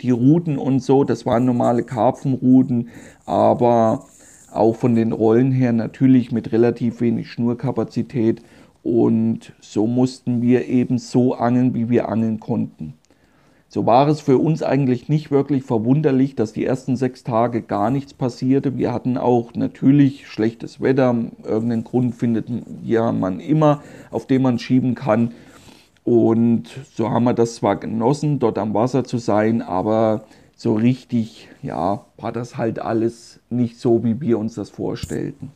die 0.00 0.10
Routen 0.10 0.58
und 0.58 0.80
so, 0.80 1.04
das 1.04 1.26
waren 1.26 1.44
normale 1.44 1.82
Karpfenrouten, 1.82 2.88
aber 3.26 4.06
auch 4.52 4.76
von 4.76 4.94
den 4.94 5.12
Rollen 5.12 5.52
her 5.52 5.72
natürlich 5.72 6.32
mit 6.32 6.52
relativ 6.52 7.00
wenig 7.00 7.30
Schnurkapazität 7.30 8.42
und 8.82 9.52
so 9.60 9.86
mussten 9.86 10.42
wir 10.42 10.66
eben 10.68 10.98
so 10.98 11.34
angeln, 11.34 11.74
wie 11.74 11.88
wir 11.88 12.08
angeln 12.08 12.38
konnten. 12.38 12.94
So 13.74 13.86
war 13.86 14.06
es 14.06 14.20
für 14.20 14.38
uns 14.38 14.62
eigentlich 14.62 15.08
nicht 15.08 15.32
wirklich 15.32 15.64
verwunderlich, 15.64 16.36
dass 16.36 16.52
die 16.52 16.64
ersten 16.64 16.94
sechs 16.94 17.24
Tage 17.24 17.60
gar 17.60 17.90
nichts 17.90 18.14
passierte. 18.14 18.78
Wir 18.78 18.92
hatten 18.92 19.18
auch 19.18 19.52
natürlich 19.54 20.28
schlechtes 20.28 20.80
Wetter. 20.80 21.16
Irgendeinen 21.42 21.82
Grund 21.82 22.14
findet 22.14 22.46
ja 22.84 23.10
man 23.10 23.40
immer, 23.40 23.82
auf 24.12 24.28
den 24.28 24.42
man 24.42 24.60
schieben 24.60 24.94
kann. 24.94 25.32
Und 26.04 26.64
so 26.94 27.10
haben 27.10 27.24
wir 27.24 27.32
das 27.32 27.56
zwar 27.56 27.76
genossen, 27.76 28.38
dort 28.38 28.58
am 28.58 28.74
Wasser 28.74 29.04
zu 29.04 29.18
sein, 29.18 29.62
aber 29.62 30.24
so 30.54 30.74
richtig, 30.74 31.48
ja, 31.62 32.04
war 32.18 32.30
das 32.30 32.56
halt 32.58 32.78
alles 32.78 33.40
nicht 33.50 33.78
so, 33.78 34.04
wie 34.04 34.20
wir 34.20 34.38
uns 34.38 34.54
das 34.54 34.70
vorstellten. 34.70 35.50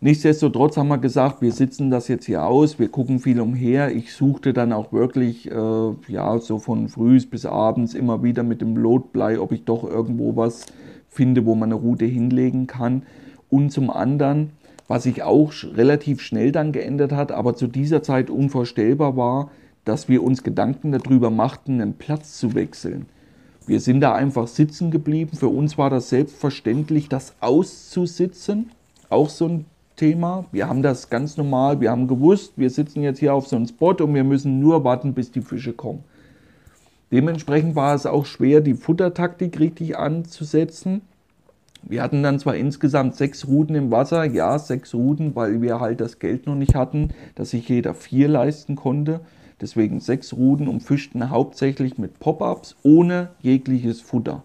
Nichtsdestotrotz 0.00 0.76
haben 0.76 0.88
wir 0.88 0.98
gesagt, 0.98 1.40
wir 1.40 1.50
sitzen 1.50 1.90
das 1.90 2.08
jetzt 2.08 2.26
hier 2.26 2.44
aus, 2.44 2.78
wir 2.78 2.88
gucken 2.88 3.20
viel 3.20 3.40
umher. 3.40 3.90
Ich 3.90 4.12
suchte 4.12 4.52
dann 4.52 4.72
auch 4.72 4.92
wirklich, 4.92 5.50
äh, 5.50 5.90
ja, 6.08 6.38
so 6.38 6.58
von 6.58 6.88
früh 6.88 7.18
bis 7.24 7.46
abends 7.46 7.94
immer 7.94 8.22
wieder 8.22 8.42
mit 8.42 8.60
dem 8.60 8.76
Lotblei, 8.76 9.40
ob 9.40 9.52
ich 9.52 9.64
doch 9.64 9.82
irgendwo 9.82 10.36
was 10.36 10.66
finde, 11.08 11.46
wo 11.46 11.54
man 11.54 11.72
eine 11.72 11.80
Route 11.80 12.04
hinlegen 12.04 12.66
kann. 12.66 13.04
Und 13.48 13.70
zum 13.70 13.88
anderen, 13.88 14.50
was 14.88 15.04
sich 15.04 15.22
auch 15.22 15.52
relativ 15.74 16.20
schnell 16.20 16.52
dann 16.52 16.72
geändert 16.72 17.12
hat, 17.12 17.32
aber 17.32 17.54
zu 17.54 17.66
dieser 17.66 18.02
Zeit 18.02 18.30
unvorstellbar 18.30 19.16
war, 19.16 19.50
dass 19.84 20.08
wir 20.08 20.22
uns 20.22 20.42
Gedanken 20.42 20.92
darüber 20.92 21.30
machten, 21.30 21.80
einen 21.80 21.94
Platz 21.94 22.38
zu 22.38 22.54
wechseln. 22.54 23.06
Wir 23.66 23.80
sind 23.80 24.00
da 24.00 24.14
einfach 24.14 24.46
sitzen 24.46 24.90
geblieben. 24.90 25.36
Für 25.36 25.48
uns 25.48 25.78
war 25.78 25.88
das 25.88 26.10
selbstverständlich, 26.10 27.08
das 27.08 27.34
auszusitzen. 27.40 28.70
Auch 29.08 29.30
so 29.30 29.48
ein 29.48 29.64
Thema. 29.96 30.44
Wir 30.52 30.68
haben 30.68 30.82
das 30.82 31.08
ganz 31.08 31.36
normal, 31.36 31.80
wir 31.80 31.90
haben 31.90 32.08
gewusst, 32.08 32.54
wir 32.56 32.68
sitzen 32.68 33.02
jetzt 33.02 33.20
hier 33.20 33.32
auf 33.32 33.46
so 33.46 33.56
einem 33.56 33.66
Spot 33.66 33.92
und 33.92 34.14
wir 34.14 34.24
müssen 34.24 34.60
nur 34.60 34.84
warten, 34.84 35.14
bis 35.14 35.30
die 35.30 35.40
Fische 35.40 35.72
kommen. 35.72 36.04
Dementsprechend 37.12 37.76
war 37.76 37.94
es 37.94 38.06
auch 38.06 38.26
schwer, 38.26 38.60
die 38.60 38.74
Futtertaktik 38.74 39.60
richtig 39.60 39.96
anzusetzen. 39.96 41.02
Wir 41.86 42.02
hatten 42.02 42.22
dann 42.22 42.38
zwar 42.38 42.56
insgesamt 42.56 43.14
sechs 43.14 43.46
Routen 43.46 43.76
im 43.76 43.90
Wasser, 43.90 44.24
ja, 44.24 44.58
sechs 44.58 44.94
Routen, 44.94 45.36
weil 45.36 45.60
wir 45.60 45.80
halt 45.80 46.00
das 46.00 46.18
Geld 46.18 46.46
noch 46.46 46.54
nicht 46.54 46.74
hatten, 46.74 47.10
dass 47.34 47.50
sich 47.50 47.68
jeder 47.68 47.94
vier 47.94 48.28
leisten 48.28 48.74
konnte. 48.74 49.20
Deswegen 49.60 50.00
sechs 50.00 50.32
Routen 50.32 50.66
und 50.66 50.82
fischten 50.82 51.30
hauptsächlich 51.30 51.98
mit 51.98 52.18
Pop-ups 52.18 52.76
ohne 52.82 53.30
jegliches 53.40 54.00
Futter. 54.00 54.42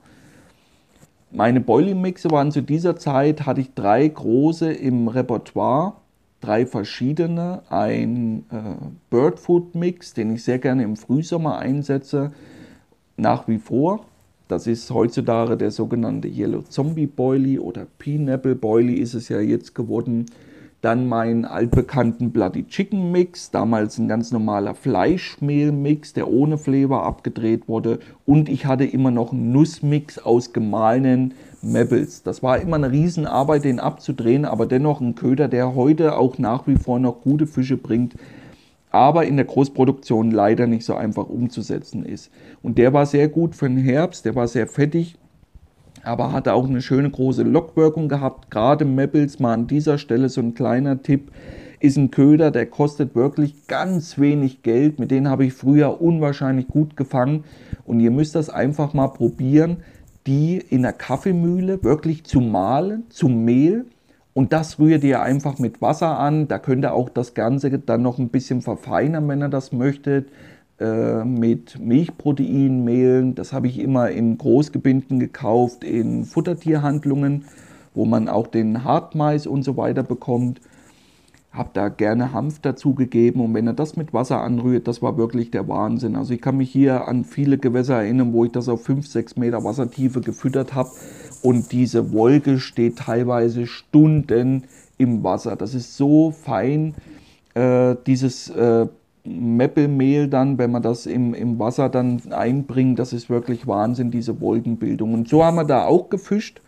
Meine 1.31 1.61
Boiling-Mixe 1.61 2.31
waren 2.31 2.51
zu 2.51 2.61
dieser 2.61 2.95
Zeit, 2.95 3.45
hatte 3.45 3.61
ich 3.61 3.73
drei 3.73 4.07
große 4.07 4.71
im 4.73 5.07
Repertoire, 5.07 5.93
drei 6.41 6.65
verschiedene. 6.65 7.61
Ein 7.69 8.45
äh, 8.51 8.85
Birdfood-Mix, 9.09 10.13
den 10.13 10.33
ich 10.33 10.43
sehr 10.43 10.59
gerne 10.59 10.83
im 10.83 10.95
Frühsommer 10.95 11.59
einsetze, 11.59 12.31
nach 13.15 13.47
wie 13.47 13.59
vor. 13.59 14.05
Das 14.49 14.65
ist 14.65 14.89
heutzutage 14.89 15.57
der 15.57 15.69
sogenannte 15.69 16.27
Yellow 16.27 16.63
Zombie 16.63 17.05
Boilie 17.05 17.61
oder 17.61 17.85
Pineapple 17.99 18.55
Boilie 18.55 18.97
ist 18.97 19.13
es 19.13 19.29
ja 19.29 19.39
jetzt 19.39 19.75
geworden. 19.75 20.25
Dann 20.81 21.07
meinen 21.07 21.45
altbekannten 21.45 22.31
Bloody 22.31 22.65
Chicken 22.65 23.11
Mix, 23.11 23.51
damals 23.51 23.99
ein 23.99 24.07
ganz 24.07 24.31
normaler 24.31 24.73
Fleischmehl-Mix, 24.73 26.13
der 26.13 26.31
ohne 26.31 26.57
Flavor 26.57 27.03
abgedreht 27.03 27.67
wurde. 27.67 27.99
Und 28.25 28.49
ich 28.49 28.65
hatte 28.65 28.85
immer 28.85 29.11
noch 29.11 29.33
einen 29.33 29.51
Nussmix 29.51 30.17
aus 30.17 30.51
gemahlenen 30.51 31.35
Mebbles. 31.61 32.23
Das 32.23 32.41
war 32.41 32.59
immer 32.59 32.77
eine 32.77 32.91
Riesenarbeit, 32.91 33.65
den 33.65 33.79
abzudrehen, 33.79 34.45
aber 34.45 34.65
dennoch 34.65 34.99
ein 34.99 35.13
Köder, 35.13 35.47
der 35.47 35.75
heute 35.75 36.17
auch 36.17 36.39
nach 36.39 36.65
wie 36.65 36.77
vor 36.77 36.97
noch 36.97 37.21
gute 37.21 37.45
Fische 37.45 37.77
bringt, 37.77 38.15
aber 38.91 39.25
in 39.25 39.37
der 39.37 39.45
Großproduktion 39.45 40.31
leider 40.31 40.67
nicht 40.67 40.85
so 40.85 40.95
einfach 40.95 41.27
umzusetzen 41.29 42.05
ist. 42.05 42.31
Und 42.63 42.77
der 42.77 42.93
war 42.93 43.05
sehr 43.05 43.27
gut 43.27 43.55
für 43.55 43.67
den 43.67 43.77
Herbst, 43.77 44.25
der 44.25 44.35
war 44.35 44.47
sehr 44.47 44.67
fettig 44.67 45.17
aber 46.03 46.31
hatte 46.31 46.53
auch 46.53 46.67
eine 46.67 46.81
schöne 46.81 47.09
große 47.09 47.43
Lockwirkung 47.43 48.09
gehabt. 48.09 48.51
Gerade 48.51 48.85
Maples 48.85 49.39
mal 49.39 49.53
an 49.53 49.67
dieser 49.67 49.97
Stelle 49.97 50.29
so 50.29 50.41
ein 50.41 50.53
kleiner 50.53 51.01
Tipp 51.01 51.31
ist 51.79 51.97
ein 51.97 52.11
Köder, 52.11 52.51
der 52.51 52.65
kostet 52.65 53.15
wirklich 53.15 53.67
ganz 53.67 54.19
wenig 54.19 54.63
Geld. 54.63 54.99
Mit 54.99 55.11
denen 55.11 55.29
habe 55.29 55.45
ich 55.45 55.53
früher 55.53 56.01
unwahrscheinlich 56.01 56.67
gut 56.67 56.97
gefangen 56.97 57.45
und 57.85 57.99
ihr 58.01 58.11
müsst 58.11 58.35
das 58.35 58.49
einfach 58.49 58.93
mal 58.93 59.07
probieren, 59.07 59.77
die 60.27 60.57
in 60.57 60.81
der 60.81 60.93
Kaffeemühle 60.93 61.83
wirklich 61.83 62.25
zu 62.25 62.41
mahlen, 62.41 63.05
zum 63.09 63.45
Mehl. 63.45 63.85
Und 64.33 64.53
das 64.53 64.79
rührt 64.79 65.03
ihr 65.03 65.21
einfach 65.21 65.57
mit 65.59 65.81
Wasser 65.81 66.19
an. 66.19 66.47
Da 66.47 66.59
könnt 66.59 66.85
ihr 66.85 66.93
auch 66.93 67.09
das 67.09 67.33
Ganze 67.33 67.71
dann 67.79 68.01
noch 68.01 68.19
ein 68.19 68.29
bisschen 68.29 68.61
verfeinern, 68.61 69.27
wenn 69.27 69.41
ihr 69.41 69.49
das 69.49 69.71
möchtet. 69.71 70.29
Äh, 70.79 71.25
mit 71.25 71.77
Milchproteinmehlen. 71.77 73.35
Das 73.35 73.51
habe 73.51 73.67
ich 73.67 73.79
immer 73.79 74.11
in 74.11 74.37
Großgebinden 74.37 75.19
gekauft, 75.19 75.83
in 75.83 76.23
Futtertierhandlungen, 76.23 77.43
wo 77.93 78.05
man 78.05 78.29
auch 78.29 78.47
den 78.47 78.85
Hartmais 78.85 79.45
und 79.45 79.63
so 79.63 79.75
weiter 79.75 80.03
bekommt. 80.03 80.61
Habe 81.51 81.71
da 81.73 81.89
gerne 81.89 82.31
Hanf 82.31 82.59
dazu 82.59 82.93
gegeben 82.93 83.41
und 83.41 83.53
wenn 83.55 83.67
er 83.67 83.73
das 83.73 83.97
mit 83.97 84.13
Wasser 84.13 84.41
anrührt, 84.41 84.87
das 84.87 85.01
war 85.01 85.17
wirklich 85.17 85.51
der 85.51 85.67
Wahnsinn. 85.67 86.15
Also 86.15 86.33
ich 86.33 86.39
kann 86.39 86.55
mich 86.55 86.71
hier 86.71 87.09
an 87.09 87.25
viele 87.25 87.57
Gewässer 87.57 87.95
erinnern, 87.95 88.31
wo 88.31 88.45
ich 88.45 88.53
das 88.53 88.69
auf 88.69 88.85
5, 88.85 89.05
6 89.05 89.35
Meter 89.35 89.65
Wassertiefe 89.65 90.21
gefüttert 90.21 90.75
habe 90.75 90.91
und 91.41 91.71
diese 91.71 92.11
Wolke 92.11 92.59
steht 92.59 92.97
teilweise 92.97 93.67
Stunden 93.67 94.63
im 94.97 95.23
Wasser. 95.23 95.55
Das 95.55 95.73
ist 95.73 95.95
so 95.95 96.31
fein, 96.31 96.95
äh, 97.53 97.95
dieses 98.05 98.49
äh, 98.49 98.87
Meppelmehl 99.23 100.27
dann, 100.27 100.57
wenn 100.57 100.71
man 100.71 100.81
das 100.81 101.05
im, 101.05 101.33
im 101.33 101.59
Wasser 101.59 101.89
dann 101.89 102.21
einbringt, 102.31 102.99
das 102.99 103.13
ist 103.13 103.29
wirklich 103.29 103.67
Wahnsinn, 103.67 104.11
diese 104.11 104.39
Wolkenbildung. 104.41 105.13
Und 105.13 105.29
so 105.29 105.43
haben 105.43 105.55
wir 105.55 105.65
da 105.65 105.85
auch 105.85 106.09
gefischt, 106.09 106.61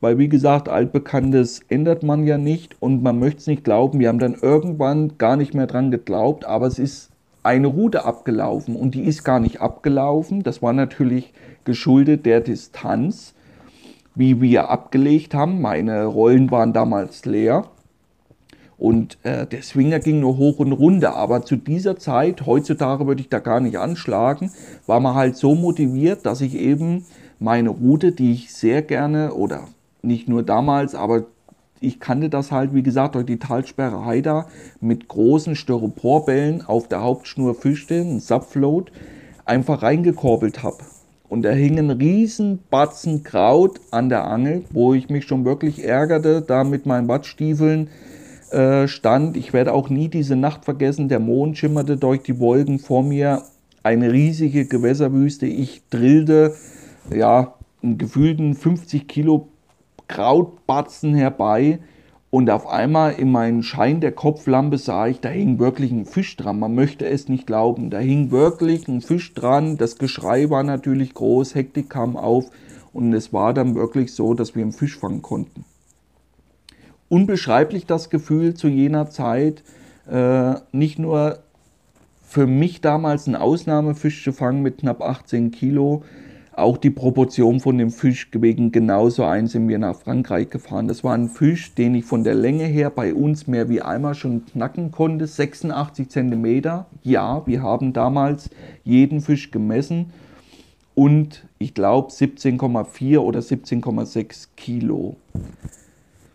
weil 0.00 0.18
wie 0.18 0.28
gesagt, 0.28 0.68
altbekanntes 0.68 1.60
ändert 1.68 2.02
man 2.02 2.26
ja 2.26 2.38
nicht 2.38 2.80
und 2.80 3.02
man 3.02 3.18
möchte 3.18 3.40
es 3.40 3.46
nicht 3.46 3.64
glauben. 3.64 3.98
Wir 3.98 4.08
haben 4.08 4.18
dann 4.18 4.36
irgendwann 4.40 5.18
gar 5.18 5.36
nicht 5.36 5.54
mehr 5.54 5.66
dran 5.66 5.90
geglaubt, 5.90 6.44
aber 6.44 6.66
es 6.66 6.78
ist 6.78 7.10
eine 7.42 7.66
Route 7.66 8.04
abgelaufen 8.04 8.76
und 8.76 8.94
die 8.94 9.04
ist 9.04 9.24
gar 9.24 9.40
nicht 9.40 9.60
abgelaufen. 9.60 10.42
Das 10.42 10.62
war 10.62 10.72
natürlich 10.72 11.32
geschuldet 11.64 12.26
der 12.26 12.40
Distanz, 12.40 13.34
wie 14.18 14.40
wir 14.40 14.68
abgelegt 14.68 15.32
haben. 15.32 15.62
Meine 15.62 16.04
Rollen 16.04 16.50
waren 16.50 16.72
damals 16.72 17.24
leer. 17.24 17.64
Und 18.76 19.16
äh, 19.22 19.46
der 19.46 19.62
Swinger 19.62 20.00
ging 20.00 20.20
nur 20.20 20.36
hoch 20.36 20.58
und 20.58 20.72
runter. 20.72 21.14
Aber 21.14 21.44
zu 21.44 21.56
dieser 21.56 21.96
Zeit, 21.96 22.44
heutzutage 22.44 23.06
würde 23.06 23.20
ich 23.20 23.28
da 23.28 23.38
gar 23.38 23.60
nicht 23.60 23.78
anschlagen, 23.78 24.50
war 24.86 25.00
man 25.00 25.14
halt 25.14 25.36
so 25.36 25.54
motiviert, 25.54 26.26
dass 26.26 26.40
ich 26.40 26.56
eben 26.56 27.04
meine 27.38 27.70
Route, 27.70 28.12
die 28.12 28.32
ich 28.32 28.52
sehr 28.52 28.82
gerne 28.82 29.34
oder 29.34 29.68
nicht 30.02 30.28
nur 30.28 30.42
damals, 30.42 30.94
aber 30.94 31.24
ich 31.80 32.00
kannte 32.00 32.28
das 32.28 32.50
halt, 32.50 32.74
wie 32.74 32.82
gesagt, 32.82 33.14
durch 33.14 33.26
die 33.26 33.38
Talsperre 33.38 34.04
Haida 34.04 34.46
mit 34.80 35.06
großen 35.06 35.54
Styroporbällen 35.54 36.66
auf 36.66 36.88
der 36.88 37.02
Hauptschnur 37.02 37.54
fischte, 37.54 38.00
ein 38.00 38.18
Subfloat, 38.18 38.90
einfach 39.44 39.82
reingekorbelt 39.82 40.64
habe. 40.64 40.78
Und 41.28 41.42
da 41.42 41.50
hing 41.50 41.78
ein 41.78 41.90
riesen 41.90 42.60
Batzen 42.70 43.22
Kraut 43.22 43.80
an 43.90 44.08
der 44.08 44.24
Angel, 44.24 44.64
wo 44.70 44.94
ich 44.94 45.10
mich 45.10 45.24
schon 45.24 45.44
wirklich 45.44 45.84
ärgerte, 45.84 46.42
da 46.42 46.64
mit 46.64 46.86
meinen 46.86 47.08
Wattstiefeln 47.08 47.88
äh, 48.50 48.88
stand. 48.88 49.36
Ich 49.36 49.52
werde 49.52 49.74
auch 49.74 49.90
nie 49.90 50.08
diese 50.08 50.36
Nacht 50.36 50.64
vergessen. 50.64 51.08
Der 51.08 51.20
Mond 51.20 51.58
schimmerte 51.58 51.98
durch 51.98 52.22
die 52.22 52.38
Wolken 52.38 52.78
vor 52.78 53.02
mir. 53.02 53.42
Eine 53.82 54.10
riesige 54.10 54.64
Gewässerwüste. 54.64 55.46
Ich 55.46 55.82
drillte 55.90 56.54
ja 57.14 57.54
einen 57.82 57.98
gefühlten 57.98 58.54
50 58.54 59.06
Kilo 59.06 59.48
Krautbatzen 60.08 61.14
herbei. 61.14 61.78
Und 62.30 62.50
auf 62.50 62.66
einmal 62.66 63.14
in 63.14 63.32
meinen 63.32 63.62
Schein 63.62 64.00
der 64.00 64.12
Kopflampe 64.12 64.76
sah 64.76 65.06
ich, 65.06 65.20
da 65.20 65.30
hing 65.30 65.58
wirklich 65.58 65.90
ein 65.90 66.04
Fisch 66.04 66.36
dran. 66.36 66.58
Man 66.58 66.74
möchte 66.74 67.06
es 67.06 67.28
nicht 67.28 67.46
glauben. 67.46 67.90
Da 67.90 67.98
hing 67.98 68.30
wirklich 68.30 68.86
ein 68.86 69.00
Fisch 69.00 69.32
dran. 69.32 69.78
Das 69.78 69.96
Geschrei 69.96 70.50
war 70.50 70.62
natürlich 70.62 71.14
groß, 71.14 71.54
Hektik 71.54 71.88
kam 71.88 72.16
auf. 72.16 72.50
Und 72.92 73.14
es 73.14 73.32
war 73.32 73.54
dann 73.54 73.74
wirklich 73.74 74.12
so, 74.12 74.34
dass 74.34 74.54
wir 74.54 74.62
einen 74.62 74.72
Fisch 74.72 74.98
fangen 74.98 75.22
konnten 75.22 75.64
unbeschreiblich 77.08 77.86
das 77.86 78.10
Gefühl 78.10 78.54
zu 78.54 78.68
jener 78.68 79.10
Zeit, 79.10 79.62
äh, 80.10 80.54
nicht 80.72 80.98
nur 80.98 81.40
für 82.22 82.46
mich 82.46 82.80
damals 82.80 83.26
einen 83.26 83.36
Ausnahmefisch 83.36 84.22
zu 84.22 84.32
fangen 84.32 84.62
mit 84.62 84.78
knapp 84.78 85.00
18 85.00 85.50
Kilo, 85.50 86.02
auch 86.58 86.76
die 86.76 86.90
Proportion 86.90 87.60
von 87.60 87.78
dem 87.78 87.90
Fisch 87.90 88.28
wegen 88.32 88.72
genauso 88.72 89.24
ein 89.24 89.46
sind 89.46 89.68
wir 89.68 89.78
nach 89.78 89.96
Frankreich 89.96 90.50
gefahren. 90.50 90.88
Das 90.88 91.04
war 91.04 91.14
ein 91.14 91.28
Fisch, 91.28 91.74
den 91.74 91.94
ich 91.94 92.04
von 92.04 92.24
der 92.24 92.34
Länge 92.34 92.64
her 92.64 92.90
bei 92.90 93.14
uns 93.14 93.46
mehr 93.46 93.68
wie 93.68 93.80
einmal 93.80 94.14
schon 94.14 94.44
knacken 94.46 94.90
konnte, 94.90 95.26
86 95.26 96.08
Zentimeter. 96.08 96.86
Ja, 97.02 97.46
wir 97.46 97.62
haben 97.62 97.92
damals 97.92 98.50
jeden 98.84 99.20
Fisch 99.20 99.50
gemessen 99.50 100.12
und 100.94 101.46
ich 101.58 101.74
glaube 101.74 102.10
17,4 102.10 103.18
oder 103.18 103.40
17,6 103.40 104.48
Kilo. 104.56 105.16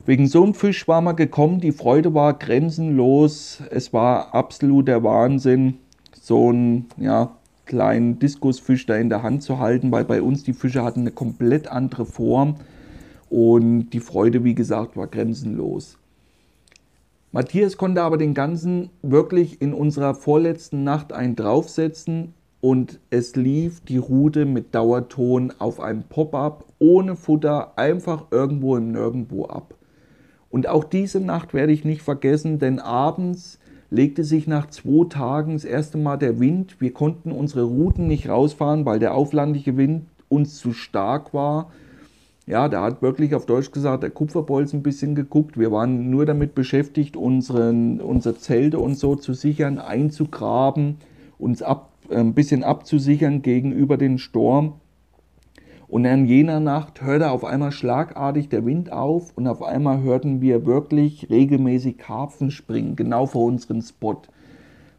Wegen 0.05 0.27
so 0.27 0.43
einem 0.43 0.53
Fisch 0.53 0.87
war 0.87 1.01
man 1.01 1.15
gekommen, 1.15 1.59
die 1.59 1.71
Freude 1.71 2.13
war 2.13 2.33
grenzenlos, 2.33 3.61
es 3.71 3.93
war 3.93 4.33
absoluter 4.33 5.03
Wahnsinn, 5.03 5.75
so 6.13 6.49
einen 6.49 6.87
ja, 6.97 7.31
kleinen 7.73 8.19
Diskusfisch 8.19 8.85
da 8.85 8.95
in 8.97 9.09
der 9.09 9.23
Hand 9.23 9.41
zu 9.41 9.57
halten, 9.57 9.91
weil 9.91 10.05
bei 10.05 10.21
uns 10.21 10.43
die 10.43 10.53
Fische 10.53 10.83
hatten 10.83 10.99
eine 10.99 11.11
komplett 11.11 11.67
andere 11.67 12.05
Form 12.05 12.57
und 13.31 13.89
die 13.89 13.99
Freude, 13.99 14.43
wie 14.43 14.53
gesagt, 14.53 14.95
war 14.95 15.07
grenzenlos. 15.07 15.97
Matthias 17.31 17.75
konnte 17.75 18.03
aber 18.03 18.19
den 18.19 18.35
ganzen 18.35 18.91
wirklich 19.01 19.59
in 19.59 19.73
unserer 19.73 20.13
vorletzten 20.13 20.83
Nacht 20.83 21.13
einen 21.13 21.35
draufsetzen 21.35 22.35
und 22.61 22.99
es 23.09 23.35
lief 23.35 23.81
die 23.81 23.97
Route 23.97 24.45
mit 24.45 24.75
Dauerton 24.75 25.51
auf 25.57 25.79
einem 25.79 26.03
Pop-up 26.03 26.65
ohne 26.77 27.15
Futter 27.15 27.75
einfach 27.75 28.25
irgendwo 28.29 28.77
im 28.77 28.91
Nirgendwo 28.91 29.45
ab. 29.45 29.73
Und 30.51 30.67
auch 30.67 30.83
diese 30.83 31.19
Nacht 31.19 31.55
werde 31.55 31.73
ich 31.73 31.85
nicht 31.85 32.03
vergessen, 32.03 32.59
denn 32.59 32.77
abends 32.77 33.57
legte 33.93 34.23
sich 34.23 34.47
nach 34.47 34.71
zwei 34.71 35.07
Tagen 35.07 35.53
das 35.53 35.65
erste 35.65 35.99
Mal 35.99 36.17
der 36.17 36.39
Wind. 36.39 36.77
Wir 36.79 36.91
konnten 36.91 37.31
unsere 37.31 37.61
Routen 37.61 38.07
nicht 38.07 38.27
rausfahren, 38.27 38.85
weil 38.85 38.97
der 38.97 39.13
auflandige 39.13 39.77
Wind 39.77 40.07
uns 40.29 40.57
zu 40.57 40.73
stark 40.73 41.31
war. 41.31 41.69
Ja, 42.47 42.69
da 42.69 42.83
hat 42.83 43.03
wirklich 43.03 43.35
auf 43.35 43.45
Deutsch 43.45 43.71
gesagt 43.71 44.01
der 44.01 44.09
Kupferbolz 44.09 44.73
ein 44.73 44.81
bisschen 44.81 45.13
geguckt. 45.13 45.59
Wir 45.59 45.71
waren 45.71 46.09
nur 46.09 46.25
damit 46.25 46.55
beschäftigt, 46.55 47.15
unseren, 47.15 48.01
unsere 48.01 48.35
Zelte 48.35 48.79
und 48.79 48.97
so 48.97 49.15
zu 49.15 49.33
sichern, 49.33 49.77
einzugraben, 49.77 50.97
uns 51.37 51.61
ab, 51.61 51.91
ein 52.09 52.33
bisschen 52.33 52.63
abzusichern 52.63 53.43
gegenüber 53.43 53.97
dem 53.97 54.17
Sturm. 54.17 54.73
Und 55.93 56.07
an 56.07 56.25
jener 56.25 56.59
Nacht 56.59 57.03
hörte 57.03 57.29
auf 57.29 57.45
einmal 57.45 57.71
schlagartig 57.71 58.49
der 58.49 58.65
Wind 58.65 58.91
auf 58.91 59.31
und 59.35 59.45
auf 59.45 59.61
einmal 59.61 60.01
hörten 60.01 60.41
wir 60.41 60.65
wirklich 60.65 61.29
regelmäßig 61.29 61.99
Karpfen 61.99 62.49
springen, 62.49 62.95
genau 62.95 63.27
vor 63.27 63.45
unserem 63.45 63.79
Spot. 63.83 64.19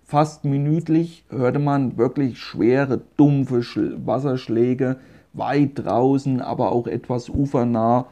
Fast 0.05 0.45
minütlich 0.45 1.25
hörte 1.31 1.59
man 1.59 1.97
wirklich 1.99 2.39
schwere, 2.39 3.01
dumpfe 3.17 3.65
Wasserschläge 4.07 4.99
weit 5.33 5.71
draußen, 5.75 6.41
aber 6.41 6.71
auch 6.71 6.87
etwas 6.87 7.29
ufernah. 7.29 8.07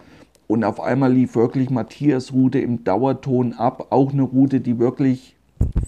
Und 0.49 0.65
auf 0.65 0.81
einmal 0.81 1.13
lief 1.13 1.37
wirklich 1.37 1.71
Matthias 1.71 2.33
Route 2.33 2.59
im 2.59 2.83
Dauerton 2.83 3.53
ab. 3.53 3.87
Auch 3.91 4.13
eine 4.13 4.23
Route, 4.23 4.61
die 4.61 4.81
wirklich 4.81 5.37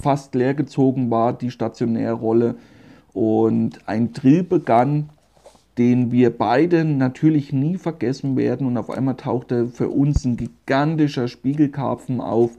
fast 0.01 0.37
leer 0.37 0.55
gezogen 0.55 1.11
war, 1.11 1.33
die 1.33 1.51
Stationärrolle. 1.51 2.55
Und 3.13 3.81
ein 3.89 4.13
Drill 4.13 4.45
begann, 4.45 5.09
den 5.79 6.13
wir 6.13 6.37
beide 6.37 6.85
natürlich 6.85 7.53
nie 7.53 7.77
vergessen 7.77 8.37
werden. 8.37 8.67
Und 8.67 8.77
auf 8.77 8.91
einmal 8.91 9.17
tauchte 9.17 9.67
für 9.67 9.89
uns 9.89 10.25
ein 10.25 10.37
gigantischer 10.37 11.29
Spiegelkarpfen 11.29 12.21
auf, 12.21 12.53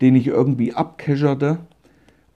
den 0.00 0.14
ich 0.16 0.26
irgendwie 0.26 0.74
abkescherte. 0.74 1.58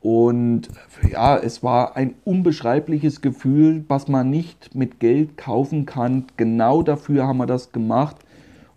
Und 0.01 0.69
ja, 1.11 1.37
es 1.37 1.63
war 1.63 1.97
ein 1.97 2.15
unbeschreibliches 2.25 3.23
Gefühl, 3.23 3.85
was 3.89 4.07
man 4.09 4.29
nicht 4.29 4.75
mit 4.75 5.01
Geld 5.01 5.39
kaufen 5.39 5.87
kann. 5.87 6.27
Genau 6.37 6.83
dafür 6.83 7.27
haben 7.27 7.39
wir 7.39 7.47
das 7.47 7.73
gemacht. 7.73 8.17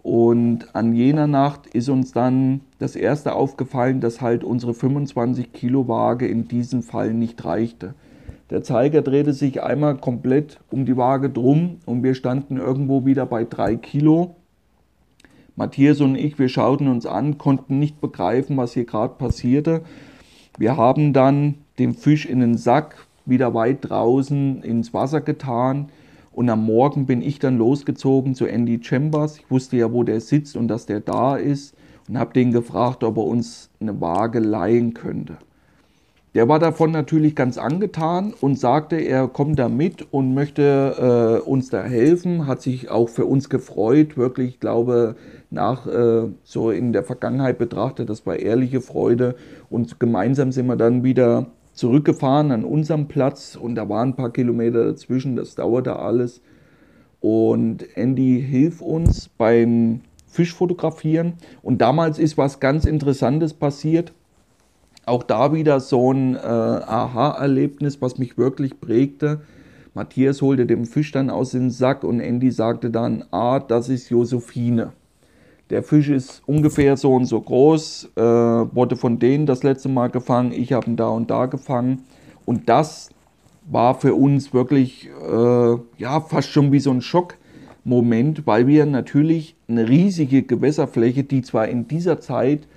Und 0.04 0.74
an 0.74 0.94
jener 0.94 1.28
Nacht 1.28 1.68
ist 1.68 1.90
uns 1.90 2.14
dann 2.14 2.62
das 2.80 2.96
erste 2.96 3.34
aufgefallen, 3.34 4.00
dass 4.00 4.22
halt 4.22 4.46
unsere 4.46 4.74
25 4.74 5.52
Kilo 5.52 5.90
Waage 5.90 6.28
in 6.28 6.48
diesem 6.48 6.82
Fall 6.82 7.14
nicht 7.14 7.44
reichte. 7.44 7.94
Der 8.50 8.64
Zeiger 8.64 9.02
drehte 9.02 9.34
sich 9.34 9.62
einmal 9.62 9.98
komplett 9.98 10.60
um 10.72 10.86
die 10.86 10.98
Waage 10.98 11.30
drum 11.30 11.78
und 11.86 12.04
wir 12.04 12.16
standen 12.16 12.58
irgendwo 12.58 13.06
wieder 13.06 13.26
bei 13.26 13.44
3 13.44 13.76
Kilo. 13.76 14.36
Matthias 15.56 16.02
und 16.02 16.16
ich, 16.16 16.38
wir 16.40 16.50
schauten 16.50 16.88
uns 16.88 17.06
an, 17.06 17.38
konnten 17.38 17.80
nicht 17.80 18.00
begreifen, 18.00 18.58
was 18.58 18.74
hier 18.74 18.86
gerade 18.86 19.16
passierte 19.16 19.82
wir 20.58 20.76
haben 20.76 21.14
dann 21.14 21.56
den 21.78 21.94
Fisch 21.94 22.26
in 22.26 22.40
den 22.40 22.58
Sack 22.58 23.08
wieder 23.26 23.54
weit 23.54 23.90
draußen 23.90 24.64
ins 24.64 24.94
Wasser 24.94 25.22
getan 25.22 25.90
und 26.32 26.50
am 26.50 26.66
Morgen 26.66 27.06
bin 27.06 27.22
ich 27.22 27.38
dann 27.38 27.58
losgezogen 27.58 28.34
zu 28.34 28.48
Andy 28.48 28.80
Chambers. 28.82 29.38
Ich 29.38 29.52
wusste 29.52 29.78
ja, 29.78 29.94
wo 29.94 30.04
der 30.04 30.20
sitzt 30.20 30.56
und 30.56 30.68
dass 30.68 30.88
der 30.88 31.00
da 31.00 31.36
ist 31.36 31.76
und 32.08 32.18
habe 32.18 32.34
den 32.34 32.52
gefragt, 32.52 33.04
ob 33.04 33.18
er 33.18 33.26
uns 33.26 33.70
eine 33.80 34.02
Waage 34.02 34.40
leihen 34.40 34.96
könnte. 34.96 35.38
Der 36.38 36.48
war 36.48 36.60
davon 36.60 36.92
natürlich 36.92 37.36
ganz 37.36 37.58
angetan 37.58 38.32
und 38.42 38.60
sagte, 38.60 38.98
er 38.98 39.28
kommt 39.28 39.58
da 39.58 39.70
mit 39.70 40.06
und 40.14 40.36
möchte 40.36 41.42
äh, 41.44 41.50
uns 41.50 41.72
da 41.72 41.82
helfen, 41.82 42.46
hat 42.46 42.62
sich 42.62 42.92
auch 42.92 43.10
für 43.10 43.26
uns 43.26 43.50
gefreut, 43.50 44.18
wirklich, 44.18 44.50
ich 44.50 44.60
glaube, 44.60 45.16
nach 45.50 45.88
äh, 45.88 46.28
so 46.44 46.70
in 46.70 46.94
der 46.94 47.04
Vergangenheit 47.04 47.58
betrachtet. 47.58 48.12
Das 48.12 48.28
war 48.28 48.36
ehrliche 48.36 48.82
Freude. 48.82 49.34
Und 49.72 50.00
gemeinsam 50.00 50.52
sind 50.52 50.68
wir 50.68 50.76
dann 50.76 51.04
wieder 51.04 51.48
zurückgefahren 51.74 52.52
an 52.52 52.66
unserem 52.66 53.08
Platz 53.08 53.56
und 53.56 53.74
da 53.74 53.90
waren 53.90 54.10
ein 54.10 54.16
paar 54.16 54.32
Kilometer 54.32 54.86
dazwischen, 54.86 55.38
das 55.38 55.56
dauerte 55.56 55.96
alles. 55.96 56.42
Und 57.20 57.98
Andy 57.98 58.46
hilft 58.48 58.84
uns 58.84 59.28
beim 59.28 60.02
Fischfotografieren. 60.28 61.34
Und 61.64 61.82
damals 61.82 62.20
ist 62.20 62.38
was 62.38 62.60
ganz 62.60 62.86
Interessantes 62.86 63.56
passiert. 63.56 64.14
Auch 65.08 65.24
da 65.24 65.54
wieder 65.54 65.80
so 65.80 66.12
ein 66.12 66.36
äh, 66.36 66.40
Aha-Erlebnis, 66.40 68.02
was 68.02 68.18
mich 68.18 68.38
wirklich 68.38 68.82
prägte. 68.82 69.40
Matthias 69.94 70.42
holte 70.42 70.66
den 70.66 70.86
Fisch 70.86 71.14
dann 71.14 71.30
aus 71.30 71.52
dem 71.52 71.70
Sack 71.70 72.04
und 72.04 72.20
Andy 72.20 72.52
sagte 72.52 72.90
dann, 72.90 73.24
ah, 73.32 73.60
das 73.60 73.88
ist 73.88 74.10
Josephine. 74.10 74.92
Der 75.70 75.82
Fisch 75.82 76.10
ist 76.10 76.44
ungefähr 76.46 76.98
so 76.98 77.14
und 77.16 77.24
so 77.24 77.40
groß, 77.40 78.10
äh, 78.18 78.22
wurde 78.22 78.98
von 78.98 79.18
denen 79.18 79.46
das 79.46 79.64
letzte 79.64 79.88
Mal 79.88 80.10
gefangen, 80.10 80.52
ich 80.52 80.74
habe 80.74 80.88
ihn 80.88 80.98
da 80.98 81.08
und 81.08 81.32
da 81.32 81.46
gefangen. 81.46 82.04
Und 82.46 82.68
das 82.68 83.10
war 83.66 83.96
für 83.96 84.14
uns 84.14 84.54
wirklich 84.54 85.10
äh, 85.26 85.78
ja, 85.98 86.20
fast 86.20 86.50
schon 86.50 86.74
wie 86.74 86.82
so 86.82 86.92
ein 86.92 87.02
Schockmoment, 87.02 88.46
weil 88.46 88.68
wir 88.68 88.86
natürlich 88.86 89.56
eine 89.70 89.88
riesige 89.88 90.44
Gewässerfläche, 90.44 91.24
die 91.24 91.44
zwar 91.44 91.70
in 91.70 91.88
dieser 91.88 92.20
Zeit, 92.20 92.68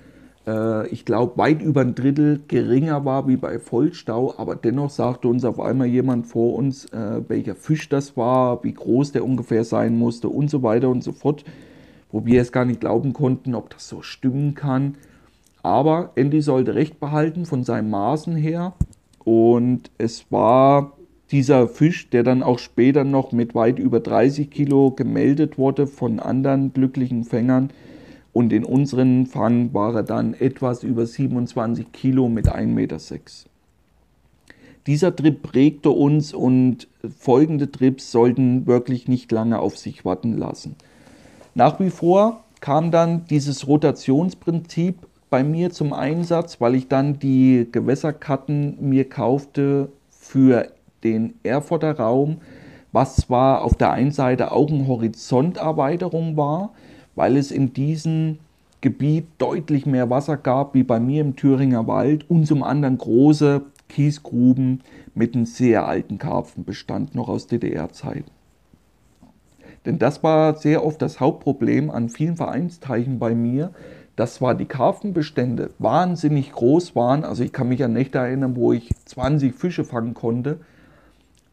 ich 0.89 1.05
glaube, 1.05 1.37
weit 1.37 1.61
über 1.61 1.81
ein 1.81 1.93
Drittel 1.93 2.41
geringer 2.47 3.05
war 3.05 3.27
wie 3.27 3.37
bei 3.37 3.59
Vollstau, 3.59 4.33
aber 4.37 4.55
dennoch 4.55 4.89
sagte 4.89 5.27
uns 5.27 5.45
auf 5.45 5.59
einmal 5.59 5.87
jemand 5.87 6.25
vor 6.25 6.55
uns, 6.55 6.85
äh, 6.85 7.21
welcher 7.27 7.55
Fisch 7.55 7.89
das 7.89 8.17
war, 8.17 8.63
wie 8.63 8.73
groß 8.73 9.11
der 9.11 9.23
ungefähr 9.23 9.63
sein 9.63 9.97
musste 9.97 10.29
und 10.29 10.49
so 10.49 10.63
weiter 10.63 10.89
und 10.89 11.03
so 11.03 11.11
fort 11.11 11.45
wo 12.11 12.25
wir 12.25 12.41
es 12.41 12.51
gar 12.51 12.65
nicht 12.65 12.81
glauben 12.81 13.13
konnten, 13.13 13.55
ob 13.55 13.69
das 13.69 13.87
so 13.87 14.01
stimmen 14.01 14.53
kann. 14.53 14.95
Aber 15.63 16.11
Andy 16.15 16.41
sollte 16.41 16.75
recht 16.75 16.99
behalten 16.99 17.45
von 17.45 17.63
seinen 17.63 17.89
Maßen 17.89 18.35
her. 18.35 18.73
Und 19.23 19.91
es 19.97 20.25
war 20.31 20.93
dieser 21.29 21.67
Fisch, 21.67 22.09
der 22.09 22.23
dann 22.23 22.43
auch 22.43 22.59
später 22.59 23.03
noch 23.03 23.31
mit 23.31 23.55
weit 23.55 23.79
über 23.79 23.99
30 23.99 24.49
Kilo 24.49 24.91
gemeldet 24.91 25.57
wurde 25.57 25.87
von 25.87 26.19
anderen 26.19 26.73
glücklichen 26.73 27.23
Fängern. 27.23 27.69
Und 28.33 28.53
in 28.53 28.63
unseren 28.63 29.25
Fang 29.25 29.73
war 29.73 29.95
er 29.95 30.03
dann 30.03 30.33
etwas 30.33 30.83
über 30.83 31.05
27 31.05 31.91
Kilo 31.91 32.29
mit 32.29 32.47
1,6 32.47 32.65
Meter. 32.67 32.97
Dieser 34.87 35.15
Trip 35.15 35.41
prägte 35.41 35.91
uns 35.91 36.33
und 36.33 36.87
folgende 37.19 37.71
Trips 37.71 38.11
sollten 38.11 38.65
wirklich 38.65 39.07
nicht 39.07 39.31
lange 39.31 39.59
auf 39.59 39.77
sich 39.77 40.05
warten 40.05 40.37
lassen. 40.37 40.75
Nach 41.53 41.79
wie 41.79 41.89
vor 41.89 42.43
kam 42.61 42.89
dann 42.89 43.25
dieses 43.25 43.67
Rotationsprinzip 43.67 44.95
bei 45.29 45.43
mir 45.43 45.71
zum 45.71 45.93
Einsatz, 45.93 46.59
weil 46.61 46.75
ich 46.75 46.87
dann 46.87 47.19
die 47.19 47.67
Gewässerkarten 47.71 48.77
mir 48.79 49.07
kaufte 49.07 49.89
für 50.09 50.71
den 51.03 51.35
Erfurter 51.43 51.97
Raum, 51.97 52.37
was 52.91 53.15
zwar 53.15 53.63
auf 53.63 53.75
der 53.75 53.91
einen 53.91 54.11
Seite 54.11 54.51
auch 54.51 54.69
eine 54.69 54.87
Horizonterweiterung 54.87 56.37
war, 56.37 56.71
weil 57.15 57.37
es 57.37 57.51
in 57.51 57.73
diesem 57.73 58.39
Gebiet 58.81 59.25
deutlich 59.37 59.85
mehr 59.85 60.09
Wasser 60.09 60.37
gab 60.37 60.73
wie 60.73 60.83
bei 60.83 60.99
mir 60.99 61.21
im 61.21 61.35
Thüringer 61.35 61.87
Wald 61.87 62.29
und 62.29 62.47
zum 62.47 62.63
anderen 62.63 62.97
große 62.97 63.61
Kiesgruben 63.89 64.81
mit 65.13 65.35
einem 65.35 65.45
sehr 65.45 65.85
alten 65.85 66.17
Karpfenbestand 66.17 67.13
noch 67.13 67.29
aus 67.29 67.47
DDR-Zeiten. 67.47 68.31
Denn 69.85 69.99
das 69.99 70.23
war 70.23 70.55
sehr 70.55 70.85
oft 70.85 71.01
das 71.01 71.19
Hauptproblem 71.19 71.89
an 71.89 72.09
vielen 72.09 72.37
Vereinsteichen 72.37 73.19
bei 73.19 73.35
mir, 73.35 73.71
dass 74.15 74.35
zwar 74.35 74.55
die 74.55 74.65
Karpfenbestände 74.65 75.71
wahnsinnig 75.79 76.51
groß 76.51 76.95
waren, 76.95 77.23
also 77.23 77.43
ich 77.43 77.51
kann 77.51 77.69
mich 77.69 77.83
an 77.83 77.93
Nächte 77.93 78.19
erinnern, 78.19 78.55
wo 78.55 78.73
ich 78.73 78.89
20 79.05 79.55
Fische 79.55 79.83
fangen 79.83 80.13
konnte, 80.13 80.59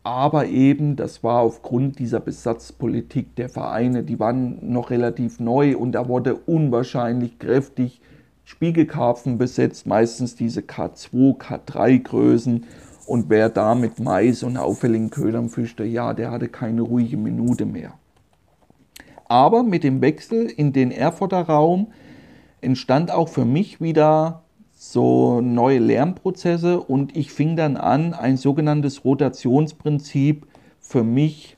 aber 0.02 0.46
eben 0.46 0.96
das 0.96 1.22
war 1.22 1.40
aufgrund 1.40 1.98
dieser 1.98 2.20
Besatzpolitik 2.20 3.34
der 3.36 3.48
Vereine, 3.48 4.04
die 4.04 4.18
waren 4.18 4.58
noch 4.72 4.90
relativ 4.90 5.40
neu 5.40 5.76
und 5.76 5.92
da 5.92 6.08
wurde 6.08 6.34
unwahrscheinlich 6.34 7.38
kräftig 7.38 8.00
Spiegelkarpfen 8.44 9.36
besetzt, 9.36 9.86
meistens 9.86 10.34
diese 10.34 10.60
K2, 10.62 11.38
K3 11.38 12.02
Größen 12.02 12.64
und 13.06 13.28
wer 13.28 13.50
da 13.50 13.74
mit 13.74 14.00
Mais 14.00 14.42
und 14.42 14.56
auffälligen 14.56 15.10
Ködern 15.10 15.48
fischte, 15.48 15.84
ja, 15.84 16.14
der 16.14 16.30
hatte 16.30 16.48
keine 16.48 16.82
ruhige 16.82 17.16
Minute 17.16 17.66
mehr. 17.66 17.92
Aber 19.26 19.62
mit 19.62 19.84
dem 19.84 20.00
Wechsel 20.00 20.46
in 20.46 20.72
den 20.72 20.90
Erfurter 20.90 21.42
Raum 21.42 21.88
entstand 22.60 23.10
auch 23.10 23.28
für 23.28 23.44
mich 23.44 23.80
wieder 23.80 24.44
so 24.80 25.40
neue 25.40 25.80
Lernprozesse 25.80 26.80
und 26.80 27.16
ich 27.16 27.32
fing 27.32 27.56
dann 27.56 27.76
an, 27.76 28.14
ein 28.14 28.36
sogenanntes 28.36 29.04
Rotationsprinzip 29.04 30.46
für 30.78 31.02
mich 31.02 31.56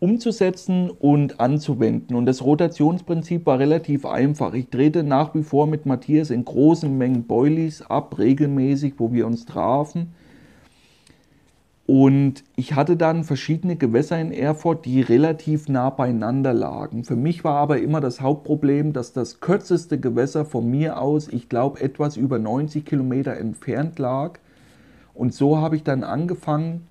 umzusetzen 0.00 0.88
und 0.88 1.40
anzuwenden. 1.40 2.16
Und 2.16 2.24
das 2.24 2.42
Rotationsprinzip 2.42 3.44
war 3.44 3.58
relativ 3.58 4.06
einfach. 4.06 4.54
Ich 4.54 4.70
drehte 4.70 5.02
nach 5.02 5.34
wie 5.34 5.42
vor 5.42 5.66
mit 5.66 5.84
Matthias 5.84 6.30
in 6.30 6.46
großen 6.46 6.96
Mengen 6.96 7.24
Boilies 7.24 7.82
ab, 7.82 8.18
regelmäßig, 8.18 8.94
wo 8.96 9.12
wir 9.12 9.26
uns 9.26 9.44
trafen. 9.44 10.14
Und 11.86 12.44
ich 12.56 12.74
hatte 12.74 12.96
dann 12.96 13.24
verschiedene 13.24 13.76
Gewässer 13.76 14.18
in 14.18 14.32
Erfurt, 14.32 14.86
die 14.86 15.02
relativ 15.02 15.68
nah 15.68 15.90
beieinander 15.90 16.54
lagen. 16.54 17.04
Für 17.04 17.16
mich 17.16 17.44
war 17.44 17.56
aber 17.56 17.78
immer 17.78 18.00
das 18.00 18.22
Hauptproblem, 18.22 18.94
dass 18.94 19.12
das 19.12 19.40
kürzeste 19.40 20.00
Gewässer 20.00 20.46
von 20.46 20.70
mir 20.70 20.98
aus, 20.98 21.28
ich 21.28 21.50
glaube, 21.50 21.80
etwas 21.82 22.16
über 22.16 22.38
90 22.38 22.86
Kilometer 22.86 23.36
entfernt 23.36 23.98
lag. 23.98 24.38
Und 25.12 25.34
so 25.34 25.58
habe 25.58 25.76
ich 25.76 25.82
dann 25.82 26.04
angefangen, 26.04 26.86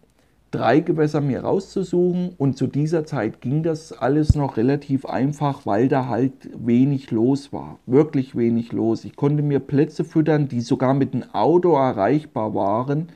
drei 0.52 0.80
Gewässer 0.80 1.22
mir 1.22 1.42
rauszusuchen. 1.42 2.36
Und 2.38 2.56
zu 2.56 2.68
dieser 2.68 3.04
Zeit 3.04 3.42
ging 3.42 3.64
das 3.64 3.94
alles 3.94 4.36
noch 4.36 4.58
relativ 4.58 5.08
einfach, 5.08 5.66
weil 5.66 5.88
da 5.88 6.08
halt 6.08 6.34
wenig 6.56 7.10
los 7.10 7.52
war. 7.52 7.80
Wirklich 7.88 8.36
wenig 8.36 8.72
los. 8.72 9.06
Ich 9.06 9.16
konnte 9.16 9.42
mir 9.42 9.60
Plätze 9.60 10.04
füttern, 10.04 10.50
die 10.50 10.62
sogar 10.62 10.94
mit 10.94 11.16
dem 11.16 11.24
Auto 11.34 11.74
erreichbar 11.74 12.54
waren 12.54 13.08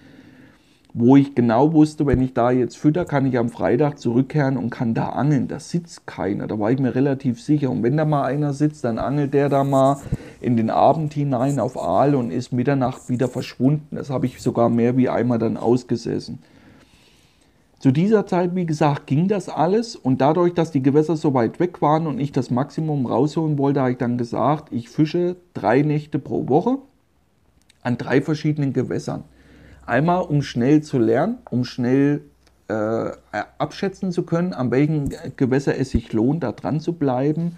wo 0.99 1.15
ich 1.15 1.35
genau 1.35 1.73
wusste, 1.73 2.07
wenn 2.07 2.21
ich 2.21 2.33
da 2.33 2.49
jetzt 2.49 2.75
fütter, 2.75 3.05
kann 3.05 3.27
ich 3.27 3.37
am 3.37 3.49
Freitag 3.49 3.99
zurückkehren 3.99 4.57
und 4.57 4.71
kann 4.71 4.95
da 4.95 5.09
angeln. 5.09 5.47
Da 5.47 5.59
sitzt 5.59 6.07
keiner, 6.07 6.47
da 6.47 6.57
war 6.57 6.71
ich 6.71 6.79
mir 6.79 6.95
relativ 6.95 7.39
sicher. 7.39 7.69
Und 7.69 7.83
wenn 7.83 7.97
da 7.97 8.05
mal 8.05 8.23
einer 8.23 8.53
sitzt, 8.53 8.83
dann 8.83 8.97
angelt 8.97 9.35
der 9.35 9.49
da 9.49 9.63
mal 9.63 10.01
in 10.41 10.57
den 10.57 10.71
Abend 10.71 11.13
hinein 11.13 11.59
auf 11.59 11.77
Aal 11.77 12.15
und 12.15 12.31
ist 12.31 12.51
Mitternacht 12.51 13.09
wieder 13.09 13.27
verschwunden. 13.27 13.95
Das 13.95 14.09
habe 14.09 14.25
ich 14.25 14.41
sogar 14.41 14.69
mehr 14.69 14.97
wie 14.97 15.07
einmal 15.07 15.37
dann 15.37 15.55
ausgesessen. 15.55 16.39
Zu 17.77 17.91
dieser 17.91 18.25
Zeit, 18.25 18.55
wie 18.55 18.65
gesagt, 18.65 19.05
ging 19.05 19.27
das 19.27 19.49
alles 19.49 19.95
und 19.95 20.19
dadurch, 20.19 20.55
dass 20.55 20.71
die 20.71 20.81
Gewässer 20.81 21.15
so 21.15 21.35
weit 21.35 21.59
weg 21.59 21.79
waren 21.79 22.07
und 22.07 22.19
ich 22.19 22.31
das 22.31 22.49
Maximum 22.49 23.05
rausholen 23.05 23.59
wollte, 23.59 23.81
habe 23.81 23.91
ich 23.91 23.97
dann 23.97 24.17
gesagt, 24.17 24.73
ich 24.73 24.89
fische 24.89 25.35
drei 25.53 25.83
Nächte 25.83 26.17
pro 26.17 26.49
Woche 26.49 26.79
an 27.83 27.99
drei 27.99 28.19
verschiedenen 28.21 28.73
Gewässern. 28.73 29.25
Einmal, 29.87 30.23
um 30.23 30.41
schnell 30.41 30.83
zu 30.83 30.99
lernen, 30.99 31.37
um 31.49 31.63
schnell 31.63 32.21
äh, 32.67 33.11
abschätzen 33.57 34.11
zu 34.11 34.23
können, 34.23 34.53
an 34.53 34.69
welchen 34.69 35.13
Gewässer 35.37 35.77
es 35.77 35.91
sich 35.91 36.11
lohnt, 36.11 36.43
da 36.43 36.51
dran 36.51 36.81
zu 36.81 36.93
bleiben. 36.93 37.57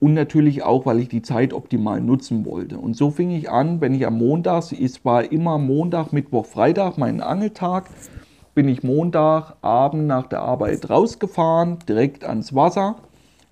Und 0.00 0.14
natürlich 0.14 0.62
auch, 0.62 0.86
weil 0.86 0.98
ich 0.98 1.08
die 1.08 1.20
Zeit 1.20 1.52
optimal 1.52 2.00
nutzen 2.00 2.46
wollte. 2.46 2.78
Und 2.78 2.96
so 2.96 3.10
fing 3.10 3.30
ich 3.30 3.50
an, 3.50 3.82
wenn 3.82 3.94
ich 3.94 4.06
am 4.06 4.16
Montag, 4.16 4.72
es 4.72 5.04
war 5.04 5.30
immer 5.30 5.58
Montag, 5.58 6.12
Mittwoch, 6.12 6.46
Freitag, 6.46 6.96
mein 6.96 7.20
Angeltag, 7.20 7.84
bin 8.54 8.66
ich 8.66 8.82
Montag 8.82 9.54
Abend 9.60 10.06
nach 10.06 10.26
der 10.26 10.40
Arbeit 10.40 10.88
rausgefahren, 10.88 11.78
direkt 11.86 12.24
ans 12.24 12.54
Wasser, 12.54 12.96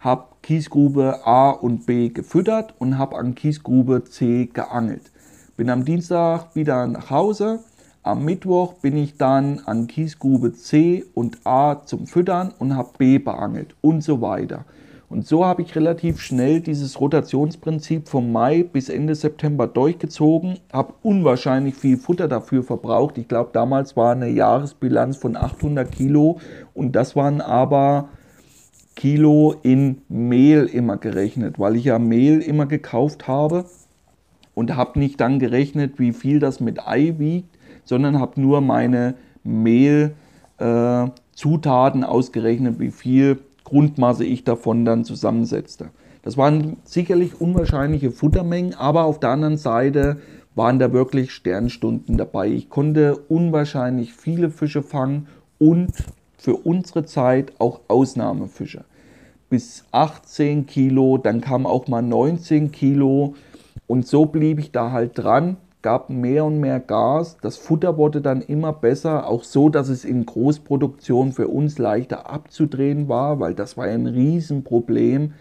habe 0.00 0.24
Kiesgrube 0.42 1.26
A 1.26 1.50
und 1.50 1.84
B 1.84 2.08
gefüttert 2.08 2.74
und 2.78 2.96
habe 2.96 3.16
an 3.16 3.34
Kiesgrube 3.34 4.04
C 4.04 4.46
geangelt. 4.46 5.12
Bin 5.56 5.68
am 5.68 5.84
Dienstag 5.84 6.56
wieder 6.56 6.86
nach 6.86 7.10
Hause, 7.10 7.60
am 8.02 8.24
Mittwoch 8.24 8.74
bin 8.74 8.96
ich 8.96 9.18
dann 9.18 9.60
an 9.66 9.86
Kiesgrube 9.86 10.54
C 10.54 11.04
und 11.12 11.38
A 11.44 11.82
zum 11.84 12.06
Füttern 12.06 12.52
und 12.58 12.74
habe 12.74 12.90
B 12.96 13.18
beangelt 13.18 13.74
und 13.82 14.02
so 14.02 14.22
weiter. 14.22 14.64
Und 15.10 15.26
so 15.26 15.44
habe 15.44 15.60
ich 15.60 15.74
relativ 15.74 16.20
schnell 16.20 16.60
dieses 16.60 16.98
Rotationsprinzip 17.00 18.08
vom 18.08 18.32
Mai 18.32 18.62
bis 18.62 18.88
Ende 18.88 19.14
September 19.14 19.66
durchgezogen, 19.66 20.60
habe 20.72 20.94
unwahrscheinlich 21.02 21.74
viel 21.74 21.98
Futter 21.98 22.28
dafür 22.28 22.62
verbraucht. 22.62 23.18
Ich 23.18 23.28
glaube, 23.28 23.50
damals 23.52 23.96
war 23.96 24.12
eine 24.12 24.28
Jahresbilanz 24.28 25.16
von 25.16 25.36
800 25.36 25.90
Kilo 25.90 26.38
und 26.74 26.92
das 26.96 27.16
waren 27.16 27.40
aber 27.40 28.08
Kilo 28.94 29.56
in 29.62 30.00
Mehl 30.08 30.66
immer 30.66 30.96
gerechnet, 30.96 31.58
weil 31.58 31.76
ich 31.76 31.84
ja 31.84 31.98
Mehl 31.98 32.40
immer 32.40 32.66
gekauft 32.66 33.26
habe 33.26 33.64
und 34.54 34.76
habe 34.76 34.98
nicht 34.98 35.20
dann 35.20 35.38
gerechnet, 35.38 35.98
wie 35.98 36.12
viel 36.12 36.38
das 36.38 36.60
mit 36.60 36.86
Ei 36.86 37.16
wiegt 37.18 37.49
sondern 37.90 38.18
habe 38.20 38.40
nur 38.40 38.60
meine 38.60 39.14
Mehlzutaten 39.42 40.62
äh, 42.02 42.06
ausgerechnet, 42.06 42.78
wie 42.78 42.92
viel 42.92 43.40
Grundmasse 43.64 44.24
ich 44.24 44.44
davon 44.44 44.84
dann 44.84 45.04
zusammensetzte. 45.04 45.90
Das 46.22 46.36
waren 46.36 46.76
sicherlich 46.84 47.40
unwahrscheinliche 47.40 48.12
Futtermengen, 48.12 48.74
aber 48.74 49.04
auf 49.04 49.18
der 49.18 49.30
anderen 49.30 49.56
Seite 49.56 50.18
waren 50.54 50.78
da 50.78 50.92
wirklich 50.92 51.32
Sternstunden 51.32 52.16
dabei. 52.16 52.46
Ich 52.48 52.70
konnte 52.70 53.16
unwahrscheinlich 53.28 54.12
viele 54.12 54.50
Fische 54.50 54.84
fangen 54.84 55.26
und 55.58 55.90
für 56.38 56.54
unsere 56.54 57.04
Zeit 57.04 57.54
auch 57.58 57.80
Ausnahmefische. 57.88 58.84
Bis 59.48 59.84
18 59.90 60.66
Kilo, 60.66 61.18
dann 61.18 61.40
kam 61.40 61.66
auch 61.66 61.88
mal 61.88 62.02
19 62.02 62.70
Kilo 62.70 63.34
und 63.88 64.06
so 64.06 64.26
blieb 64.26 64.60
ich 64.60 64.70
da 64.70 64.92
halt 64.92 65.18
dran 65.18 65.56
gab 65.82 66.10
mehr 66.10 66.44
und 66.44 66.60
mehr 66.60 66.80
Gas. 66.80 67.36
Das 67.40 67.56
Futter 67.56 67.96
wurde 67.96 68.20
dann 68.20 68.42
immer 68.42 68.72
besser, 68.72 69.26
auch 69.26 69.44
so, 69.44 69.68
dass 69.68 69.88
es 69.88 70.04
in 70.04 70.26
Großproduktion 70.26 71.32
für 71.32 71.48
uns 71.48 71.78
leichter 71.78 72.30
abzudrehen 72.30 73.08
war, 73.08 73.40
weil 73.40 73.54
das 73.54 73.76
war 73.76 73.86
ein 73.86 74.06
Riesenproblem. 74.06 75.32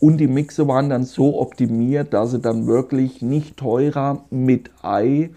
Und 0.00 0.18
die 0.18 0.26
Mixe 0.26 0.66
waren 0.66 0.90
dann 0.90 1.04
so 1.04 1.40
optimiert, 1.40 2.12
dass 2.12 2.32
sie 2.32 2.40
dann 2.40 2.66
wirklich 2.66 3.22
nicht 3.22 3.56
teurer 3.56 4.24
mit 4.30 4.70
Ei 4.82 5.30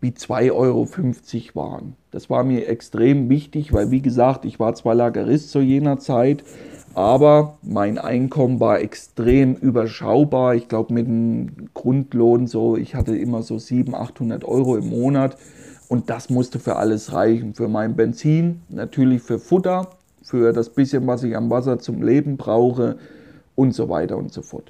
wie 0.00 0.10
2,50 0.10 0.52
Euro 0.52 0.86
waren. 1.54 1.96
Das 2.10 2.30
war 2.30 2.44
mir 2.44 2.68
extrem 2.68 3.28
wichtig, 3.28 3.72
weil 3.72 3.90
wie 3.90 4.02
gesagt, 4.02 4.44
ich 4.44 4.60
war 4.60 4.74
zwar 4.74 4.94
Lagerist 4.94 5.50
zu 5.50 5.60
jener 5.60 5.98
Zeit, 5.98 6.44
aber 6.98 7.58
mein 7.62 7.96
Einkommen 7.96 8.58
war 8.58 8.80
extrem 8.80 9.54
überschaubar. 9.54 10.56
Ich 10.56 10.66
glaube, 10.66 10.92
mit 10.92 11.06
dem 11.06 11.68
Grundlohn 11.72 12.48
so, 12.48 12.76
ich 12.76 12.96
hatte 12.96 13.16
immer 13.16 13.42
so 13.42 13.56
700, 13.56 14.00
800 14.00 14.44
Euro 14.44 14.76
im 14.76 14.88
Monat. 14.88 15.36
Und 15.86 16.10
das 16.10 16.28
musste 16.28 16.58
für 16.58 16.74
alles 16.74 17.12
reichen. 17.12 17.54
Für 17.54 17.68
mein 17.68 17.94
Benzin, 17.94 18.62
natürlich 18.68 19.22
für 19.22 19.38
Futter, 19.38 19.90
für 20.22 20.52
das 20.52 20.70
bisschen, 20.70 21.06
was 21.06 21.22
ich 21.22 21.36
am 21.36 21.50
Wasser 21.50 21.78
zum 21.78 22.02
Leben 22.02 22.36
brauche 22.36 22.98
und 23.54 23.76
so 23.76 23.88
weiter 23.88 24.16
und 24.16 24.32
so 24.32 24.42
fort. 24.42 24.64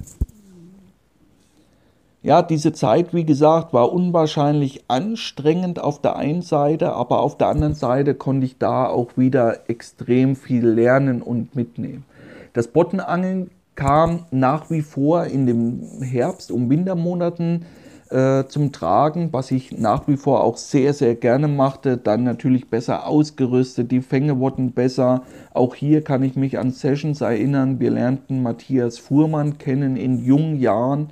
Ja, 2.21 2.43
diese 2.43 2.73
Zeit, 2.73 3.11
wie 3.11 3.25
gesagt, 3.25 3.73
war 3.73 3.91
unwahrscheinlich 3.91 4.83
anstrengend 4.87 5.81
auf 5.81 5.99
der 5.99 6.15
einen 6.15 6.43
Seite, 6.43 6.93
aber 6.93 7.21
auf 7.21 7.39
der 7.39 7.47
anderen 7.47 7.73
Seite 7.73 8.13
konnte 8.13 8.45
ich 8.45 8.59
da 8.59 8.85
auch 8.85 9.17
wieder 9.17 9.67
extrem 9.67 10.35
viel 10.35 10.67
lernen 10.67 11.23
und 11.23 11.55
mitnehmen. 11.55 12.05
Das 12.53 12.67
Bottenangeln 12.67 13.51
kam 13.75 14.25
nach 14.31 14.69
wie 14.69 14.81
vor 14.81 15.25
in 15.25 15.45
den 15.45 16.01
Herbst- 16.01 16.51
und 16.51 16.69
Wintermonaten 16.69 17.65
äh, 18.09 18.45
zum 18.47 18.71
Tragen, 18.71 19.29
was 19.31 19.51
ich 19.51 19.77
nach 19.77 20.07
wie 20.07 20.17
vor 20.17 20.43
auch 20.43 20.57
sehr, 20.57 20.93
sehr 20.93 21.15
gerne 21.15 21.47
machte. 21.47 21.97
Dann 21.97 22.23
natürlich 22.23 22.69
besser 22.69 23.07
ausgerüstet, 23.07 23.91
die 23.91 24.01
Fänge 24.01 24.39
wurden 24.39 24.71
besser. 24.71 25.21
Auch 25.53 25.75
hier 25.75 26.03
kann 26.03 26.23
ich 26.23 26.35
mich 26.35 26.57
an 26.57 26.71
Sessions 26.71 27.21
erinnern. 27.21 27.79
Wir 27.79 27.91
lernten 27.91 28.41
Matthias 28.41 28.97
Fuhrmann 28.97 29.57
kennen 29.57 29.95
in 29.95 30.25
jungen 30.25 30.59
Jahren, 30.59 31.09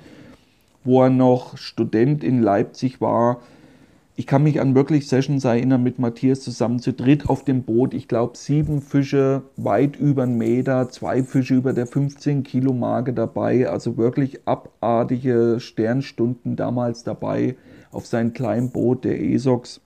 wo 0.84 1.02
er 1.02 1.10
noch 1.10 1.56
Student 1.56 2.24
in 2.24 2.42
Leipzig 2.42 3.00
war 3.00 3.38
ich 4.18 4.26
kann 4.26 4.42
mich 4.42 4.60
an 4.60 4.74
wirklich 4.74 5.06
Sessions 5.06 5.44
erinnern 5.44 5.84
mit 5.84 6.00
Matthias 6.00 6.40
zusammen 6.40 6.80
zu 6.80 6.92
dritt 6.92 7.28
auf 7.28 7.44
dem 7.44 7.62
Boot. 7.62 7.94
Ich 7.94 8.08
glaube, 8.08 8.36
sieben 8.36 8.82
Fische 8.82 9.42
weit 9.56 9.94
über 9.94 10.24
einen 10.24 10.36
Meter, 10.36 10.88
zwei 10.88 11.22
Fische 11.22 11.54
über 11.54 11.72
der 11.72 11.86
15 11.86 12.42
Kilo 12.42 12.72
Marke 12.72 13.12
dabei. 13.12 13.68
Also 13.68 13.96
wirklich 13.96 14.40
abartige 14.44 15.60
Sternstunden 15.60 16.56
damals 16.56 17.04
dabei 17.04 17.54
auf 17.92 18.06
sein 18.06 18.32
kleinen 18.32 18.70
Boot, 18.70 19.04
der 19.04 19.22
ESOX. 19.22 19.80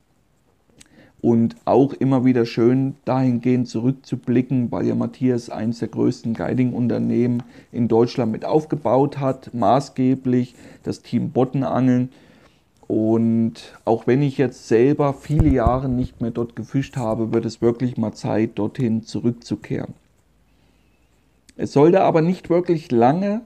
Und 1.20 1.56
auch 1.66 1.92
immer 1.92 2.24
wieder 2.24 2.46
schön 2.46 2.94
dahingehend 3.04 3.68
zurückzublicken, 3.68 4.72
weil 4.72 4.86
ja 4.86 4.94
Matthias 4.94 5.50
eines 5.50 5.80
der 5.80 5.88
größten 5.88 6.32
Guiding-Unternehmen 6.32 7.42
in 7.70 7.86
Deutschland 7.86 8.32
mit 8.32 8.46
aufgebaut 8.46 9.20
hat, 9.20 9.52
maßgeblich 9.52 10.54
das 10.84 11.02
Team 11.02 11.32
Bottenangeln. 11.32 12.08
Und 12.94 13.72
auch 13.86 14.06
wenn 14.06 14.20
ich 14.20 14.36
jetzt 14.36 14.68
selber 14.68 15.14
viele 15.14 15.48
Jahre 15.48 15.88
nicht 15.88 16.20
mehr 16.20 16.30
dort 16.30 16.54
gefischt 16.54 16.98
habe, 16.98 17.32
wird 17.32 17.46
es 17.46 17.62
wirklich 17.62 17.96
mal 17.96 18.12
Zeit, 18.12 18.58
dorthin 18.58 19.02
zurückzukehren. 19.02 19.94
Es 21.56 21.72
sollte 21.72 22.02
aber 22.02 22.20
nicht 22.20 22.50
wirklich 22.50 22.92
lange 22.92 23.40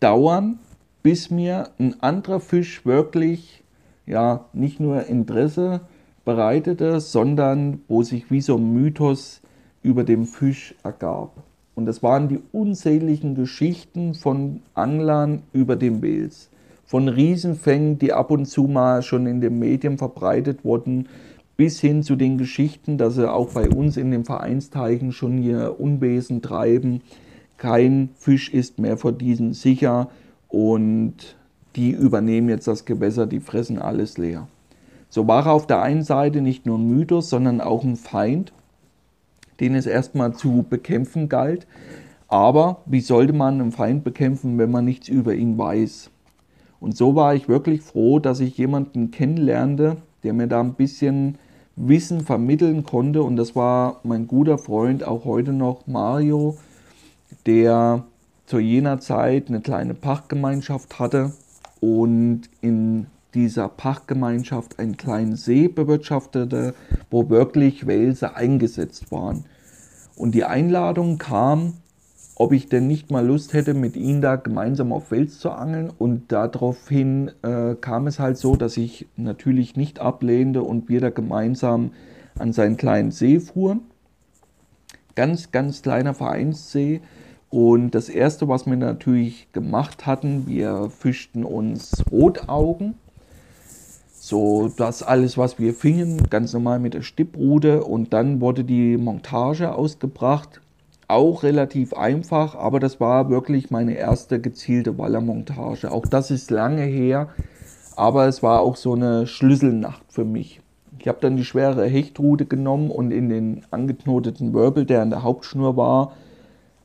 dauern, 0.00 0.58
bis 1.02 1.30
mir 1.30 1.70
ein 1.78 2.02
anderer 2.02 2.40
Fisch 2.40 2.84
wirklich, 2.84 3.62
ja, 4.04 4.44
nicht 4.52 4.80
nur 4.80 5.06
Interesse 5.06 5.80
bereitete, 6.26 7.00
sondern 7.00 7.80
wo 7.88 8.02
sich 8.02 8.30
wie 8.30 8.42
so 8.42 8.58
ein 8.58 8.74
Mythos 8.74 9.40
über 9.82 10.04
dem 10.04 10.26
Fisch 10.26 10.74
ergab. 10.82 11.42
Und 11.74 11.86
das 11.86 12.02
waren 12.02 12.28
die 12.28 12.42
unzähligen 12.52 13.34
Geschichten 13.34 14.12
von 14.12 14.60
Anglern 14.74 15.42
über 15.54 15.74
den 15.74 16.02
Wels 16.02 16.50
von 16.84 17.08
Riesenfängen, 17.08 17.98
die 17.98 18.12
ab 18.12 18.30
und 18.30 18.46
zu 18.46 18.64
mal 18.64 19.02
schon 19.02 19.26
in 19.26 19.40
den 19.40 19.58
Medien 19.58 19.98
verbreitet 19.98 20.64
wurden, 20.64 21.08
bis 21.56 21.80
hin 21.80 22.02
zu 22.02 22.16
den 22.16 22.38
Geschichten, 22.38 22.98
dass 22.98 23.14
sie 23.14 23.30
auch 23.30 23.52
bei 23.52 23.68
uns 23.68 23.96
in 23.96 24.10
den 24.10 24.24
Vereinsteichen 24.24 25.12
schon 25.12 25.38
ihr 25.42 25.78
Unwesen 25.78 26.42
treiben. 26.42 27.00
Kein 27.56 28.10
Fisch 28.16 28.52
ist 28.52 28.78
mehr 28.78 28.96
vor 28.96 29.12
diesen 29.12 29.52
sicher 29.52 30.08
und 30.48 31.36
die 31.76 31.90
übernehmen 31.90 32.48
jetzt 32.48 32.66
das 32.66 32.84
Gewässer, 32.84 33.26
die 33.26 33.40
fressen 33.40 33.78
alles 33.78 34.18
leer. 34.18 34.48
So 35.08 35.28
war 35.28 35.46
er 35.46 35.52
auf 35.52 35.66
der 35.66 35.80
einen 35.80 36.02
Seite 36.02 36.40
nicht 36.40 36.66
nur 36.66 36.78
ein 36.78 36.88
Mythos, 36.88 37.30
sondern 37.30 37.60
auch 37.60 37.84
ein 37.84 37.96
Feind, 37.96 38.52
den 39.60 39.74
es 39.76 39.86
erstmal 39.86 40.34
zu 40.34 40.64
bekämpfen 40.68 41.28
galt. 41.28 41.66
Aber 42.26 42.82
wie 42.86 43.00
sollte 43.00 43.32
man 43.32 43.60
einen 43.60 43.72
Feind 43.72 44.02
bekämpfen, 44.02 44.58
wenn 44.58 44.72
man 44.72 44.84
nichts 44.84 45.08
über 45.08 45.34
ihn 45.34 45.56
weiß? 45.56 46.10
Und 46.84 46.98
so 46.98 47.14
war 47.14 47.34
ich 47.34 47.48
wirklich 47.48 47.80
froh, 47.80 48.18
dass 48.18 48.40
ich 48.40 48.58
jemanden 48.58 49.10
kennenlernte, 49.10 49.96
der 50.22 50.34
mir 50.34 50.48
da 50.48 50.60
ein 50.60 50.74
bisschen 50.74 51.38
Wissen 51.76 52.20
vermitteln 52.20 52.84
konnte. 52.84 53.22
Und 53.22 53.36
das 53.36 53.56
war 53.56 54.00
mein 54.02 54.26
guter 54.26 54.58
Freund, 54.58 55.02
auch 55.02 55.24
heute 55.24 55.54
noch 55.54 55.86
Mario, 55.86 56.58
der 57.46 58.04
zu 58.44 58.58
jener 58.58 59.00
Zeit 59.00 59.48
eine 59.48 59.62
kleine 59.62 59.94
Pachtgemeinschaft 59.94 60.98
hatte 60.98 61.32
und 61.80 62.42
in 62.60 63.06
dieser 63.32 63.70
Pachtgemeinschaft 63.70 64.78
einen 64.78 64.98
kleinen 64.98 65.36
See 65.36 65.68
bewirtschaftete, 65.68 66.74
wo 67.10 67.30
wirklich 67.30 67.86
Wälse 67.86 68.36
eingesetzt 68.36 69.10
waren. 69.10 69.46
Und 70.16 70.34
die 70.34 70.44
Einladung 70.44 71.16
kam, 71.16 71.78
ob 72.36 72.52
ich 72.52 72.68
denn 72.68 72.86
nicht 72.86 73.10
mal 73.10 73.26
Lust 73.26 73.52
hätte, 73.52 73.74
mit 73.74 73.96
ihm 73.96 74.20
da 74.20 74.36
gemeinsam 74.36 74.92
auf 74.92 75.10
Wels 75.10 75.38
zu 75.38 75.50
angeln. 75.50 75.90
Und 75.96 76.32
daraufhin 76.32 77.30
äh, 77.42 77.74
kam 77.74 78.06
es 78.06 78.18
halt 78.18 78.38
so, 78.38 78.56
dass 78.56 78.76
ich 78.76 79.06
natürlich 79.16 79.76
nicht 79.76 80.00
ablehnte 80.00 80.62
und 80.62 80.88
wir 80.88 81.00
da 81.00 81.10
gemeinsam 81.10 81.92
an 82.38 82.52
seinen 82.52 82.76
kleinen 82.76 83.12
See 83.12 83.38
fuhren. 83.38 83.82
Ganz, 85.14 85.52
ganz 85.52 85.82
kleiner 85.82 86.14
Vereinssee. 86.14 87.00
Und 87.50 87.92
das 87.92 88.08
erste, 88.08 88.48
was 88.48 88.66
wir 88.66 88.76
natürlich 88.76 89.52
gemacht 89.52 90.06
hatten, 90.06 90.48
wir 90.48 90.90
fischten 90.90 91.44
uns 91.44 92.04
Rotaugen 92.10 92.94
so, 94.26 94.72
das 94.74 95.02
alles, 95.02 95.36
was 95.36 95.58
wir 95.58 95.74
fingen, 95.74 96.30
ganz 96.30 96.54
normal 96.54 96.78
mit 96.78 96.94
der 96.94 97.02
Stipprute 97.02 97.84
und 97.84 98.14
dann 98.14 98.40
wurde 98.40 98.64
die 98.64 98.96
Montage 98.96 99.74
ausgebracht. 99.74 100.62
Auch 101.14 101.44
relativ 101.44 101.94
einfach, 101.94 102.56
aber 102.56 102.80
das 102.80 102.98
war 102.98 103.30
wirklich 103.30 103.70
meine 103.70 103.94
erste 103.94 104.40
gezielte 104.40 104.98
Wallermontage. 104.98 105.92
Auch 105.92 106.06
das 106.06 106.32
ist 106.32 106.50
lange 106.50 106.82
her, 106.82 107.28
aber 107.94 108.26
es 108.26 108.42
war 108.42 108.62
auch 108.62 108.74
so 108.74 108.94
eine 108.94 109.28
Schlüsselnacht 109.28 110.02
für 110.08 110.24
mich. 110.24 110.60
Ich 110.98 111.06
habe 111.06 111.18
dann 111.20 111.36
die 111.36 111.44
schwere 111.44 111.86
Hechtrute 111.86 112.46
genommen 112.46 112.90
und 112.90 113.12
in 113.12 113.28
den 113.28 113.62
angeknoteten 113.70 114.52
Wirbel, 114.54 114.86
der 114.86 115.02
an 115.02 115.10
der 115.10 115.22
Hauptschnur 115.22 115.76
war, 115.76 116.14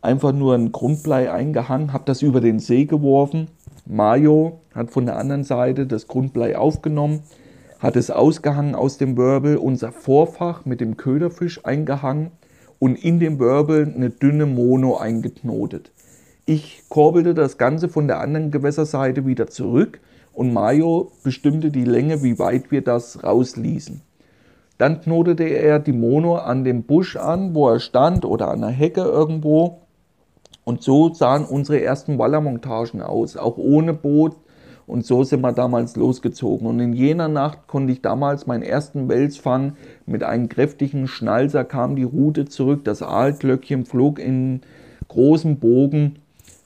einfach 0.04 0.32
nur 0.32 0.54
ein 0.54 0.72
Grundblei 0.72 1.32
eingehangen, 1.32 1.92
habe 1.92 2.04
das 2.06 2.22
über 2.22 2.40
den 2.40 2.60
See 2.60 2.86
geworfen 2.86 3.48
Mayo 3.88 4.60
hat 4.76 4.92
von 4.92 5.08
der 5.08 5.18
anderen 5.18 5.44
Seite 5.44 5.88
das 5.88 6.08
Grundblei 6.08 6.56
aufgenommen, 6.56 7.24
hat 7.80 7.96
es 7.96 8.12
ausgehangen 8.12 8.76
aus 8.76 9.00
dem 9.00 9.18
Wirbel, 9.18 9.58
unser 9.58 9.92
Vorfach 9.92 10.66
mit 10.66 10.82
dem 10.82 10.98
Köderfisch 10.98 11.66
eingehangen 11.66 12.30
und 12.80 13.04
in 13.04 13.20
dem 13.20 13.40
Wirbel 13.40 13.94
eine 13.94 14.10
dünne 14.10 14.46
Mono 14.46 14.98
eingeknotet. 14.98 15.92
Ich 16.46 16.84
korbelte 16.90 17.34
das 17.34 17.58
Ganze 17.58 17.90
von 17.90 18.08
der 18.08 18.20
anderen 18.20 18.50
Gewässerseite 18.50 19.26
wieder 19.26 19.48
zurück 19.48 20.00
und 20.34 20.54
Mayo 20.54 21.12
bestimmte 21.24 21.70
die 21.70 21.86
Länge, 21.86 22.24
wie 22.24 22.40
weit 22.40 22.72
wir 22.72 22.82
das 22.82 23.24
rausließen. 23.24 24.02
Dann 24.78 25.02
knotete 25.02 25.44
er 25.44 25.80
die 25.80 25.92
Mono 25.92 26.38
an 26.38 26.64
dem 26.64 26.84
Busch 26.84 27.18
an, 27.18 27.54
wo 27.54 27.70
er 27.70 27.80
stand 27.80 28.24
oder 28.24 28.48
an 28.48 28.62
der 28.62 28.70
Hecke 28.70 29.02
irgendwo 29.02 29.82
und 30.70 30.84
so 30.84 31.12
sahen 31.14 31.46
unsere 31.46 31.82
ersten 31.82 32.20
Wallermontagen 32.20 33.02
aus, 33.02 33.36
auch 33.38 33.58
ohne 33.58 33.94
Boot. 33.94 34.36
Und 34.90 35.06
so 35.06 35.24
sind 35.24 35.42
wir 35.42 35.52
damals 35.52 35.96
losgezogen. 35.96 36.66
Und 36.66 36.80
in 36.80 36.94
jener 36.94 37.28
Nacht 37.28 37.68
konnte 37.68 37.94
ich 37.94 38.02
damals 38.02 38.48
meinen 38.48 38.64
ersten 38.64 39.08
Wels 39.08 39.38
fangen. 39.38 39.78
Mit 40.08 40.24
einem 40.24 40.50
kräftigen 40.50 41.08
Schnalzer 41.08 41.64
kam 41.64 41.96
die 41.96 42.02
Rute 42.04 42.46
zurück. 42.46 42.86
Das 42.86 43.04
Aalglöckchen 43.04 43.86
flog 43.86 44.18
in 44.18 44.62
großem 45.08 45.60
Bogen. 45.60 46.16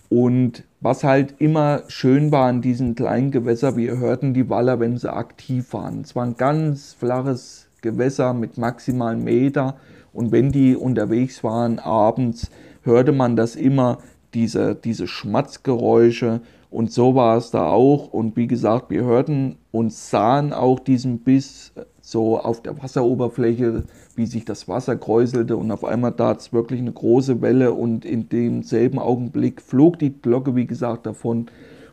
Und 0.08 0.64
was 0.80 1.04
halt 1.04 1.36
immer 1.40 1.82
schön 1.90 2.32
war 2.32 2.48
an 2.48 2.62
diesen 2.62 2.96
kleinen 2.96 3.32
Gewässer, 3.32 3.76
wir 3.76 3.98
hörten 3.98 4.34
die 4.34 4.50
Waller, 4.50 4.80
wenn 4.80 4.96
sie 4.96 5.12
aktiv 5.12 5.74
waren. 5.74 6.00
Es 6.00 6.16
war 6.16 6.26
ein 6.26 6.38
ganz 6.38 6.94
flaches 6.94 7.68
Gewässer 7.82 8.34
mit 8.34 8.58
maximalen 8.58 9.22
Meter. 9.22 9.76
Und 10.14 10.32
wenn 10.32 10.50
die 10.50 10.78
unterwegs 10.78 11.44
waren 11.44 11.78
abends, 11.78 12.50
hörte 12.84 13.12
man 13.12 13.36
das 13.36 13.58
immer, 13.58 13.98
diese, 14.34 14.76
diese 14.76 15.08
Schmatzgeräusche. 15.08 16.40
Und 16.74 16.92
so 16.92 17.14
war 17.14 17.38
es 17.38 17.52
da 17.52 17.68
auch. 17.68 18.08
Und 18.08 18.36
wie 18.36 18.48
gesagt, 18.48 18.90
wir 18.90 19.04
hörten 19.04 19.58
und 19.70 19.94
sahen 19.94 20.54
auch 20.54 20.80
diesen 20.80 21.20
Biss 21.20 21.72
so 22.02 22.40
auf 22.40 22.64
der 22.64 22.82
Wasseroberfläche, 22.82 23.84
wie 24.16 24.26
sich 24.26 24.44
das 24.44 24.68
Wasser 24.68 24.96
kräuselte. 24.96 25.56
Und 25.56 25.70
auf 25.70 25.86
einmal 25.86 26.14
tat 26.14 26.40
es 26.40 26.52
wirklich 26.52 26.82
eine 26.82 26.92
große 26.92 27.44
Welle. 27.44 27.74
Und 27.74 28.06
in 28.06 28.28
demselben 28.28 28.98
Augenblick 28.98 29.62
flog 29.62 30.00
die 30.00 30.20
Glocke, 30.20 30.56
wie 30.56 30.66
gesagt, 30.66 31.06
davon. 31.06 31.46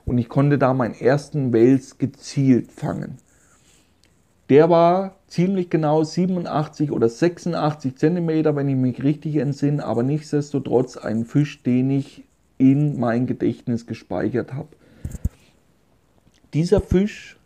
Und 0.06 0.16
ich 0.16 0.30
konnte 0.30 0.56
da 0.56 0.72
meinen 0.72 0.94
ersten 0.94 1.52
Wels 1.52 1.98
gezielt 1.98 2.72
fangen. 2.72 3.18
Der 4.48 4.70
war 4.70 5.16
ziemlich 5.26 5.68
genau 5.68 6.04
87 6.04 6.90
oder 6.90 7.10
86 7.10 7.96
Zentimeter, 7.96 8.56
wenn 8.56 8.68
ich 8.70 8.76
mich 8.76 9.02
richtig 9.02 9.36
entsinne, 9.36 9.84
aber 9.84 10.02
nichtsdestotrotz 10.02 10.96
ein 10.96 11.26
Fisch, 11.26 11.62
den 11.62 11.90
ich 11.90 12.24
in 12.60 13.00
mein 13.00 13.26
Gedächtnis 13.26 13.86
gespeichert 13.86 14.52
habe. 14.52 14.68
Dieser 16.52 16.80
Fisch, 16.80 17.38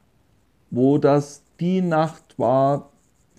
wo 0.71 0.99
das 0.99 1.43
die 1.61 1.81
Nacht 1.81 2.39
war, 2.39 2.91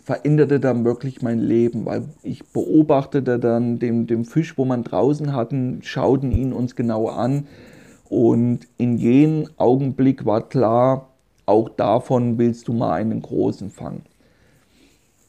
veränderte 0.01 0.59
dann 0.59 0.85
wirklich 0.85 1.21
mein 1.21 1.39
Leben, 1.39 1.85
weil 1.85 2.05
ich 2.23 2.45
beobachtete 2.45 3.39
dann 3.39 3.79
den, 3.79 4.07
den 4.07 4.23
Fisch, 4.23 4.57
wo 4.57 4.63
man 4.63 4.83
draußen 4.83 5.33
hatten, 5.33 5.81
schauten 5.83 6.31
ihn 6.31 6.53
uns 6.53 6.75
genau 6.75 7.09
an 7.09 7.47
und 8.07 8.59
in 8.77 8.97
jenem 8.97 9.49
Augenblick 9.57 10.25
war 10.25 10.47
klar, 10.47 11.09
auch 11.45 11.69
davon 11.69 12.37
willst 12.37 12.67
du 12.67 12.73
mal 12.73 12.93
einen 12.93 13.21
großen 13.21 13.69
fangen. 13.69 14.03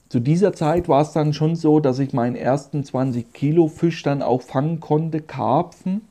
Zu 0.09 0.21
dieser 0.21 0.53
Zeit 0.53 0.89
war 0.89 1.03
es 1.03 1.13
dann 1.13 1.33
schon 1.33 1.57
so, 1.57 1.81
dass 1.81 1.99
ich 1.99 2.13
meinen 2.13 2.37
ersten 2.37 2.85
20 2.85 3.33
Kilo 3.33 3.67
Fisch 3.67 4.03
dann 4.05 4.23
auch 4.23 4.43
fangen 4.43 4.79
konnte, 4.79 5.21
Karpfen. 5.21 6.03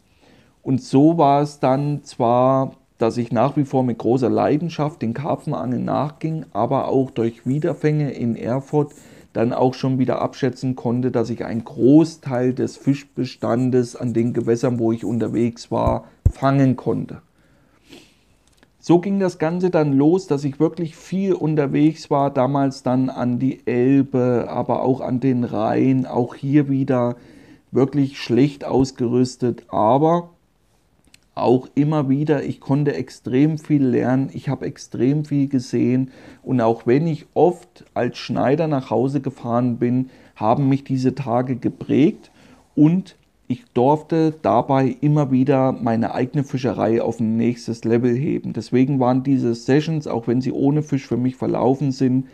Und 0.66 0.82
so 0.82 1.20
war 1.20 1.44
es 1.44 1.60
dann 1.60 2.04
zwar, 2.06 2.72
dass 2.98 3.18
ich 3.18 3.32
nach 3.32 3.56
wie 3.56 3.66
vor 3.66 3.84
mit 3.84 4.00
großer 4.00 4.32
Leidenschaft 4.32 5.00
den 5.04 5.14
Karpfenangeln 5.14 5.86
nachging, 5.86 6.48
aber 6.54 6.88
auch 6.88 7.12
durch 7.12 7.46
Wiederfänge 7.46 8.10
in 8.14 8.36
Erfurt 8.36 8.92
dann 9.32 9.54
auch 9.54 9.76
schon 9.76 10.00
wieder 10.00 10.24
abschätzen 10.24 10.76
konnte, 10.76 11.12
dass 11.12 11.30
ich 11.30 11.46
einen 11.46 11.64
Großteil 11.64 12.56
des 12.56 12.78
Fischbestandes 12.78 13.96
an 13.96 14.16
den 14.16 14.34
Gewässern, 14.34 14.80
wo 14.80 14.92
ich 14.92 15.06
unterwegs 15.06 15.70
war, 15.70 16.06
fangen 16.32 16.76
konnte. 16.76 17.22
So 18.80 18.98
ging 18.98 19.20
das 19.20 19.38
Ganze 19.38 19.70
dann 19.70 19.94
los, 19.94 20.26
dass 20.26 20.44
ich 20.44 20.60
wirklich 20.60 20.96
viel 20.96 21.34
unterwegs 21.34 22.10
war, 22.10 22.32
damals 22.32 22.82
dann 22.82 23.12
an 23.12 23.38
die 23.38 23.68
Elbe, 23.68 24.48
aber 24.50 24.82
auch 24.82 25.02
an 25.02 25.20
den 25.20 25.44
Rhein, 25.44 26.08
auch 26.08 26.34
hier 26.34 26.70
wieder 26.70 27.18
wirklich 27.72 28.20
schlecht 28.20 28.66
ausgerüstet, 28.66 29.66
aber 29.68 30.32
auch 31.36 31.68
immer 31.76 32.08
wieder, 32.08 32.44
ich 32.44 32.62
konnte 32.62 32.96
extrem 32.96 33.58
viel 33.58 33.86
lernen, 33.86 34.30
ich 34.34 34.48
habe 34.48 34.66
extrem 34.66 35.26
viel 35.26 35.50
gesehen 35.50 36.12
und 36.44 36.62
auch 36.62 36.88
wenn 36.88 37.06
ich 37.08 37.28
oft 37.34 37.86
als 37.94 38.18
Schneider 38.18 38.68
nach 38.68 38.90
Hause 38.90 39.20
gefahren 39.20 39.78
bin, 39.78 40.10
haben 40.36 40.70
mich 40.70 40.86
diese 40.86 41.14
Tage 41.14 41.58
geprägt 41.58 42.32
und 42.74 43.18
ich 43.48 43.66
durfte 43.74 44.34
dabei 44.42 44.96
immer 45.02 45.30
wieder 45.30 45.72
meine 45.72 46.16
eigene 46.16 46.44
Fischerei 46.44 47.02
auf 47.02 47.20
ein 47.20 47.38
nächstes 47.38 47.84
Level 47.84 48.16
heben. 48.16 48.54
Deswegen 48.54 49.00
waren 49.00 49.22
diese 49.22 49.54
Sessions, 49.54 50.08
auch 50.08 50.28
wenn 50.28 50.42
sie 50.42 50.52
ohne 50.52 50.82
Fisch 50.82 51.06
für 51.06 51.18
mich 51.18 51.36
verlaufen 51.36 51.92
sind, 51.92 52.26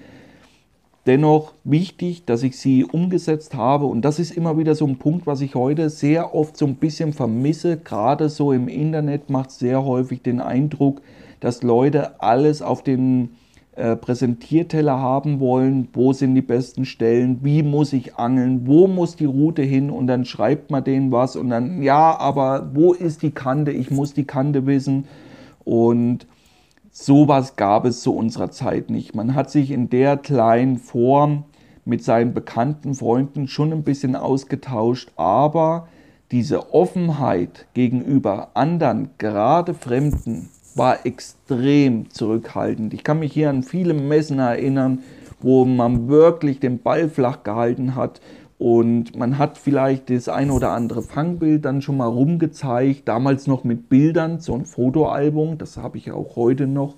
dennoch 1.07 1.53
wichtig, 1.63 2.25
dass 2.25 2.43
ich 2.43 2.57
sie 2.57 2.85
umgesetzt 2.85 3.55
habe. 3.55 3.85
Und 3.85 4.03
das 4.03 4.19
ist 4.19 4.31
immer 4.31 4.57
wieder 4.57 4.75
so 4.75 4.85
ein 4.85 4.97
Punkt, 4.97 5.27
was 5.27 5.41
ich 5.41 5.55
heute 5.55 5.89
sehr 5.89 6.35
oft 6.35 6.57
so 6.57 6.65
ein 6.65 6.75
bisschen 6.75 7.13
vermisse. 7.13 7.77
Gerade 7.77 8.29
so 8.29 8.51
im 8.51 8.67
Internet 8.67 9.29
macht 9.29 9.51
sehr 9.51 9.83
häufig 9.83 10.21
den 10.21 10.41
Eindruck, 10.41 11.01
dass 11.39 11.63
Leute 11.63 12.21
alles 12.21 12.61
auf 12.61 12.83
den 12.83 13.29
äh, 13.73 13.95
Präsentierteller 13.95 14.99
haben 14.99 15.39
wollen, 15.39 15.87
wo 15.93 16.13
sind 16.13 16.35
die 16.35 16.41
besten 16.41 16.85
Stellen, 16.85 17.39
wie 17.41 17.63
muss 17.63 17.93
ich 17.93 18.15
angeln, 18.15 18.67
wo 18.67 18.85
muss 18.85 19.15
die 19.15 19.25
Route 19.25 19.63
hin? 19.63 19.89
Und 19.89 20.07
dann 20.07 20.25
schreibt 20.25 20.69
man 20.71 20.83
denen 20.83 21.11
was 21.11 21.35
und 21.35 21.49
dann, 21.49 21.81
ja, 21.81 22.19
aber 22.19 22.69
wo 22.73 22.93
ist 22.93 23.23
die 23.23 23.31
Kante, 23.31 23.71
ich 23.71 23.89
muss 23.89 24.13
die 24.13 24.25
Kante 24.25 24.65
wissen. 24.65 25.05
Und 25.63 26.27
sowas 26.91 27.55
gab 27.55 27.85
es 27.85 28.01
zu 28.01 28.15
unserer 28.15 28.51
Zeit 28.51 28.89
nicht. 28.89 29.15
Man 29.15 29.33
hat 29.33 29.49
sich 29.49 29.71
in 29.71 29.89
der 29.89 30.17
kleinen 30.17 30.77
Form 30.77 31.45
mit 31.85 32.03
seinen 32.03 32.33
bekannten 32.33 32.93
Freunden 32.93 33.47
schon 33.47 33.71
ein 33.71 33.83
bisschen 33.83 34.15
ausgetauscht, 34.15 35.11
aber 35.15 35.87
diese 36.31 36.73
Offenheit 36.73 37.65
gegenüber 37.73 38.51
anderen, 38.53 39.09
gerade 39.17 39.73
Fremden, 39.73 40.49
war 40.75 41.05
extrem 41.05 42.09
zurückhaltend. 42.09 42.93
Ich 42.93 43.03
kann 43.03 43.19
mich 43.19 43.33
hier 43.33 43.49
an 43.49 43.63
viele 43.63 43.93
Messen 43.93 44.39
erinnern, 44.39 44.99
wo 45.41 45.65
man 45.65 46.07
wirklich 46.07 46.59
den 46.59 46.79
Ball 46.79 47.09
flach 47.09 47.43
gehalten 47.43 47.95
hat 47.95 48.21
und 48.61 49.15
man 49.15 49.39
hat 49.39 49.57
vielleicht 49.57 50.11
das 50.11 50.29
ein 50.29 50.51
oder 50.51 50.69
andere 50.69 51.01
Fangbild 51.01 51.65
dann 51.65 51.81
schon 51.81 51.97
mal 51.97 52.05
rumgezeigt, 52.05 53.07
damals 53.07 53.47
noch 53.47 53.63
mit 53.63 53.89
Bildern, 53.89 54.39
so 54.39 54.53
ein 54.53 54.65
Fotoalbum, 54.65 55.57
das 55.57 55.77
habe 55.77 55.97
ich 55.97 56.11
auch 56.11 56.35
heute 56.35 56.67
noch. 56.67 56.93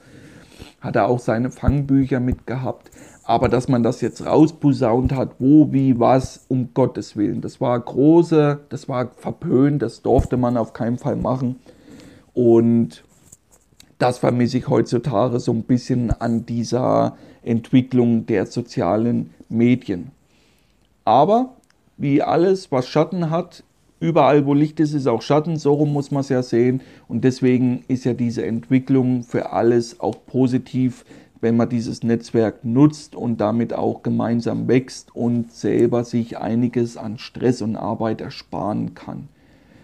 Hat 0.81 0.97
er 0.97 1.07
auch 1.07 1.19
seine 1.19 1.51
Fangbücher 1.51 2.19
mitgehabt. 2.19 2.91
Aber 3.23 3.47
dass 3.47 3.69
man 3.69 3.81
das 3.81 4.01
jetzt 4.01 4.25
rausposaunt 4.25 5.13
hat, 5.13 5.35
wo, 5.39 5.71
wie, 5.71 5.97
was, 6.01 6.43
um 6.49 6.73
Gottes 6.73 7.15
Willen. 7.15 7.39
Das 7.39 7.61
war 7.61 7.79
große, 7.79 8.59
das 8.67 8.89
war 8.89 9.11
verpönt, 9.15 9.81
das 9.81 10.01
durfte 10.01 10.35
man 10.35 10.57
auf 10.57 10.73
keinen 10.73 10.97
Fall 10.97 11.15
machen. 11.15 11.61
Und 12.33 13.05
das 13.99 14.17
vermisse 14.17 14.57
ich 14.57 14.67
heutzutage 14.67 15.39
so 15.39 15.53
ein 15.53 15.63
bisschen 15.63 16.11
an 16.11 16.45
dieser 16.45 17.15
Entwicklung 17.41 18.25
der 18.25 18.47
sozialen 18.47 19.29
Medien. 19.47 20.11
Aber 21.05 21.55
wie 21.97 22.21
alles, 22.21 22.71
was 22.71 22.87
Schatten 22.87 23.29
hat, 23.29 23.63
überall 23.99 24.45
wo 24.45 24.53
Licht 24.53 24.79
ist, 24.79 24.93
ist 24.93 25.07
auch 25.07 25.21
Schatten, 25.21 25.57
so 25.57 25.73
rum 25.73 25.93
muss 25.93 26.11
man 26.11 26.21
es 26.21 26.29
ja 26.29 26.43
sehen. 26.43 26.81
Und 27.07 27.23
deswegen 27.23 27.83
ist 27.87 28.03
ja 28.03 28.13
diese 28.13 28.45
Entwicklung 28.45 29.23
für 29.23 29.51
alles 29.51 29.99
auch 29.99 30.25
positiv, 30.25 31.05
wenn 31.39 31.57
man 31.57 31.69
dieses 31.69 32.03
Netzwerk 32.03 32.63
nutzt 32.63 33.15
und 33.15 33.41
damit 33.41 33.73
auch 33.73 34.01
gemeinsam 34.01 34.67
wächst 34.67 35.13
und 35.15 35.51
selber 35.51 36.05
sich 36.05 36.37
einiges 36.37 36.95
an 36.95 37.17
Stress 37.17 37.61
und 37.61 37.75
Arbeit 37.75 38.21
ersparen 38.21 38.93
kann. 38.93 39.27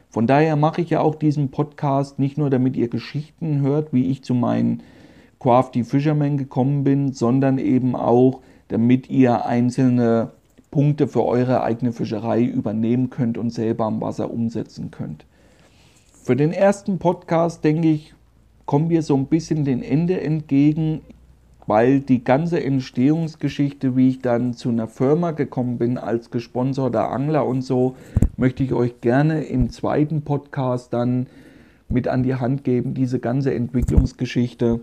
Von 0.10 0.26
daher 0.26 0.56
mache 0.56 0.82
ich 0.82 0.90
ja 0.90 1.02
auch 1.02 1.16
diesen 1.16 1.52
Podcast 1.52 2.18
nicht 2.18 2.38
nur, 2.38 2.50
damit 2.50 2.76
ihr 2.76 2.88
Geschichten 2.88 3.62
hört, 3.62 3.94
wie 3.94 4.10
ich 4.10 4.24
zu 4.24 4.34
meinen 4.34 4.82
Crafty 5.40 5.84
Fisherman 5.84 6.38
gekommen 6.38 6.84
bin, 6.84 7.14
sondern 7.14 7.60
eben 7.60 7.96
auch, 7.96 8.42
damit 8.70 9.10
ihr 9.10 9.46
einzelne 9.46 10.32
Punkte 10.72 11.08
für 11.08 11.26
eure 11.26 11.64
eigene 11.64 11.92
Fischerei 11.92 12.44
übernehmen 12.44 13.10
könnt 13.10 13.38
und 13.38 13.50
selber 13.52 13.86
am 13.86 14.02
Wasser 14.02 14.32
umsetzen 14.32 14.92
könnt. 14.92 15.26
Für 16.24 16.36
den 16.36 16.52
ersten 16.52 17.00
Podcast, 17.00 17.64
denke 17.64 17.90
ich, 17.90 18.14
kommen 18.66 18.90
wir 18.90 19.02
so 19.02 19.16
ein 19.16 19.26
bisschen 19.26 19.66
dem 19.66 19.82
Ende 19.82 20.22
entgegen, 20.22 21.02
weil 21.66 22.00
die 22.02 22.24
ganze 22.24 22.64
Entstehungsgeschichte, 22.64 23.96
wie 23.96 24.10
ich 24.10 24.22
dann 24.22 24.54
zu 24.54 24.70
einer 24.70 24.88
Firma 24.88 25.32
gekommen 25.32 25.78
bin 25.78 25.98
als 25.98 26.30
gesponserter 26.30 27.12
Angler 27.12 27.46
und 27.46 27.64
so, 27.64 27.96
möchte 28.38 28.64
ich 28.64 28.74
euch 28.74 29.02
gerne 29.02 29.44
im 29.44 29.72
zweiten 29.72 30.22
Podcast 30.22 30.94
dann 30.94 31.28
mit 31.88 32.08
an 32.08 32.24
die 32.24 32.36
Hand 32.36 32.64
geben, 32.64 32.94
diese 32.94 33.20
ganze 33.20 33.54
Entwicklungsgeschichte. 33.54 34.82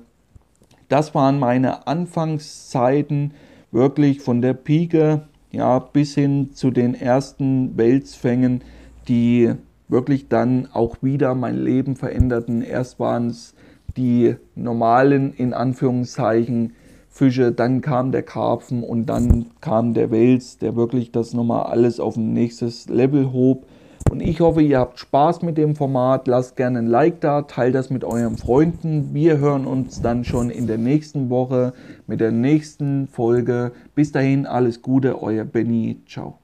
Das 0.89 1.15
waren 1.15 1.39
meine 1.39 1.87
Anfangszeiten, 1.87 3.33
wirklich 3.71 4.21
von 4.21 4.41
der 4.41 4.55
Pike 4.55 5.23
ja, 5.57 5.79
bis 5.79 6.15
hin 6.15 6.51
zu 6.53 6.71
den 6.71 6.95
ersten 6.95 7.77
Welsfängen, 7.77 8.63
die 9.09 9.53
wirklich 9.89 10.29
dann 10.29 10.69
auch 10.73 10.97
wieder 11.03 11.35
mein 11.35 11.57
Leben 11.57 11.97
veränderten. 11.97 12.63
Erst 12.63 13.01
waren 13.01 13.29
es 13.29 13.55
die 13.97 14.37
normalen, 14.55 15.33
in 15.33 15.55
Anführungszeichen, 15.55 16.75
Fische, 17.09 17.51
dann 17.51 17.81
kam 17.81 18.13
der 18.13 18.23
Karpfen 18.23 18.83
und 18.83 19.07
dann 19.07 19.47
kam 19.63 19.95
der 19.95 20.11
Wels, 20.11 20.59
der 20.59 20.77
wirklich 20.77 21.13
das 21.13 21.33
nochmal 21.33 21.63
alles 21.65 21.99
auf 21.99 22.17
ein 22.17 22.35
nächstes 22.35 22.91
Level 22.91 23.33
hob. 23.33 23.67
Und 24.11 24.21
ich 24.21 24.41
hoffe, 24.41 24.63
ihr 24.63 24.79
habt 24.79 24.99
Spaß 24.99 25.43
mit 25.43 25.59
dem 25.59 25.75
Format. 25.77 26.27
Lasst 26.27 26.57
gerne 26.57 26.79
ein 26.79 26.87
Like 26.87 27.21
da, 27.21 27.43
teilt 27.43 27.75
das 27.75 27.91
mit 27.91 28.05
euren 28.05 28.37
Freunden. 28.37 29.13
Wir 29.13 29.39
hören 29.39 29.67
uns 29.67 30.01
dann 30.01 30.25
schon 30.25 30.51
in 30.51 30.67
der 30.67 30.79
nächsten 30.79 31.29
Woche 31.29 31.73
mit 32.07 32.21
der 32.21 32.33
nächsten 32.33 33.09
Folge. 33.09 33.73
Bis 33.95 34.13
dahin 34.13 34.47
alles 34.47 34.83
Gute, 34.83 35.21
euer 35.23 35.45
Benny. 35.45 36.01
Ciao. 36.07 36.39